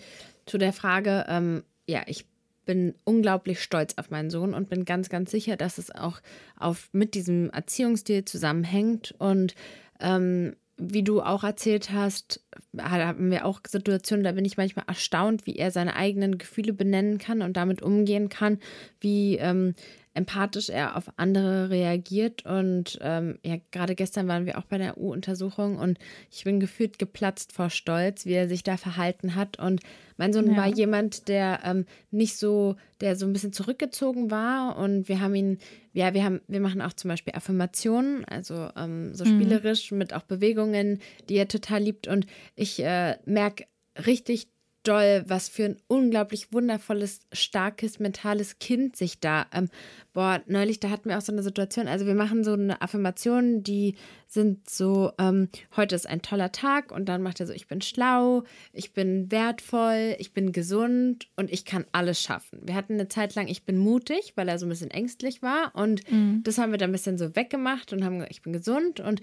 [0.47, 2.27] zu der Frage, ähm, ja, ich
[2.65, 6.21] bin unglaublich stolz auf meinen Sohn und bin ganz, ganz sicher, dass es auch
[6.59, 9.15] auf, mit diesem Erziehungsstil zusammenhängt.
[9.19, 9.55] Und
[10.01, 12.41] ähm, wie du auch erzählt hast,
[12.79, 17.19] haben wir auch Situationen, da bin ich manchmal erstaunt, wie er seine eigenen Gefühle benennen
[17.19, 18.59] kann und damit umgehen kann,
[19.01, 19.75] wie ähm,
[20.15, 22.47] empathisch er auf andere reagiert.
[22.47, 25.99] Und ähm, ja, gerade gestern waren wir auch bei der U-Untersuchung und
[26.31, 29.59] ich bin gefühlt geplatzt vor Stolz, wie er sich da verhalten hat.
[29.59, 29.81] Und
[30.17, 30.57] mein Sohn ja.
[30.57, 34.77] war jemand, der ähm, nicht so, der so ein bisschen zurückgezogen war.
[34.79, 35.59] Und wir haben ihn,
[35.93, 39.41] ja, wir haben, wir machen auch zum Beispiel Affirmationen, also ähm, so mhm.
[39.41, 39.99] spielerisch mhm.
[39.99, 42.07] mit auch Bewegungen, die er total liebt.
[42.07, 43.67] Und ich äh, merke
[44.07, 44.49] richtig
[44.85, 49.47] doll, was für ein unglaublich wundervolles, starkes, mentales Kind sich da.
[49.53, 49.69] Ähm,
[50.13, 51.89] boah, neulich, da hatten wir auch so eine Situation.
[51.89, 53.97] Also, wir machen so eine Affirmation, die
[54.29, 56.93] sind so: ähm, heute ist ein toller Tag.
[56.93, 61.51] Und dann macht er so: Ich bin schlau, ich bin wertvoll, ich bin gesund und
[61.51, 62.61] ich kann alles schaffen.
[62.63, 65.73] Wir hatten eine Zeit lang: Ich bin mutig, weil er so ein bisschen ängstlich war.
[65.75, 66.43] Und mhm.
[66.45, 69.01] das haben wir dann ein bisschen so weggemacht und haben gesagt: Ich bin gesund.
[69.01, 69.21] Und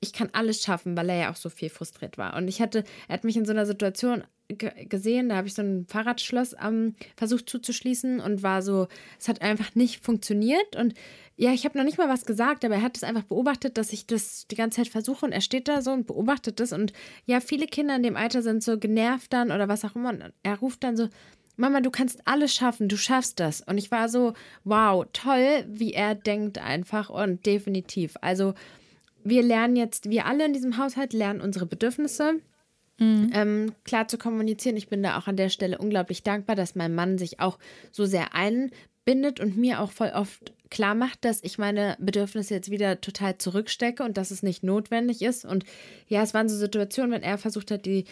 [0.00, 2.36] ich kann alles schaffen, weil er ja auch so viel frustriert war.
[2.36, 5.62] Und ich hatte, er hat mich in so einer Situation gesehen, da habe ich so
[5.62, 8.88] ein Fahrradschloss ähm, versucht zuzuschließen und war so,
[9.18, 10.76] es hat einfach nicht funktioniert.
[10.76, 10.94] Und
[11.36, 13.92] ja, ich habe noch nicht mal was gesagt, aber er hat es einfach beobachtet, dass
[13.92, 16.92] ich das die ganze Zeit versuche und er steht da so und beobachtet das und
[17.26, 20.10] ja, viele Kinder in dem Alter sind so genervt dann oder was auch immer.
[20.10, 21.08] Und er ruft dann so,
[21.56, 23.60] Mama, du kannst alles schaffen, du schaffst das.
[23.60, 24.34] Und ich war so,
[24.64, 28.16] wow, toll, wie er denkt einfach und definitiv.
[28.20, 28.54] Also
[29.22, 32.40] wir lernen jetzt, wir alle in diesem Haushalt lernen unsere Bedürfnisse
[32.98, 33.30] Mhm.
[33.34, 34.76] Ähm, klar zu kommunizieren.
[34.76, 37.58] Ich bin da auch an der Stelle unglaublich dankbar, dass mein Mann sich auch
[37.90, 42.70] so sehr einbindet und mir auch voll oft klar macht, dass ich meine Bedürfnisse jetzt
[42.70, 45.44] wieder total zurückstecke und dass es nicht notwendig ist.
[45.44, 45.64] Und
[46.08, 48.04] ja, es waren so Situationen, wenn er versucht hat, die,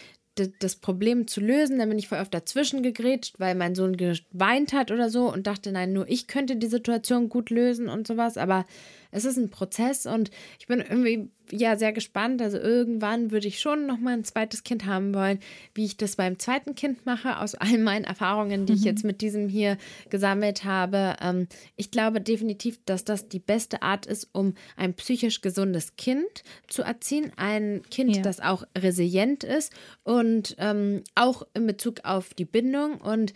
[0.59, 1.79] das Problem zu lösen.
[1.79, 5.47] Dann bin ich voll oft dazwischen gegrätscht, weil mein Sohn geweint hat oder so und
[5.47, 8.37] dachte, nein, nur ich könnte die Situation gut lösen und sowas.
[8.37, 8.65] Aber
[9.13, 12.41] es ist ein Prozess und ich bin irgendwie ja sehr gespannt.
[12.41, 15.39] Also irgendwann würde ich schon noch mal ein zweites Kind haben wollen.
[15.73, 18.79] Wie ich das beim zweiten Kind mache, aus all meinen Erfahrungen, die mhm.
[18.79, 19.77] ich jetzt mit diesem hier
[20.09, 21.15] gesammelt habe.
[21.21, 26.43] Ähm, ich glaube definitiv, dass das die beste Art ist, um ein psychisch gesundes Kind
[26.67, 27.31] zu erziehen.
[27.35, 28.21] Ein Kind, ja.
[28.21, 29.73] das auch resilient ist
[30.03, 32.99] und ähm, auch in Bezug auf die Bindung.
[32.99, 33.33] Und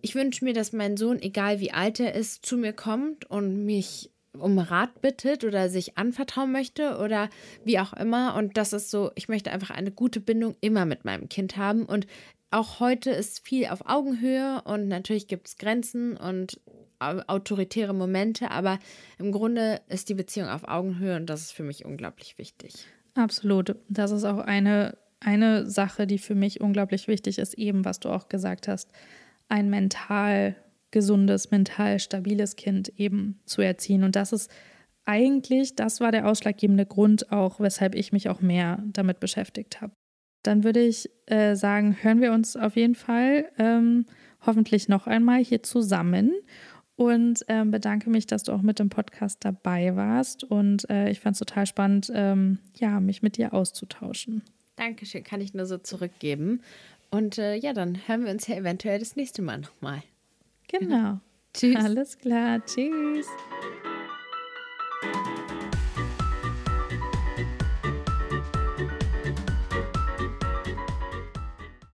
[0.00, 3.66] ich wünsche mir, dass mein Sohn, egal wie alt er ist, zu mir kommt und
[3.66, 7.28] mich um Rat bittet oder sich anvertrauen möchte oder
[7.64, 8.34] wie auch immer.
[8.36, 11.84] Und das ist so, ich möchte einfach eine gute Bindung immer mit meinem Kind haben.
[11.84, 12.06] Und
[12.50, 16.60] auch heute ist viel auf Augenhöhe und natürlich gibt es Grenzen und
[16.98, 18.78] autoritäre Momente, aber
[19.18, 22.86] im Grunde ist die Beziehung auf Augenhöhe und das ist für mich unglaublich wichtig.
[23.14, 23.76] Absolut.
[23.88, 28.10] Das ist auch eine, eine Sache, die für mich unglaublich wichtig ist, eben was du
[28.10, 28.90] auch gesagt hast.
[29.48, 30.56] Ein mental
[30.90, 34.04] gesundes, mental stabiles Kind eben zu erziehen.
[34.04, 34.50] Und das ist
[35.04, 39.92] eigentlich, das war der ausschlaggebende Grund auch, weshalb ich mich auch mehr damit beschäftigt habe.
[40.42, 44.06] Dann würde ich äh, sagen, hören wir uns auf jeden Fall ähm,
[44.46, 46.32] hoffentlich noch einmal hier zusammen
[46.96, 50.44] und ähm, bedanke mich, dass du auch mit dem Podcast dabei warst.
[50.44, 54.42] Und äh, ich fand es total spannend, ähm, ja, mich mit dir auszutauschen.
[54.76, 56.62] Dankeschön, kann ich nur so zurückgeben.
[57.10, 60.02] Und äh, ja, dann hören wir uns ja eventuell das nächste Mal nochmal.
[60.70, 61.20] Genau.
[61.52, 61.76] Tschüss.
[61.76, 62.64] Alles klar.
[62.64, 63.26] Tschüss.